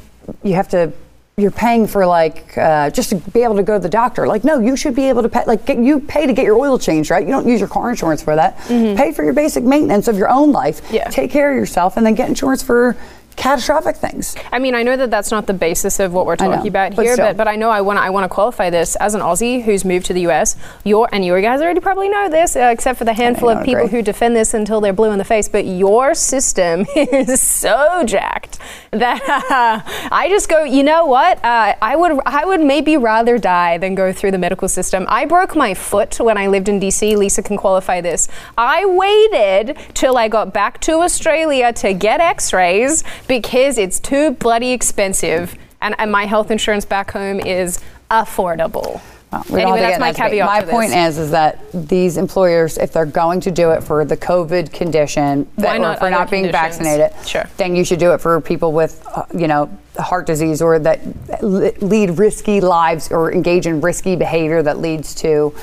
you 0.43 0.55
have 0.55 0.69
to 0.69 0.91
you're 1.37 1.51
paying 1.51 1.85
for 1.85 2.05
like 2.05 2.57
uh, 2.57 2.89
just 2.89 3.09
to 3.09 3.15
be 3.17 3.41
able 3.41 3.55
to 3.57 3.63
go 3.63 3.73
to 3.73 3.79
the 3.79 3.89
doctor. 3.89 4.25
Like, 4.25 4.45
no, 4.45 4.59
you 4.59 4.77
should 4.77 4.95
be 4.95 5.09
able 5.09 5.21
to 5.21 5.27
pay. 5.27 5.43
Like, 5.45 5.65
get, 5.65 5.77
you 5.77 5.99
pay 5.99 6.25
to 6.25 6.31
get 6.31 6.45
your 6.45 6.57
oil 6.57 6.79
changed, 6.79 7.11
right? 7.11 7.25
You 7.25 7.33
don't 7.33 7.47
use 7.47 7.59
your 7.59 7.67
car 7.67 7.89
insurance 7.89 8.23
for 8.23 8.37
that. 8.37 8.57
Mm-hmm. 8.59 8.95
Pay 8.95 9.11
for 9.11 9.23
your 9.23 9.33
basic 9.33 9.65
maintenance 9.65 10.07
of 10.07 10.17
your 10.17 10.29
own 10.29 10.53
life. 10.53 10.81
Yeah. 10.89 11.09
Take 11.09 11.31
care 11.31 11.51
of 11.51 11.57
yourself, 11.57 11.97
and 11.97 12.05
then 12.05 12.15
get 12.15 12.29
insurance 12.29 12.63
for 12.63 12.95
catastrophic 13.35 13.97
things. 13.97 14.35
I 14.51 14.59
mean, 14.59 14.75
I 14.75 14.83
know 14.83 14.97
that 14.97 15.11
that's 15.11 15.31
not 15.31 15.47
the 15.47 15.53
basis 15.53 15.99
of 15.99 16.13
what 16.13 16.25
we're 16.25 16.35
talking 16.35 16.63
know, 16.63 16.67
about 16.67 16.93
here, 16.93 17.17
but, 17.17 17.23
but, 17.23 17.37
but 17.37 17.47
I 17.47 17.55
know 17.55 17.69
I 17.69 17.81
want 17.81 17.99
I 17.99 18.09
want 18.09 18.23
to 18.23 18.29
qualify 18.29 18.69
this 18.69 18.95
as 18.97 19.13
an 19.13 19.21
Aussie 19.21 19.63
who's 19.63 19.85
moved 19.85 20.05
to 20.07 20.13
the 20.13 20.21
US. 20.27 20.55
Your 20.83 21.09
and 21.11 21.23
you 21.25 21.39
guys 21.41 21.61
already 21.61 21.79
probably 21.79 22.09
know 22.09 22.29
this, 22.29 22.55
uh, 22.55 22.71
except 22.73 22.97
for 22.97 23.05
the 23.05 23.13
handful 23.13 23.49
of 23.49 23.63
people 23.63 23.85
agree. 23.85 23.99
who 23.99 24.01
defend 24.01 24.35
this 24.35 24.53
until 24.53 24.81
they're 24.81 24.93
blue 24.93 25.11
in 25.11 25.17
the 25.17 25.25
face. 25.25 25.49
But 25.49 25.65
your 25.65 26.15
system 26.15 26.85
is 26.95 27.41
so 27.41 28.03
jacked 28.05 28.59
that 28.91 29.21
uh, 29.51 29.81
I 30.11 30.27
just 30.29 30.49
go. 30.49 30.63
You 30.63 30.83
know 30.83 31.05
what? 31.05 31.43
Uh, 31.43 31.75
I 31.81 31.95
would 31.95 32.19
I 32.25 32.45
would 32.45 32.61
maybe 32.61 32.97
rather 32.97 33.37
die 33.37 33.77
than 33.77 33.95
go 33.95 34.13
through 34.13 34.31
the 34.31 34.37
medical 34.37 34.67
system. 34.67 35.05
I 35.09 35.25
broke 35.25 35.55
my 35.55 35.73
foot 35.73 36.19
when 36.19 36.37
I 36.37 36.47
lived 36.47 36.69
in 36.69 36.79
DC. 36.79 37.15
Lisa 37.17 37.43
can 37.43 37.57
qualify 37.57 38.01
this. 38.01 38.27
I 38.57 38.85
waited 38.85 39.77
till 39.93 40.17
I 40.17 40.27
got 40.27 40.53
back 40.53 40.79
to 40.81 40.93
Australia 41.01 41.73
to 41.73 41.93
get 41.93 42.19
X-rays 42.19 43.03
because 43.27 43.77
it's 43.77 43.99
too 43.99 44.31
bloody 44.31 44.71
expensive 44.71 45.57
and, 45.81 45.95
and 45.99 46.11
my 46.11 46.25
health 46.25 46.51
insurance 46.51 46.85
back 46.85 47.11
home 47.11 47.39
is 47.39 47.79
affordable. 48.09 49.01
Well, 49.49 49.73
anyway, 49.73 49.79
that's 49.79 49.99
my 49.99 50.13
caveat. 50.13 50.45
My 50.45 50.71
point 50.71 50.93
is, 50.93 51.17
is 51.17 51.31
that 51.31 51.59
these 51.73 52.15
employers, 52.15 52.77
if 52.77 52.93
they're 52.93 53.05
going 53.05 53.41
to 53.41 53.51
do 53.51 53.71
it 53.71 53.83
for 53.83 54.05
the 54.05 54.15
COVID 54.15 54.71
condition, 54.71 55.47
that, 55.57 55.79
or 55.79 55.95
for 55.97 56.09
not 56.09 56.31
being 56.31 56.49
vaccinated, 56.51 57.11
sure. 57.25 57.43
then 57.57 57.75
you 57.75 57.83
should 57.83 57.99
do 57.99 58.13
it 58.13 58.21
for 58.21 58.39
people 58.39 58.71
with, 58.71 59.05
uh, 59.13 59.25
you 59.37 59.47
know, 59.47 59.69
heart 59.99 60.25
disease 60.25 60.61
or 60.61 60.79
that 60.79 61.01
lead 61.41 62.17
risky 62.17 62.61
lives 62.61 63.11
or 63.11 63.31
engage 63.33 63.67
in 63.67 63.81
risky 63.81 64.15
behavior 64.15 64.61
that 64.63 64.79
leads 64.79 65.13
to 65.15 65.53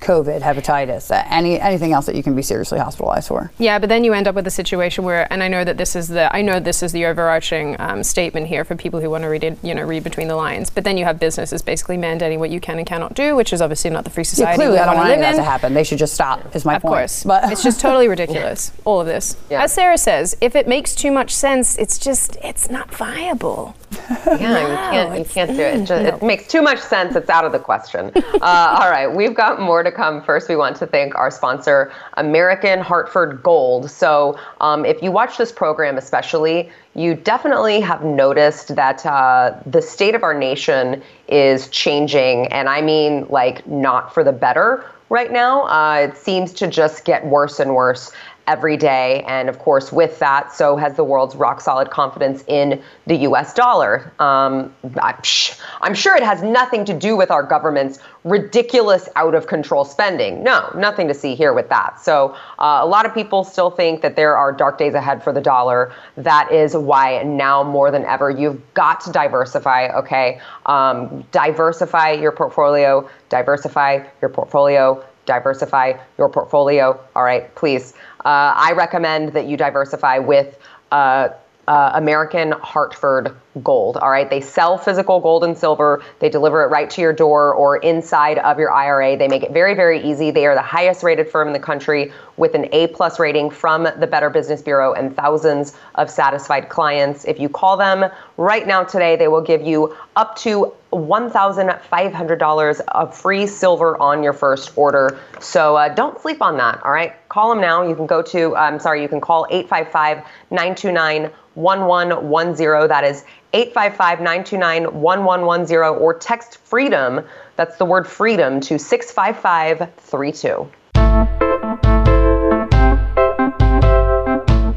COVID, 0.00 0.40
hepatitis, 0.40 1.10
any 1.30 1.60
anything 1.60 1.92
else 1.92 2.06
that 2.06 2.14
you 2.14 2.22
can 2.22 2.34
be 2.34 2.42
seriously 2.42 2.78
hospitalized 2.78 3.28
for. 3.28 3.52
Yeah, 3.58 3.78
but 3.78 3.88
then 3.88 4.04
you 4.04 4.12
end 4.12 4.26
up 4.26 4.34
with 4.34 4.46
a 4.46 4.50
situation 4.50 5.04
where, 5.04 5.30
and 5.32 5.42
I 5.42 5.48
know 5.48 5.64
that 5.64 5.76
this 5.76 5.94
is 5.94 6.08
the 6.08 6.34
I 6.34 6.42
know 6.42 6.58
this 6.60 6.82
is 6.82 6.92
the 6.92 7.06
overarching 7.06 7.76
um, 7.78 8.02
statement 8.02 8.46
here 8.46 8.64
for 8.64 8.74
people 8.76 9.00
who 9.00 9.10
want 9.10 9.22
to 9.22 9.28
read 9.28 9.44
it, 9.44 9.58
you 9.62 9.74
know, 9.74 9.82
read 9.82 10.04
between 10.04 10.28
the 10.28 10.36
lines. 10.36 10.70
But 10.70 10.84
then 10.84 10.96
you 10.96 11.04
have 11.04 11.18
businesses 11.18 11.62
basically 11.62 11.96
mandating 11.96 12.38
what 12.38 12.50
you 12.50 12.60
can 12.60 12.78
and 12.78 12.86
cannot 12.86 13.14
do, 13.14 13.36
which 13.36 13.52
is 13.52 13.60
obviously 13.60 13.90
not 13.90 14.04
the 14.04 14.10
free 14.10 14.24
society 14.24 14.50
yeah, 14.50 14.56
clearly, 14.56 14.74
we 14.74 14.78
I 14.78 14.86
don't 14.86 14.96
want 14.96 15.08
want 15.08 15.18
to 15.18 15.20
that 15.20 15.36
to 15.36 15.42
happen. 15.42 15.74
They 15.74 15.84
should 15.84 15.98
just 15.98 16.14
stop. 16.14 16.54
Is 16.56 16.64
my 16.64 16.76
of 16.76 16.82
point. 16.82 16.92
course, 16.92 17.24
but 17.24 17.52
it's 17.52 17.62
just 17.62 17.80
totally 17.80 18.08
ridiculous. 18.16 18.72
All 18.84 19.00
of 19.00 19.06
this. 19.06 19.36
Yeah. 19.50 19.62
As 19.64 19.72
Sara 19.72 19.98
says, 19.98 20.36
if 20.40 20.56
it 20.56 20.66
makes 20.66 20.94
too 20.94 21.10
much 21.10 21.30
sense, 21.30 21.76
it's 21.78 21.98
just 21.98 22.36
it's 22.42 22.70
not 22.70 22.92
viable. 22.94 23.74
Yeah, 23.92 24.60
you 24.60 24.76
can't 24.90 25.18
you 25.18 25.24
can't 25.24 25.50
do 25.50 25.62
it. 25.62 25.80
It, 25.80 25.84
just, 25.86 26.04
it 26.04 26.22
makes 26.22 26.46
too 26.46 26.62
much 26.62 26.78
sense. 26.78 27.16
It's 27.16 27.30
out 27.30 27.44
of 27.44 27.52
the 27.52 27.58
question. 27.58 28.12
Uh, 28.40 28.78
all 28.80 28.90
right, 28.90 29.14
we've 29.14 29.34
got 29.34 29.60
more 29.60 29.82
to 29.82 29.92
come. 29.92 30.22
First, 30.22 30.48
we 30.48 30.56
want 30.56 30.74
to 30.76 30.86
thank 30.86 31.14
our 31.14 31.30
sponsor, 31.30 31.92
American 32.14 32.80
Hartford 32.80 33.42
Gold. 33.42 33.90
So, 33.90 34.38
um, 34.62 34.86
if 34.86 35.02
you 35.02 35.12
watch 35.12 35.36
this 35.36 35.52
program, 35.52 35.98
especially, 35.98 36.70
you 36.94 37.14
definitely 37.14 37.80
have 37.80 38.02
noticed 38.02 38.74
that 38.76 39.04
uh, 39.04 39.54
the 39.66 39.82
state 39.82 40.14
of 40.14 40.22
our 40.22 40.32
nation 40.32 41.02
is 41.28 41.68
changing, 41.68 42.46
and 42.46 42.68
I 42.68 42.80
mean 42.80 43.26
like 43.28 43.66
not 43.66 44.14
for 44.14 44.24
the 44.24 44.32
better 44.32 44.86
right 45.10 45.30
now. 45.30 45.66
Uh, 45.66 46.08
it 46.08 46.16
seems 46.16 46.52
to 46.54 46.66
just 46.66 47.04
get 47.04 47.26
worse 47.26 47.60
and 47.60 47.74
worse 47.74 48.12
every 48.46 48.76
day. 48.76 49.22
And 49.26 49.48
of 49.48 49.58
course, 49.58 49.92
with 49.92 50.18
that, 50.18 50.52
so 50.52 50.76
has 50.76 50.96
the 50.96 51.04
world's 51.04 51.36
rock 51.36 51.60
solid 51.60 51.90
confidence 51.90 52.44
in 52.46 52.82
the 53.06 53.16
US 53.28 53.54
dollar. 53.54 54.12
Um, 54.18 54.74
I'm 54.96 55.94
sure 55.94 56.16
it 56.16 56.22
has 56.22 56.42
nothing 56.42 56.84
to 56.86 56.94
do 56.94 57.16
with 57.16 57.30
our 57.30 57.42
government's 57.42 57.98
ridiculous, 58.24 59.08
out 59.16 59.34
of 59.34 59.46
control 59.46 59.84
spending. 59.84 60.42
No, 60.42 60.70
nothing 60.76 61.08
to 61.08 61.14
see 61.14 61.34
here 61.34 61.54
with 61.54 61.68
that. 61.70 62.00
So 62.00 62.36
uh, 62.58 62.80
a 62.82 62.86
lot 62.86 63.06
of 63.06 63.14
people 63.14 63.44
still 63.44 63.70
think 63.70 64.02
that 64.02 64.16
there 64.16 64.36
are 64.36 64.52
dark 64.52 64.78
days 64.78 64.94
ahead 64.94 65.22
for 65.22 65.32
the 65.32 65.40
dollar. 65.40 65.92
That 66.16 66.52
is 66.52 66.76
why 66.76 67.22
now 67.22 67.62
more 67.62 67.90
than 67.90 68.04
ever, 68.04 68.30
you've 68.30 68.60
got 68.74 69.00
to 69.02 69.12
diversify, 69.12 69.88
okay? 69.98 70.40
Um, 70.66 71.24
diversify 71.32 72.12
your 72.12 72.32
portfolio, 72.32 73.08
diversify 73.28 74.04
your 74.20 74.28
portfolio 74.28 75.02
diversify 75.30 75.92
your 76.18 76.28
portfolio. 76.28 76.98
All 77.14 77.22
right, 77.22 77.54
please. 77.54 77.94
Uh, 78.24 78.68
I 78.68 78.72
recommend 78.72 79.32
that 79.32 79.46
you 79.46 79.56
diversify 79.56 80.18
with 80.18 80.58
uh, 80.90 81.28
uh, 81.68 81.92
American 81.94 82.52
Hartford 82.52 83.36
Gold. 83.64 83.96
All 83.96 84.10
right, 84.10 84.30
they 84.30 84.40
sell 84.40 84.78
physical 84.78 85.18
gold 85.18 85.42
and 85.42 85.58
silver. 85.58 86.04
They 86.20 86.28
deliver 86.28 86.62
it 86.62 86.68
right 86.68 86.88
to 86.90 87.00
your 87.00 87.12
door 87.12 87.52
or 87.52 87.78
inside 87.78 88.38
of 88.38 88.60
your 88.60 88.70
IRA. 88.70 89.16
They 89.16 89.26
make 89.26 89.42
it 89.42 89.50
very, 89.50 89.74
very 89.74 90.00
easy. 90.08 90.30
They 90.30 90.46
are 90.46 90.54
the 90.54 90.62
highest 90.62 91.02
rated 91.02 91.28
firm 91.28 91.48
in 91.48 91.52
the 91.52 91.58
country 91.58 92.12
with 92.36 92.54
an 92.54 92.68
A 92.70 92.86
plus 92.86 93.18
rating 93.18 93.50
from 93.50 93.88
the 93.98 94.06
Better 94.06 94.30
Business 94.30 94.62
Bureau 94.62 94.92
and 94.92 95.16
thousands 95.16 95.76
of 95.96 96.08
satisfied 96.08 96.68
clients. 96.68 97.24
If 97.24 97.40
you 97.40 97.48
call 97.48 97.76
them 97.76 98.08
right 98.36 98.68
now 98.68 98.84
today, 98.84 99.16
they 99.16 99.26
will 99.26 99.42
give 99.42 99.62
you 99.62 99.96
up 100.14 100.36
to 100.36 100.72
$1,500 100.92 102.80
of 102.88 103.16
free 103.16 103.46
silver 103.46 104.00
on 104.00 104.22
your 104.22 104.32
first 104.32 104.72
order. 104.76 105.18
So 105.40 105.76
uh, 105.76 105.88
don't 105.88 106.20
sleep 106.20 106.40
on 106.42 106.56
that, 106.58 106.82
all 106.84 106.92
right? 106.92 107.14
Call 107.28 107.50
them 107.50 107.60
now. 107.60 107.86
You 107.86 107.94
can 107.94 108.06
go 108.06 108.22
to, 108.22 108.56
I'm 108.56 108.78
sorry, 108.80 109.02
you 109.02 109.08
can 109.08 109.20
call 109.20 109.46
855 109.50 110.24
929 110.50 111.30
1110. 111.54 112.88
That 112.88 113.04
is 113.04 113.24
855 113.52 114.18
929 114.20 115.00
1110 115.00 115.78
or 116.02 116.14
text 116.14 116.58
freedom. 116.58 117.24
That's 117.56 117.76
the 117.76 117.84
word 117.84 118.06
freedom 118.06 118.60
to 118.60 118.78
65532. 118.78 120.70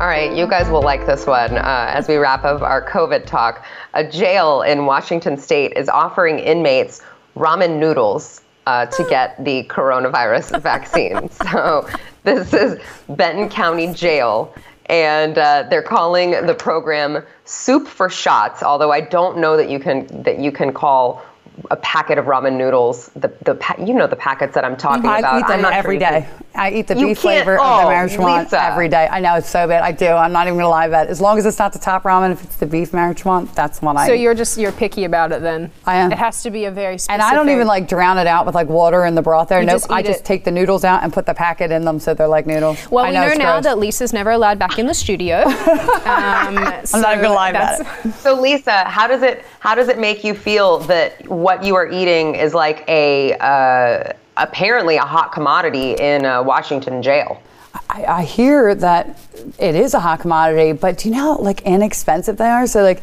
All 0.01 0.09
right, 0.09 0.33
you 0.35 0.47
guys 0.47 0.69
will 0.69 0.81
like 0.81 1.05
this 1.05 1.25
one 1.25 1.57
uh, 1.57 1.91
as 1.93 2.07
we 2.07 2.17
wrap 2.17 2.43
up 2.43 2.61
our 2.61 2.85
COVID 2.89 3.25
talk. 3.25 3.65
A 3.93 4.03
jail 4.03 4.61
in 4.61 4.85
Washington 4.85 5.37
state 5.37 5.73
is 5.77 5.87
offering 5.87 6.39
inmates 6.39 7.01
ramen 7.37 7.79
noodles 7.79 8.41
uh, 8.65 8.85
to 8.87 9.05
get 9.09 9.41
the 9.43 9.63
coronavirus 9.65 10.61
vaccine. 10.63 11.29
So, 11.29 11.87
this 12.23 12.53
is 12.53 12.79
Benton 13.09 13.49
County 13.49 13.93
Jail, 13.93 14.53
and 14.87 15.37
uh, 15.37 15.65
they're 15.69 15.81
calling 15.81 16.31
the 16.45 16.53
program 16.53 17.23
"Soup 17.45 17.87
for 17.87 18.09
Shots." 18.09 18.63
Although 18.63 18.91
I 18.91 19.01
don't 19.01 19.37
know 19.37 19.57
that 19.57 19.69
you 19.69 19.79
can 19.79 20.23
that 20.23 20.39
you 20.39 20.51
can 20.51 20.73
call 20.73 21.23
a 21.71 21.75
packet 21.77 22.17
of 22.17 22.25
ramen 22.25 22.57
noodles, 22.57 23.09
the 23.15 23.31
the 23.43 23.55
pa- 23.55 23.75
you 23.79 23.93
know 23.93 24.07
the 24.07 24.15
packets 24.15 24.53
that 24.55 24.65
I'm 24.65 24.75
talking 24.77 25.05
I 25.05 25.19
about. 25.19 25.39
eat 25.39 25.47
them 25.47 25.55
I'm 25.57 25.61
not 25.61 25.73
every 25.73 25.95
sure 25.99 26.09
day. 26.09 26.27
I 26.55 26.71
eat 26.71 26.87
the 26.87 26.95
You 26.97 27.07
beef 27.07 27.19
flavor 27.19 27.57
oh, 27.59 27.63
of 27.63 27.87
the 27.87 27.93
Maruchan 28.17 28.43
Lisa. 28.43 28.63
every 28.63 28.87
day. 28.87 29.07
I 29.09 29.19
know 29.19 29.35
it's 29.35 29.49
so 29.49 29.67
bad. 29.67 29.81
I 29.81 29.91
do. 29.91 30.07
I'm 30.07 30.31
not 30.31 30.45
even 30.47 30.57
gonna 30.59 30.69
lie 30.69 30.85
about 30.85 31.07
it. 31.07 31.09
As 31.09 31.19
long 31.19 31.37
as 31.39 31.45
it's 31.47 31.57
not 31.57 31.73
the 31.73 31.79
top 31.79 32.03
ramen, 32.03 32.31
if 32.31 32.43
it's 32.43 32.55
the 32.57 32.65
beef 32.67 32.91
Maruchan, 32.91 33.53
that's 33.55 33.81
one 33.81 33.97
I. 33.97 34.05
So 34.07 34.13
eat. 34.13 34.21
you're 34.21 34.35
just 34.35 34.57
you're 34.57 34.71
picky 34.71 35.05
about 35.05 35.31
it 35.31 35.41
then. 35.41 35.71
I 35.85 35.95
am. 35.95 36.11
It 36.11 36.17
has 36.17 36.43
to 36.43 36.51
be 36.51 36.65
a 36.65 36.71
very 36.71 36.97
specific. 36.97 37.13
and 37.13 37.21
I 37.21 37.33
don't 37.35 37.49
even 37.49 37.65
like 37.67 37.87
drown 37.87 38.17
it 38.17 38.27
out 38.27 38.45
with 38.45 38.55
like 38.55 38.67
water 38.67 39.05
in 39.05 39.15
the 39.15 39.21
broth 39.21 39.49
there. 39.49 39.59
You 39.61 39.65
nope. 39.65 39.75
just 39.75 39.91
I 39.91 40.01
just 40.03 40.21
it. 40.21 40.25
take 40.25 40.43
the 40.43 40.51
noodles 40.51 40.83
out 40.83 41.03
and 41.03 41.11
put 41.11 41.25
the 41.25 41.33
packet 41.33 41.71
in 41.71 41.85
them 41.85 41.99
so 41.99 42.13
they're 42.13 42.27
like 42.27 42.45
noodles. 42.45 42.89
Well, 42.91 43.05
I 43.05 43.09
we 43.09 43.13
know 43.15 43.27
it's 43.27 43.37
now 43.37 43.53
gross. 43.53 43.63
that 43.65 43.77
Lisa's 43.79 44.13
never 44.13 44.31
allowed 44.31 44.59
back 44.59 44.77
in 44.79 44.85
the 44.87 44.93
studio. 44.93 45.43
Um, 46.03 46.57
I'm 46.57 47.01
not 47.01 47.13
even 47.13 47.21
gonna 47.23 47.33
lie 47.33 47.49
about 47.51 47.79
it. 47.81 48.13
So 48.15 48.39
Lisa, 48.39 48.83
how 48.85 49.07
does 49.07 49.21
it 49.23 49.43
how 49.59 49.73
does 49.75 49.87
it 49.87 49.97
make 49.97 50.23
you 50.23 50.33
feel 50.33 50.79
that 50.79 51.25
what 51.43 51.63
you 51.63 51.75
are 51.75 51.87
eating 51.87 52.35
is 52.35 52.53
like 52.53 52.83
a 52.87 53.33
uh, 53.39 54.13
apparently 54.37 54.95
a 54.97 55.01
hot 55.01 55.31
commodity 55.33 55.91
in 55.93 56.25
a 56.25 56.41
Washington 56.41 57.01
jail? 57.03 57.41
I, 57.89 58.05
I 58.05 58.23
hear 58.23 58.73
that 58.75 59.19
it 59.59 59.75
is 59.75 59.93
a 59.93 59.99
hot 59.99 60.21
commodity, 60.21 60.71
but 60.73 60.99
do 60.99 61.09
you 61.09 61.15
know 61.15 61.35
how 61.35 61.37
like 61.39 61.61
inexpensive 61.63 62.37
they 62.37 62.47
are? 62.47 62.65
So 62.67 62.81
like, 62.83 63.01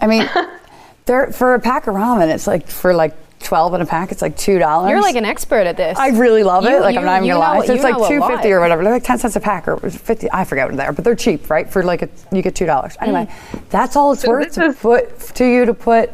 I 0.00 0.06
mean, 0.06 0.28
they're 1.06 1.32
for 1.32 1.54
a 1.54 1.60
pack 1.60 1.86
of 1.86 1.94
ramen, 1.94 2.32
it's 2.32 2.46
like 2.46 2.66
for 2.68 2.92
like 2.92 3.14
twelve 3.38 3.72
in 3.72 3.80
a 3.80 3.86
pack, 3.86 4.12
it's 4.12 4.20
like 4.20 4.36
two 4.36 4.58
dollars. 4.58 4.90
You're 4.90 5.00
like 5.00 5.16
an 5.16 5.24
expert 5.24 5.66
at 5.66 5.76
this. 5.76 5.96
I 5.96 6.08
really 6.08 6.42
love 6.42 6.66
it. 6.66 6.80
Like 6.80 6.94
you- 6.94 7.00
I'm 7.00 7.06
not 7.06 7.16
even 7.18 7.28
you 7.28 7.34
gonna 7.34 7.54
know- 7.54 7.60
lie. 7.60 7.66
So 7.66 7.72
it's 7.74 7.84
like 7.84 7.96
two 8.08 8.20
fifty 8.20 8.48
lot. 8.48 8.56
or 8.56 8.60
whatever. 8.60 8.82
They're 8.84 8.92
like 8.92 9.04
ten 9.04 9.18
cents 9.18 9.36
a 9.36 9.40
pack 9.40 9.66
or 9.68 9.76
fifty. 9.88 10.28
I 10.32 10.44
forget 10.44 10.68
what 10.68 10.76
they 10.76 10.84
are, 10.84 10.92
but 10.92 11.04
they're 11.04 11.14
cheap, 11.16 11.48
right? 11.48 11.70
For 11.70 11.82
like 11.82 12.02
a, 12.02 12.08
you 12.32 12.42
get 12.42 12.54
two 12.54 12.66
dollars. 12.66 12.96
Anyway, 13.00 13.26
Mm. 13.52 13.68
that's 13.70 13.96
all 13.96 14.12
it's 14.12 14.22
So 14.22 14.28
worth 14.30 14.52
to 14.54 14.72
put 14.74 15.18
to 15.36 15.44
you 15.44 15.64
to 15.64 15.72
put 15.74 16.10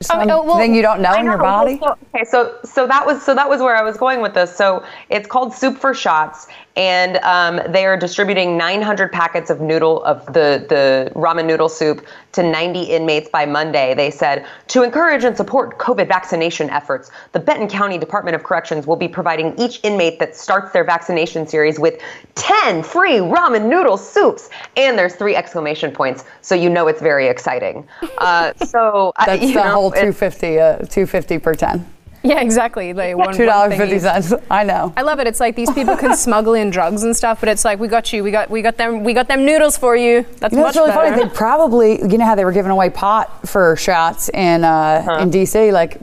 something 0.00 0.30
oh, 0.30 0.44
well, 0.44 0.64
you 0.64 0.82
don't 0.82 1.00
know 1.00 1.10
I 1.10 1.20
in 1.20 1.24
your 1.24 1.38
body. 1.38 1.80
Okay, 2.14 2.24
so 2.24 2.56
so 2.64 2.86
that 2.86 3.04
was 3.04 3.22
so 3.22 3.34
that 3.34 3.48
was 3.48 3.60
where 3.60 3.76
I 3.76 3.82
was 3.82 3.96
going 3.96 4.20
with 4.20 4.34
this. 4.34 4.54
So 4.54 4.84
it's 5.10 5.26
called 5.26 5.52
Soup 5.52 5.76
for 5.76 5.94
Shots, 5.94 6.46
and 6.78 7.16
um, 7.18 7.60
they 7.72 7.84
are 7.84 7.96
distributing 7.96 8.56
900 8.56 9.10
packets 9.12 9.50
of 9.50 9.60
noodle 9.60 10.02
of 10.04 10.24
the 10.26 10.64
the 10.68 11.10
ramen 11.16 11.44
noodle 11.44 11.68
soup 11.68 12.06
to 12.32 12.42
90 12.42 12.82
inmates 12.84 13.28
by 13.28 13.44
Monday. 13.44 13.94
They 13.94 14.12
said 14.12 14.46
to 14.68 14.84
encourage 14.84 15.24
and 15.24 15.36
support 15.36 15.78
COVID 15.78 16.06
vaccination 16.06 16.70
efforts, 16.70 17.10
the 17.32 17.40
Benton 17.40 17.66
County 17.68 17.98
Department 17.98 18.36
of 18.36 18.44
Corrections 18.44 18.86
will 18.86 18.96
be 18.96 19.08
providing 19.08 19.58
each 19.58 19.80
inmate 19.82 20.20
that 20.20 20.36
starts 20.36 20.72
their 20.72 20.84
vaccination 20.84 21.48
series 21.48 21.80
with 21.80 22.00
10 22.36 22.84
free 22.84 23.16
ramen 23.16 23.68
noodle 23.68 23.96
soups, 23.96 24.48
and 24.76 24.96
there's 24.96 25.16
three 25.16 25.34
exclamation 25.34 25.90
points, 25.90 26.24
so 26.42 26.54
you 26.54 26.70
know 26.70 26.86
it's 26.86 27.02
very 27.02 27.26
exciting. 27.26 27.86
Uh, 28.18 28.52
so 28.66 29.12
I- 29.16 29.26
That's 29.26 29.42
you 29.42 29.54
the 29.54 29.64
know, 29.64 29.70
whole 29.72 29.90
two 29.90 30.12
fifty. 30.12 30.60
Uh, 30.60 30.78
two 30.78 31.06
fifty 31.06 31.38
per 31.40 31.54
ten. 31.54 31.84
Yeah, 32.22 32.40
exactly. 32.40 32.92
Like 32.92 33.16
one, 33.16 33.34
Two 33.34 33.46
dollars 33.46 33.76
fifty. 33.76 34.36
I 34.50 34.64
know. 34.64 34.92
I 34.96 35.02
love 35.02 35.20
it. 35.20 35.26
It's 35.26 35.40
like 35.40 35.54
these 35.56 35.70
people 35.70 35.96
can 35.96 36.16
smuggle 36.16 36.54
in 36.54 36.70
drugs 36.70 37.02
and 37.04 37.16
stuff, 37.16 37.40
but 37.40 37.48
it's 37.48 37.64
like 37.64 37.78
we 37.78 37.88
got 37.88 38.12
you. 38.12 38.22
We 38.24 38.30
got 38.30 38.50
we 38.50 38.62
got 38.62 38.76
them. 38.76 39.04
We 39.04 39.12
got 39.14 39.28
them 39.28 39.44
noodles 39.44 39.76
for 39.76 39.96
you. 39.96 40.26
That's 40.38 40.52
You 40.52 40.58
know, 40.58 40.64
much 40.66 40.76
really 40.76 40.90
better. 40.90 41.10
funny. 41.16 41.22
They 41.24 41.30
probably, 41.34 42.00
you 42.02 42.18
know, 42.18 42.24
how 42.26 42.34
they 42.34 42.44
were 42.44 42.52
giving 42.52 42.70
away 42.72 42.90
pot 42.90 43.46
for 43.48 43.76
shots 43.76 44.28
in 44.30 44.64
uh, 44.64 45.18
in 45.22 45.30
DC. 45.30 45.72
Like 45.72 45.98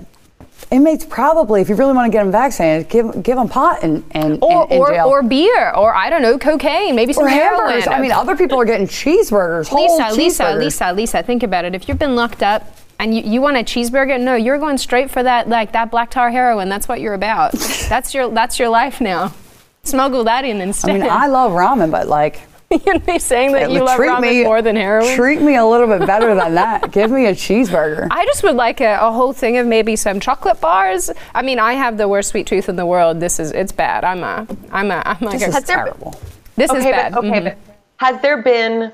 inmates, 0.72 1.06
probably, 1.06 1.62
if 1.62 1.70
you 1.70 1.76
really 1.76 1.94
want 1.94 2.12
to 2.12 2.12
get 2.18 2.24
them 2.24 2.32
vaccinated, 2.32 2.90
give 2.90 3.22
give 3.24 3.36
them 3.38 3.48
pot 3.48 3.84
in 3.84 4.04
in, 4.16 4.40
or 4.42 4.66
in, 4.66 4.72
in 4.74 4.80
or, 4.80 5.02
or 5.04 5.24
beer, 5.24 5.72
or 5.76 5.94
I 5.94 6.10
don't 6.10 6.22
know, 6.22 6.38
cocaine, 6.38 6.96
maybe 6.96 7.14
some 7.14 7.26
Or 7.26 7.30
heroin. 7.30 7.66
hamburgers. 7.68 7.88
I 7.88 8.00
mean, 8.02 8.12
other 8.12 8.36
people 8.36 8.60
are 8.60 8.66
getting 8.66 8.88
cheeseburgers. 8.88 9.68
whole 9.68 9.98
Lisa, 9.98 10.16
Lisa. 10.16 10.56
Lisa, 10.56 10.94
Lisa, 10.94 11.24
think 11.24 11.44
about 11.44 11.66
it. 11.66 11.76
If 11.76 11.88
you've 11.88 12.00
been 12.00 12.16
locked 12.16 12.42
up 12.42 12.76
and 13.00 13.16
you, 13.16 13.22
you 13.24 13.42
want 13.42 13.58
a 13.58 13.64
cheeseburger, 13.64 14.20
no, 14.20 14.36
you're 14.36 14.58
going 14.58 14.78
straight 14.78 15.12
for 15.12 15.22
that 15.24 15.50
like 15.50 15.72
that 15.74 15.92
black 15.92 16.12
tar 16.12 16.32
heroin. 16.32 16.70
That's 16.70 16.88
what 16.88 17.02
you're 17.02 17.14
about. 17.14 17.52
that's 17.90 18.14
your 18.14 18.30
that's 18.30 18.58
your 18.60 18.70
life 18.70 19.02
now. 19.02 19.34
Smuggle 19.84 20.24
that 20.24 20.46
in 20.46 20.62
instead. 20.62 20.92
I 20.92 20.94
instead. 20.96 21.10
mean, 21.12 21.22
I 21.24 21.28
love 21.28 21.52
ramen, 21.52 21.92
but 21.92 22.08
like, 22.08 22.42
You're 22.86 23.00
me 23.02 23.20
saying 23.20 23.52
that 23.52 23.72
you 23.72 23.84
love 23.84 24.00
ramen 24.00 24.22
me 24.22 24.44
more 24.44 24.62
than 24.64 24.76
heroin. 24.76 25.16
Treat 25.16 25.40
me 25.40 25.56
a 25.56 25.64
little 25.66 25.86
bit 25.88 26.08
better 26.08 26.34
than 26.34 26.56
that. 26.56 26.92
Give 26.92 27.12
me 27.12 27.28
a 27.28 27.34
cheeseburger. 27.34 28.08
I 28.10 28.26
just 28.26 28.42
would 28.42 28.56
like 28.56 28.82
a, 28.82 28.98
a 29.00 29.12
whole 29.12 29.34
thing 29.34 29.58
of 29.58 29.68
maybe 29.68 29.96
some 29.96 30.20
chocolate 30.20 30.60
bars. 30.60 31.12
I 31.36 31.44
mean, 31.44 31.60
I 31.60 31.74
have 31.74 31.98
the 31.98 32.08
worst 32.08 32.30
sweet 32.32 32.48
tooth 32.48 32.68
in 32.68 32.76
the 32.76 32.86
world. 32.86 33.20
This 33.20 33.40
is 33.40 33.52
it's 33.52 33.72
bad. 33.72 34.04
I'm 34.04 34.24
a 34.24 34.48
I'm 34.72 34.90
a 34.90 35.04
I'm 35.06 35.18
like 35.22 35.40
this 35.40 35.54
a, 35.54 35.58
is 35.60 35.64
terrible. 35.64 36.20
this 36.56 36.72
is 36.72 36.84
bad. 36.84 37.14
But, 37.14 37.26
okay, 37.26 37.40
Mhm. 37.42 37.44
but 37.44 37.58
has 37.98 38.20
there 38.24 38.42
been 38.42 38.92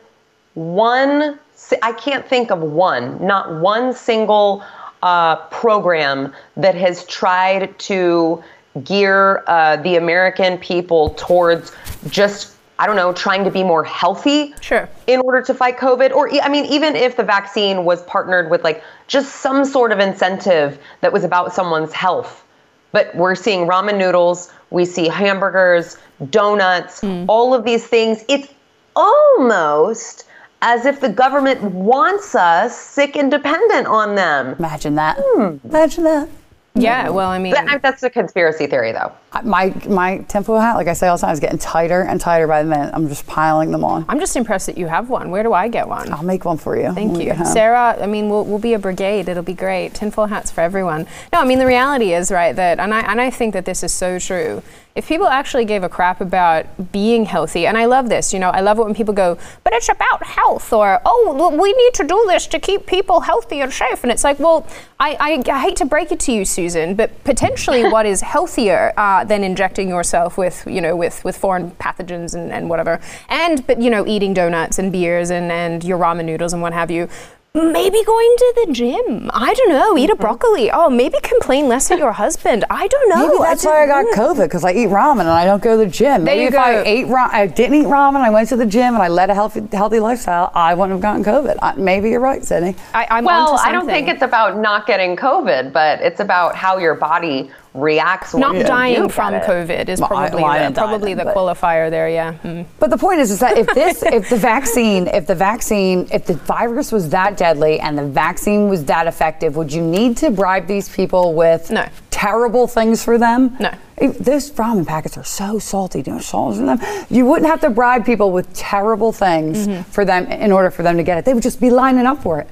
one? 0.53 1.39
I 1.81 1.93
can't 1.93 2.27
think 2.27 2.51
of 2.51 2.61
one. 2.61 3.25
Not 3.25 3.59
one 3.59 3.93
single 3.93 4.63
uh, 5.03 5.37
program 5.47 6.33
that 6.57 6.75
has 6.75 7.05
tried 7.07 7.77
to 7.79 8.43
gear 8.83 9.43
uh, 9.47 9.77
the 9.77 9.95
American 9.95 10.57
people 10.57 11.09
towards 11.11 11.71
just 12.09 12.55
I 12.81 12.87
don't 12.87 12.95
know, 12.95 13.13
trying 13.13 13.43
to 13.43 13.51
be 13.51 13.63
more 13.63 13.83
healthy 13.83 14.55
sure. 14.59 14.89
in 15.05 15.19
order 15.19 15.43
to 15.43 15.53
fight 15.53 15.77
COVID. 15.77 16.13
Or, 16.13 16.33
I 16.41 16.49
mean, 16.49 16.65
even 16.65 16.95
if 16.95 17.15
the 17.15 17.23
vaccine 17.23 17.85
was 17.85 18.01
partnered 18.05 18.49
with 18.49 18.63
like 18.63 18.83
just 19.05 19.35
some 19.35 19.65
sort 19.65 19.91
of 19.91 19.99
incentive 19.99 20.79
that 21.01 21.13
was 21.13 21.23
about 21.23 21.53
someone's 21.53 21.93
health. 21.93 22.43
But 22.91 23.13
we're 23.13 23.35
seeing 23.35 23.67
ramen 23.67 23.99
noodles, 23.99 24.51
we 24.71 24.85
see 24.85 25.07
hamburgers, 25.07 25.95
donuts, 26.31 27.01
mm. 27.01 27.25
all 27.29 27.53
of 27.53 27.65
these 27.65 27.85
things. 27.85 28.25
It's 28.27 28.51
almost 28.95 30.25
as 30.61 30.85
if 30.85 30.99
the 30.99 31.09
government 31.09 31.61
wants 31.63 32.35
us 32.35 32.77
sick 32.77 33.15
and 33.15 33.31
dependent 33.31 33.87
on 33.87 34.15
them. 34.15 34.55
Imagine 34.59 34.95
that. 34.95 35.17
Hmm. 35.19 35.57
Imagine 35.63 36.03
that. 36.03 36.29
Yeah, 36.73 37.09
well, 37.09 37.29
I 37.29 37.37
mean, 37.37 37.53
that's 37.81 38.01
a 38.03 38.09
conspiracy 38.09 38.65
theory, 38.65 38.93
though. 38.93 39.11
My 39.43 39.73
my 39.89 40.19
tinfoil 40.29 40.59
hat, 40.59 40.75
like 40.75 40.87
I 40.87 40.93
say 40.93 41.07
all 41.09 41.17
the 41.17 41.21
time, 41.21 41.33
is 41.33 41.41
getting 41.41 41.57
tighter 41.57 42.01
and 42.03 42.19
tighter 42.19 42.47
by 42.47 42.63
the 42.63 42.69
minute. 42.69 42.91
I'm 42.93 43.09
just 43.09 43.27
piling 43.27 43.71
them 43.71 43.83
on. 43.83 44.05
I'm 44.07 44.19
just 44.21 44.37
impressed 44.37 44.67
that 44.67 44.77
you 44.77 44.87
have 44.87 45.09
one. 45.09 45.31
Where 45.31 45.43
do 45.43 45.51
I 45.51 45.67
get 45.67 45.87
one? 45.87 46.11
I'll 46.13 46.23
make 46.23 46.45
one 46.45 46.57
for 46.57 46.77
you. 46.77 46.93
Thank 46.93 47.21
you, 47.21 47.35
Sara. 47.45 48.01
I 48.01 48.07
mean, 48.07 48.29
we'll, 48.29 48.45
we'll 48.45 48.59
be 48.59 48.73
a 48.73 48.79
brigade. 48.79 49.27
It'll 49.27 49.43
be 49.43 49.53
great. 49.53 49.93
Tinfoil 49.93 50.27
hats 50.27 50.49
for 50.49 50.61
everyone. 50.61 51.07
No, 51.33 51.41
I 51.41 51.45
mean 51.45 51.59
the 51.59 51.65
reality 51.65 52.13
is 52.13 52.31
right 52.31 52.55
that, 52.55 52.79
and 52.79 52.93
I 52.93 53.01
and 53.01 53.19
I 53.19 53.31
think 53.31 53.53
that 53.53 53.65
this 53.65 53.83
is 53.83 53.93
so 53.93 54.17
true 54.17 54.63
if 54.93 55.07
people 55.07 55.27
actually 55.27 55.65
gave 55.65 55.83
a 55.83 55.89
crap 55.89 56.19
about 56.19 56.91
being 56.91 57.25
healthy, 57.25 57.65
and 57.65 57.77
I 57.77 57.85
love 57.85 58.09
this, 58.09 58.33
you 58.33 58.39
know, 58.39 58.49
I 58.49 58.59
love 58.59 58.77
it 58.77 58.83
when 58.83 58.93
people 58.93 59.13
go, 59.13 59.37
but 59.63 59.73
it's 59.73 59.89
about 59.89 60.23
health, 60.23 60.73
or 60.73 61.01
oh, 61.05 61.57
we 61.61 61.71
need 61.73 61.93
to 61.95 62.03
do 62.03 62.25
this 62.27 62.47
to 62.47 62.59
keep 62.59 62.85
people 62.85 63.21
healthy 63.21 63.61
and 63.61 63.71
safe. 63.71 64.03
And 64.03 64.11
it's 64.11 64.23
like, 64.23 64.39
well, 64.39 64.67
I, 64.99 65.43
I, 65.47 65.51
I 65.51 65.61
hate 65.61 65.77
to 65.77 65.85
break 65.85 66.11
it 66.11 66.19
to 66.21 66.33
you, 66.33 66.43
Susan, 66.43 66.95
but 66.95 67.23
potentially 67.23 67.83
what 67.89 68.05
is 68.05 68.21
healthier 68.21 68.93
uh, 68.97 69.23
than 69.23 69.43
injecting 69.43 69.87
yourself 69.87 70.37
with, 70.37 70.65
you 70.67 70.81
know, 70.81 70.95
with, 70.95 71.23
with 71.23 71.37
foreign 71.37 71.71
pathogens 71.71 72.33
and, 72.33 72.51
and 72.51 72.69
whatever, 72.69 72.99
and, 73.29 73.65
but, 73.67 73.81
you 73.81 73.89
know, 73.89 74.05
eating 74.05 74.33
donuts 74.33 74.77
and 74.77 74.91
beers 74.91 75.29
and, 75.29 75.51
and 75.51 75.83
your 75.83 75.97
ramen 75.97 76.25
noodles 76.25 76.53
and 76.53 76.61
what 76.61 76.73
have 76.73 76.91
you 76.91 77.07
maybe 77.53 78.03
going 78.03 78.35
to 78.37 78.53
the 78.65 78.73
gym. 78.73 79.29
I 79.33 79.53
don't 79.53 79.69
know. 79.69 79.97
Eat 79.97 80.09
a 80.09 80.13
mm-hmm. 80.13 80.21
broccoli. 80.21 80.71
Oh, 80.71 80.89
maybe 80.89 81.17
complain 81.21 81.67
less 81.67 81.91
at 81.91 81.99
your 81.99 82.13
husband. 82.13 82.65
I 82.69 82.87
don't 82.87 83.09
know. 83.09 83.27
Maybe 83.27 83.39
that's 83.39 83.65
I 83.65 83.69
why 83.69 83.83
I 83.83 83.87
got 83.87 84.05
COVID 84.15 84.45
because 84.45 84.63
I 84.63 84.71
eat 84.71 84.87
ramen 84.87 85.21
and 85.21 85.29
I 85.29 85.45
don't 85.45 85.61
go 85.61 85.77
to 85.77 85.85
the 85.85 85.91
gym. 85.91 86.23
There 86.23 86.35
maybe 86.35 86.45
if 86.45 86.53
go. 86.53 86.59
I 86.59 86.83
ate 86.83 87.07
ra- 87.07 87.29
I 87.31 87.47
didn't 87.47 87.75
eat 87.75 87.87
ramen, 87.87 88.21
I 88.21 88.29
went 88.29 88.49
to 88.49 88.55
the 88.55 88.65
gym 88.65 88.93
and 88.93 89.03
I 89.03 89.07
led 89.07 89.29
a 89.29 89.33
healthy 89.33 89.67
healthy 89.71 89.99
lifestyle, 89.99 90.51
I 90.55 90.73
wouldn't 90.73 90.93
have 90.93 91.01
gotten 91.01 91.23
COVID. 91.23 91.57
I, 91.61 91.75
maybe 91.75 92.09
you're 92.09 92.19
right, 92.19 92.43
Sydney. 92.43 92.75
I, 92.93 93.21
well, 93.21 93.57
I 93.59 93.71
don't 93.71 93.85
think 93.85 94.07
it's 94.07 94.21
about 94.21 94.57
not 94.57 94.87
getting 94.87 95.15
COVID, 95.15 95.73
but 95.73 95.99
it's 96.01 96.19
about 96.19 96.55
how 96.55 96.77
your 96.77 96.95
body 96.95 97.51
reacts. 97.73 98.33
Not 98.33 98.53
dying 98.65 99.09
from 99.09 99.33
it. 99.33 99.43
COVID 99.43 99.87
is 99.87 99.99
probably 99.99 100.43
well, 100.43 100.69
the, 100.69 100.75
probably 100.75 101.13
the 101.13 101.23
qualifier 101.23 101.89
there. 101.89 102.09
Yeah. 102.09 102.33
Mm. 102.43 102.65
But 102.79 102.89
the 102.89 102.97
point 102.97 103.19
is, 103.19 103.31
is 103.31 103.39
that 103.39 103.57
if 103.57 103.67
this, 103.67 104.03
if 104.05 104.29
the 104.29 104.37
vaccine, 104.37 105.07
if 105.07 105.27
the 105.27 105.35
vaccine, 105.35 106.07
if 106.11 106.25
the 106.25 106.33
virus 106.33 106.91
was 106.91 107.09
that 107.09 107.37
deadly 107.37 107.79
and 107.79 107.97
the 107.97 108.05
vaccine 108.05 108.67
was 108.67 108.85
that 108.85 109.07
effective, 109.07 109.55
would 109.55 109.71
you 109.71 109.81
need 109.81 110.17
to 110.17 110.31
bribe 110.31 110.67
these 110.67 110.89
people 110.89 111.33
with 111.33 111.71
no. 111.71 111.87
terrible 112.09 112.67
things 112.67 113.03
for 113.03 113.17
them? 113.17 113.55
No. 113.59 113.73
If 113.97 114.17
those 114.17 114.49
ramen 114.51 114.85
packets 114.85 115.17
are 115.17 115.23
so 115.23 115.59
salty. 115.59 116.01
You 116.05 116.13
know, 116.13 116.19
salt 116.19 116.57
in 116.57 116.65
them. 116.65 116.79
You 117.09 117.25
wouldn't 117.25 117.49
have 117.49 117.61
to 117.61 117.69
bribe 117.69 118.05
people 118.05 118.31
with 118.31 118.51
terrible 118.53 119.11
things 119.11 119.67
mm-hmm. 119.67 119.83
for 119.83 120.03
them 120.05 120.25
in 120.25 120.51
order 120.51 120.71
for 120.71 120.83
them 120.83 120.97
to 120.97 121.03
get 121.03 121.19
it. 121.19 121.25
They 121.25 121.33
would 121.33 121.43
just 121.43 121.61
be 121.61 121.69
lining 121.69 122.05
up 122.05 122.21
for 122.23 122.39
it. 122.39 122.49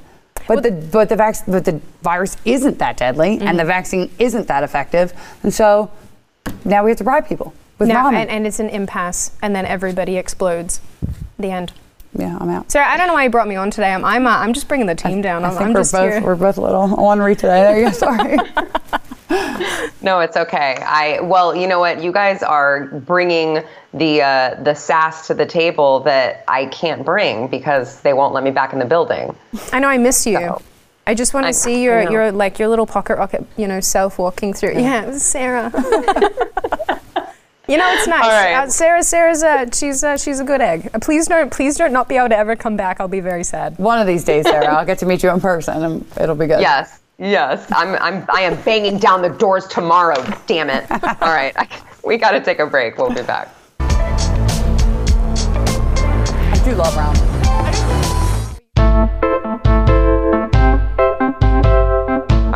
But 0.49 0.63
well, 0.63 0.71
the 0.71 0.87
but 0.87 1.09
the 1.09 1.15
vac- 1.15 1.45
but 1.47 1.63
the 1.63 1.79
virus 2.01 2.35
isn't 2.43 2.79
that 2.79 2.97
deadly, 2.97 3.37
mm-hmm. 3.37 3.47
and 3.47 3.59
the 3.59 3.65
vaccine 3.65 4.09
isn't 4.17 4.47
that 4.47 4.63
effective, 4.63 5.13
and 5.43 5.53
so 5.53 5.91
now 6.65 6.83
we 6.83 6.89
have 6.89 6.97
to 6.97 7.03
bribe 7.03 7.27
people 7.27 7.53
with 7.77 7.87
now, 7.87 8.09
and, 8.09 8.27
and, 8.31 8.47
it's 8.47 8.59
an 8.59 8.69
impasse, 8.69 9.37
and 9.43 9.55
then 9.55 9.67
everybody 9.67 10.17
explodes. 10.17 10.81
The 11.37 11.51
end. 11.51 11.71
Yeah, 12.17 12.35
I'm 12.41 12.49
out. 12.49 12.71
Sara, 12.71 12.87
I 12.87 12.97
don't 12.97 13.05
know 13.05 13.13
why 13.13 13.25
you 13.25 13.29
brought 13.29 13.47
me 13.47 13.57
on 13.57 13.69
today. 13.69 13.93
I'm 13.93 14.03
I'm, 14.03 14.25
uh, 14.25 14.31
I'm 14.31 14.53
just 14.53 14.67
bringing 14.67 14.87
the 14.87 14.95
team 14.95 15.19
I, 15.19 15.21
down. 15.21 15.45
I 15.45 15.49
I'm, 15.49 15.53
think 15.53 15.65
I'm 15.67 15.73
we're 15.73 15.79
just 15.81 15.91
both 15.91 16.13
here. 16.13 16.21
we're 16.23 16.35
both 16.35 16.57
a 16.57 16.61
little 16.61 16.99
ornery 16.99 17.35
today. 17.35 17.61
There 17.61 17.77
you 17.77 17.85
go. 17.85 17.91
Sorry. 17.91 18.37
no, 20.01 20.19
it's 20.21 20.36
okay. 20.36 20.77
I 20.82 21.19
well, 21.21 21.55
you 21.55 21.67
know 21.67 21.80
what? 21.80 22.01
You 22.01 22.11
guys 22.11 22.41
are 22.41 22.88
bringing 22.88 23.63
the 23.93 24.21
uh, 24.21 24.63
the 24.63 24.73
sass 24.73 25.27
to 25.27 25.34
the 25.34 25.45
table 25.45 25.99
that 26.01 26.43
I 26.47 26.65
can't 26.67 27.05
bring 27.05 27.47
because 27.47 28.01
they 28.01 28.13
won't 28.13 28.34
let 28.34 28.43
me 28.43 28.51
back 28.51 28.73
in 28.73 28.80
the 28.80 28.86
building. 28.86 29.36
I 29.71 29.80
know 29.80 29.88
I 29.88 29.97
miss 29.97 30.25
you. 30.25 30.38
So. 30.38 30.61
I 31.05 31.15
just 31.15 31.34
want 31.34 31.47
to 31.47 31.53
see 31.53 31.84
your, 31.84 32.09
your 32.11 32.32
like 32.32 32.59
your 32.59 32.67
little 32.67 32.86
pocket 32.86 33.17
rocket, 33.17 33.43
you 33.57 33.67
know, 33.67 33.80
self 33.80 34.19
walking 34.19 34.53
through. 34.53 34.73
Yeah, 34.73 35.05
yeah 35.05 35.17
Sara. 35.17 35.71
you 37.67 37.77
know, 37.77 37.93
it's 37.93 38.07
nice. 38.07 38.21
Right. 38.21 38.53
Uh, 38.53 38.69
Sara, 38.69 39.03
Sara's 39.03 39.41
a 39.41 39.67
she's 39.73 40.03
uh, 40.03 40.17
she's 40.17 40.39
a 40.39 40.43
good 40.43 40.61
egg. 40.61 40.89
Uh, 40.93 40.99
please 40.99 41.27
don't 41.27 41.51
please 41.51 41.77
don't 41.77 41.93
not 41.93 42.09
be 42.09 42.17
able 42.17 42.30
to 42.30 42.38
ever 42.38 42.55
come 42.55 42.77
back. 42.77 42.99
I'll 42.99 43.07
be 43.07 43.21
very 43.21 43.43
sad. 43.43 43.77
One 43.80 43.99
of 43.99 44.05
these 44.05 44.23
days, 44.23 44.45
Sara, 44.45 44.67
I'll 44.67 44.86
get 44.86 44.99
to 44.99 45.07
meet 45.07 45.23
you 45.23 45.32
in 45.32 45.39
person, 45.39 45.84
and 45.84 46.05
it'll 46.19 46.36
be 46.36 46.45
good. 46.45 46.61
Yes. 46.61 46.99
Yes, 47.20 47.70
I'm, 47.74 47.95
I'm, 47.95 48.26
I 48.34 48.41
am 48.41 48.55
banging 48.61 48.97
down 48.97 49.22
the 49.22 49.28
doors 49.28 49.67
tomorrow. 49.67 50.24
Damn 50.47 50.70
it! 50.70 50.89
All 50.91 51.34
right, 51.34 51.53
I, 51.57 51.67
we 52.05 52.17
got 52.17 52.32
to 52.32 52.39
take 52.39 52.59
a 52.59 52.65
break. 52.65 52.97
We'll 52.97 53.13
be 53.13 53.24
back. 53.24 53.53
I 53.82 54.55
do 56.63 56.76
love 56.76 56.93
ramen. 56.93 57.28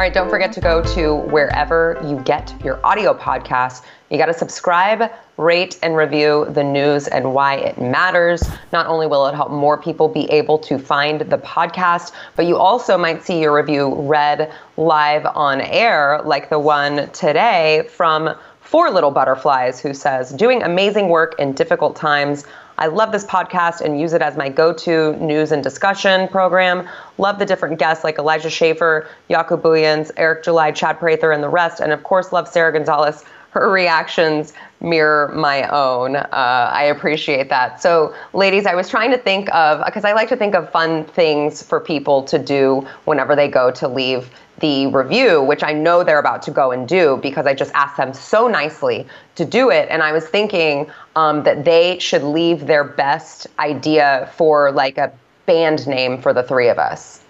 Right, 0.03 0.13
don't 0.13 0.29
forget 0.29 0.51
to 0.51 0.59
go 0.59 0.83
to 0.83 1.15
wherever 1.31 1.97
you 2.03 2.19
get 2.25 2.53
your 2.61 2.85
audio 2.85 3.13
podcasts. 3.13 3.85
You 4.09 4.17
got 4.17 4.25
to 4.25 4.33
subscribe, 4.33 5.09
rate, 5.37 5.79
and 5.81 5.95
review 5.95 6.45
the 6.49 6.61
news 6.61 7.07
and 7.07 7.33
why 7.33 7.55
it 7.55 7.79
matters. 7.79 8.43
Not 8.73 8.85
only 8.87 9.07
will 9.07 9.25
it 9.27 9.33
help 9.33 9.49
more 9.49 9.81
people 9.81 10.09
be 10.09 10.29
able 10.29 10.59
to 10.59 10.77
find 10.77 11.21
the 11.21 11.37
podcast, 11.37 12.11
but 12.35 12.45
you 12.45 12.57
also 12.57 12.97
might 12.97 13.23
see 13.23 13.39
your 13.39 13.55
review 13.55 13.95
read 13.95 14.51
live 14.75 15.25
on 15.25 15.61
air, 15.61 16.21
like 16.25 16.49
the 16.49 16.59
one 16.59 17.09
today 17.11 17.87
from 17.89 18.35
Four 18.59 18.91
Little 18.91 19.11
Butterflies, 19.11 19.79
who 19.79 19.93
says, 19.93 20.31
Doing 20.31 20.63
amazing 20.63 21.07
work 21.07 21.33
in 21.39 21.53
difficult 21.53 21.95
times. 21.95 22.43
I 22.77 22.87
love 22.87 23.11
this 23.11 23.25
podcast 23.25 23.81
and 23.81 23.99
use 23.99 24.13
it 24.13 24.21
as 24.21 24.35
my 24.35 24.49
go 24.49 24.73
to 24.73 25.15
news 25.17 25.51
and 25.51 25.63
discussion 25.63 26.27
program. 26.27 26.87
Love 27.17 27.39
the 27.39 27.45
different 27.45 27.79
guests 27.79 28.03
like 28.03 28.17
Elijah 28.17 28.49
Schaffer, 28.49 29.07
Jaco 29.29 29.59
Booyens, 29.59 30.11
Eric 30.17 30.43
July, 30.43 30.71
Chad 30.71 30.99
Prather, 30.99 31.31
and 31.31 31.43
the 31.43 31.49
rest. 31.49 31.79
And 31.79 31.91
of 31.91 32.03
course, 32.03 32.31
love 32.31 32.47
Sara 32.47 32.73
Gonzales 32.73 33.23
her 33.53 33.69
reactions 33.69 34.53
mirror 34.83 35.31
my 35.33 35.67
own. 35.69 36.17
Uh, 36.17 36.27
I 36.31 36.83
appreciate 36.83 37.49
that. 37.49 37.81
So, 37.81 38.13
ladies, 38.33 38.65
I 38.65 38.75
was 38.75 38.89
trying 38.89 39.11
to 39.11 39.17
think 39.17 39.53
of, 39.55 39.83
because 39.85 40.05
I 40.05 40.13
like 40.13 40.29
to 40.29 40.35
think 40.35 40.53
of 40.53 40.69
fun 40.71 41.05
things 41.05 41.63
for 41.63 41.79
people 41.79 42.23
to 42.23 42.37
do 42.37 42.85
whenever 43.05 43.35
they 43.35 43.47
go 43.47 43.71
to 43.71 43.87
leave 43.87 44.29
the 44.59 44.87
review, 44.87 45.41
which 45.41 45.63
I 45.63 45.73
know 45.73 46.03
they're 46.03 46.19
about 46.19 46.43
to 46.43 46.51
go 46.51 46.71
and 46.71 46.87
do 46.87 47.19
because 47.23 47.47
I 47.47 47.53
just 47.53 47.71
asked 47.73 47.97
them 47.97 48.13
so 48.13 48.47
nicely 48.47 49.07
to 49.35 49.45
do 49.45 49.71
it. 49.71 49.87
And 49.89 50.03
I 50.03 50.11
was 50.11 50.27
thinking 50.27 50.91
um, 51.15 51.43
that 51.43 51.65
they 51.65 51.97
should 51.99 52.23
leave 52.23 52.67
their 52.67 52.83
best 52.83 53.47
idea 53.57 54.31
for 54.35 54.71
like 54.71 54.97
a 54.97 55.11
band 55.47 55.87
name 55.87 56.21
for 56.21 56.33
the 56.33 56.43
three 56.43 56.69
of 56.69 56.77
us. 56.77 57.23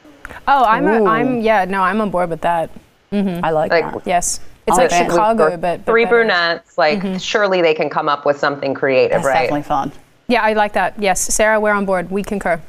Oh, 0.47 0.63
I'm, 0.65 0.87
a, 0.87 1.05
I'm, 1.05 1.41
yeah, 1.41 1.65
no, 1.65 1.81
I'm 1.81 2.01
on 2.01 2.09
board 2.09 2.29
with 2.29 2.41
that. 2.41 2.69
Mm-hmm. 3.11 3.43
I 3.43 3.51
like, 3.51 3.71
like 3.71 3.93
that. 3.93 4.07
Yes. 4.07 4.39
It's 4.67 4.77
like 4.77 4.91
Chicago, 4.91 5.51
but, 5.51 5.61
but 5.61 5.85
three 5.85 6.05
better. 6.05 6.17
brunettes. 6.17 6.77
Like 6.77 6.99
mm-hmm. 6.99 7.17
surely 7.17 7.61
they 7.61 7.73
can 7.73 7.89
come 7.89 8.07
up 8.07 8.25
with 8.25 8.37
something 8.37 8.73
creative, 8.73 9.11
That's 9.11 9.25
right? 9.25 9.41
Definitely 9.43 9.63
fun. 9.63 9.91
Yeah, 10.27 10.41
I 10.41 10.53
like 10.53 10.73
that. 10.73 10.97
Yes, 10.99 11.21
Sara, 11.21 11.59
we're 11.59 11.73
on 11.73 11.85
board. 11.85 12.09
We 12.09 12.23
concur. 12.23 12.61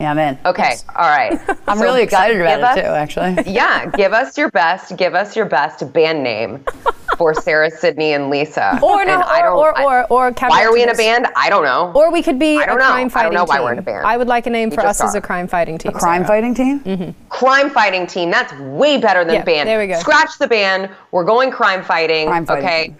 Yeah, 0.00 0.10
I'm 0.10 0.18
in. 0.18 0.38
Okay, 0.44 0.62
yes. 0.62 0.84
all 0.96 1.08
right. 1.08 1.38
I'm 1.68 1.78
so 1.78 1.84
really 1.84 2.02
excited 2.02 2.40
about 2.40 2.60
us, 2.60 2.76
it 2.76 2.82
too, 2.82 2.88
actually. 2.88 3.52
Yeah, 3.52 3.88
give 3.90 4.12
us 4.12 4.36
your 4.36 4.50
best. 4.50 4.96
Give 4.96 5.14
us 5.14 5.36
your 5.36 5.44
best 5.44 5.92
band 5.92 6.24
name 6.24 6.64
for 7.22 7.32
Sara, 7.34 7.70
Sydney, 7.70 8.14
and 8.14 8.30
Lisa. 8.30 8.80
Or 8.82 9.04
no, 9.04 9.22
or, 9.22 9.46
or, 9.46 9.80
or, 9.80 10.06
or, 10.10 10.26
or 10.28 10.32
why 10.48 10.64
are 10.64 10.72
we 10.72 10.82
in 10.82 10.88
a 10.88 10.94
band? 10.94 11.28
I 11.36 11.48
don't 11.50 11.62
know. 11.62 11.92
Or 11.94 12.10
we 12.10 12.20
could 12.20 12.36
be 12.36 12.58
I 12.58 12.66
don't 12.66 12.76
a 12.76 12.78
know. 12.80 12.86
crime 12.86 13.08
fighting 13.08 13.26
I 13.26 13.34
don't 13.34 13.34
know 13.34 13.44
why 13.44 13.58
team. 13.58 13.64
we're 13.64 13.72
in 13.74 13.78
a 13.78 13.82
band. 13.82 14.04
I 14.04 14.16
would 14.16 14.26
like 14.26 14.48
a 14.48 14.50
name 14.50 14.70
we 14.70 14.74
for 14.74 14.84
us 14.84 15.00
are. 15.00 15.06
as 15.06 15.14
a 15.14 15.20
crime 15.20 15.46
fighting 15.46 15.78
team. 15.78 15.92
A 15.94 15.98
crime 15.98 16.22
Sara. 16.22 16.28
fighting 16.28 16.54
team? 16.54 16.80
Mm-hmm. 16.80 17.28
Crime 17.28 17.70
fighting 17.70 18.08
team. 18.08 18.32
That's 18.32 18.52
way 18.54 18.98
better 18.98 19.24
than 19.24 19.36
yeah, 19.36 19.44
band. 19.44 19.68
There 19.68 19.78
we 19.78 19.86
go. 19.86 20.00
Scratch 20.00 20.36
the 20.40 20.48
band. 20.48 20.90
We're 21.12 21.24
going 21.24 21.52
crime 21.52 21.84
fighting. 21.84 22.26
Crime 22.26 22.44
fighting 22.44 22.64
okay. 22.64 22.84
Team. 22.88 22.96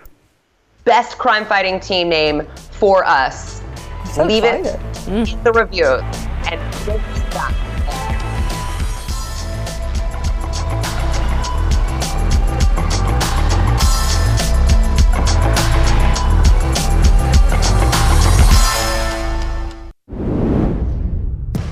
Best 0.85 1.18
crime 1.18 1.45
fighting 1.45 1.81
team 1.81 2.09
name 2.09 2.47
for 2.70 3.05
us. 3.05 3.61
So 4.12 4.25
Leave 4.25 4.45
excited. 4.45 4.66
it 4.66 4.81
mm. 5.09 5.33
in 5.33 5.43
the 5.43 5.53
review 5.53 5.87
and 5.87 6.61
that. 7.33 7.62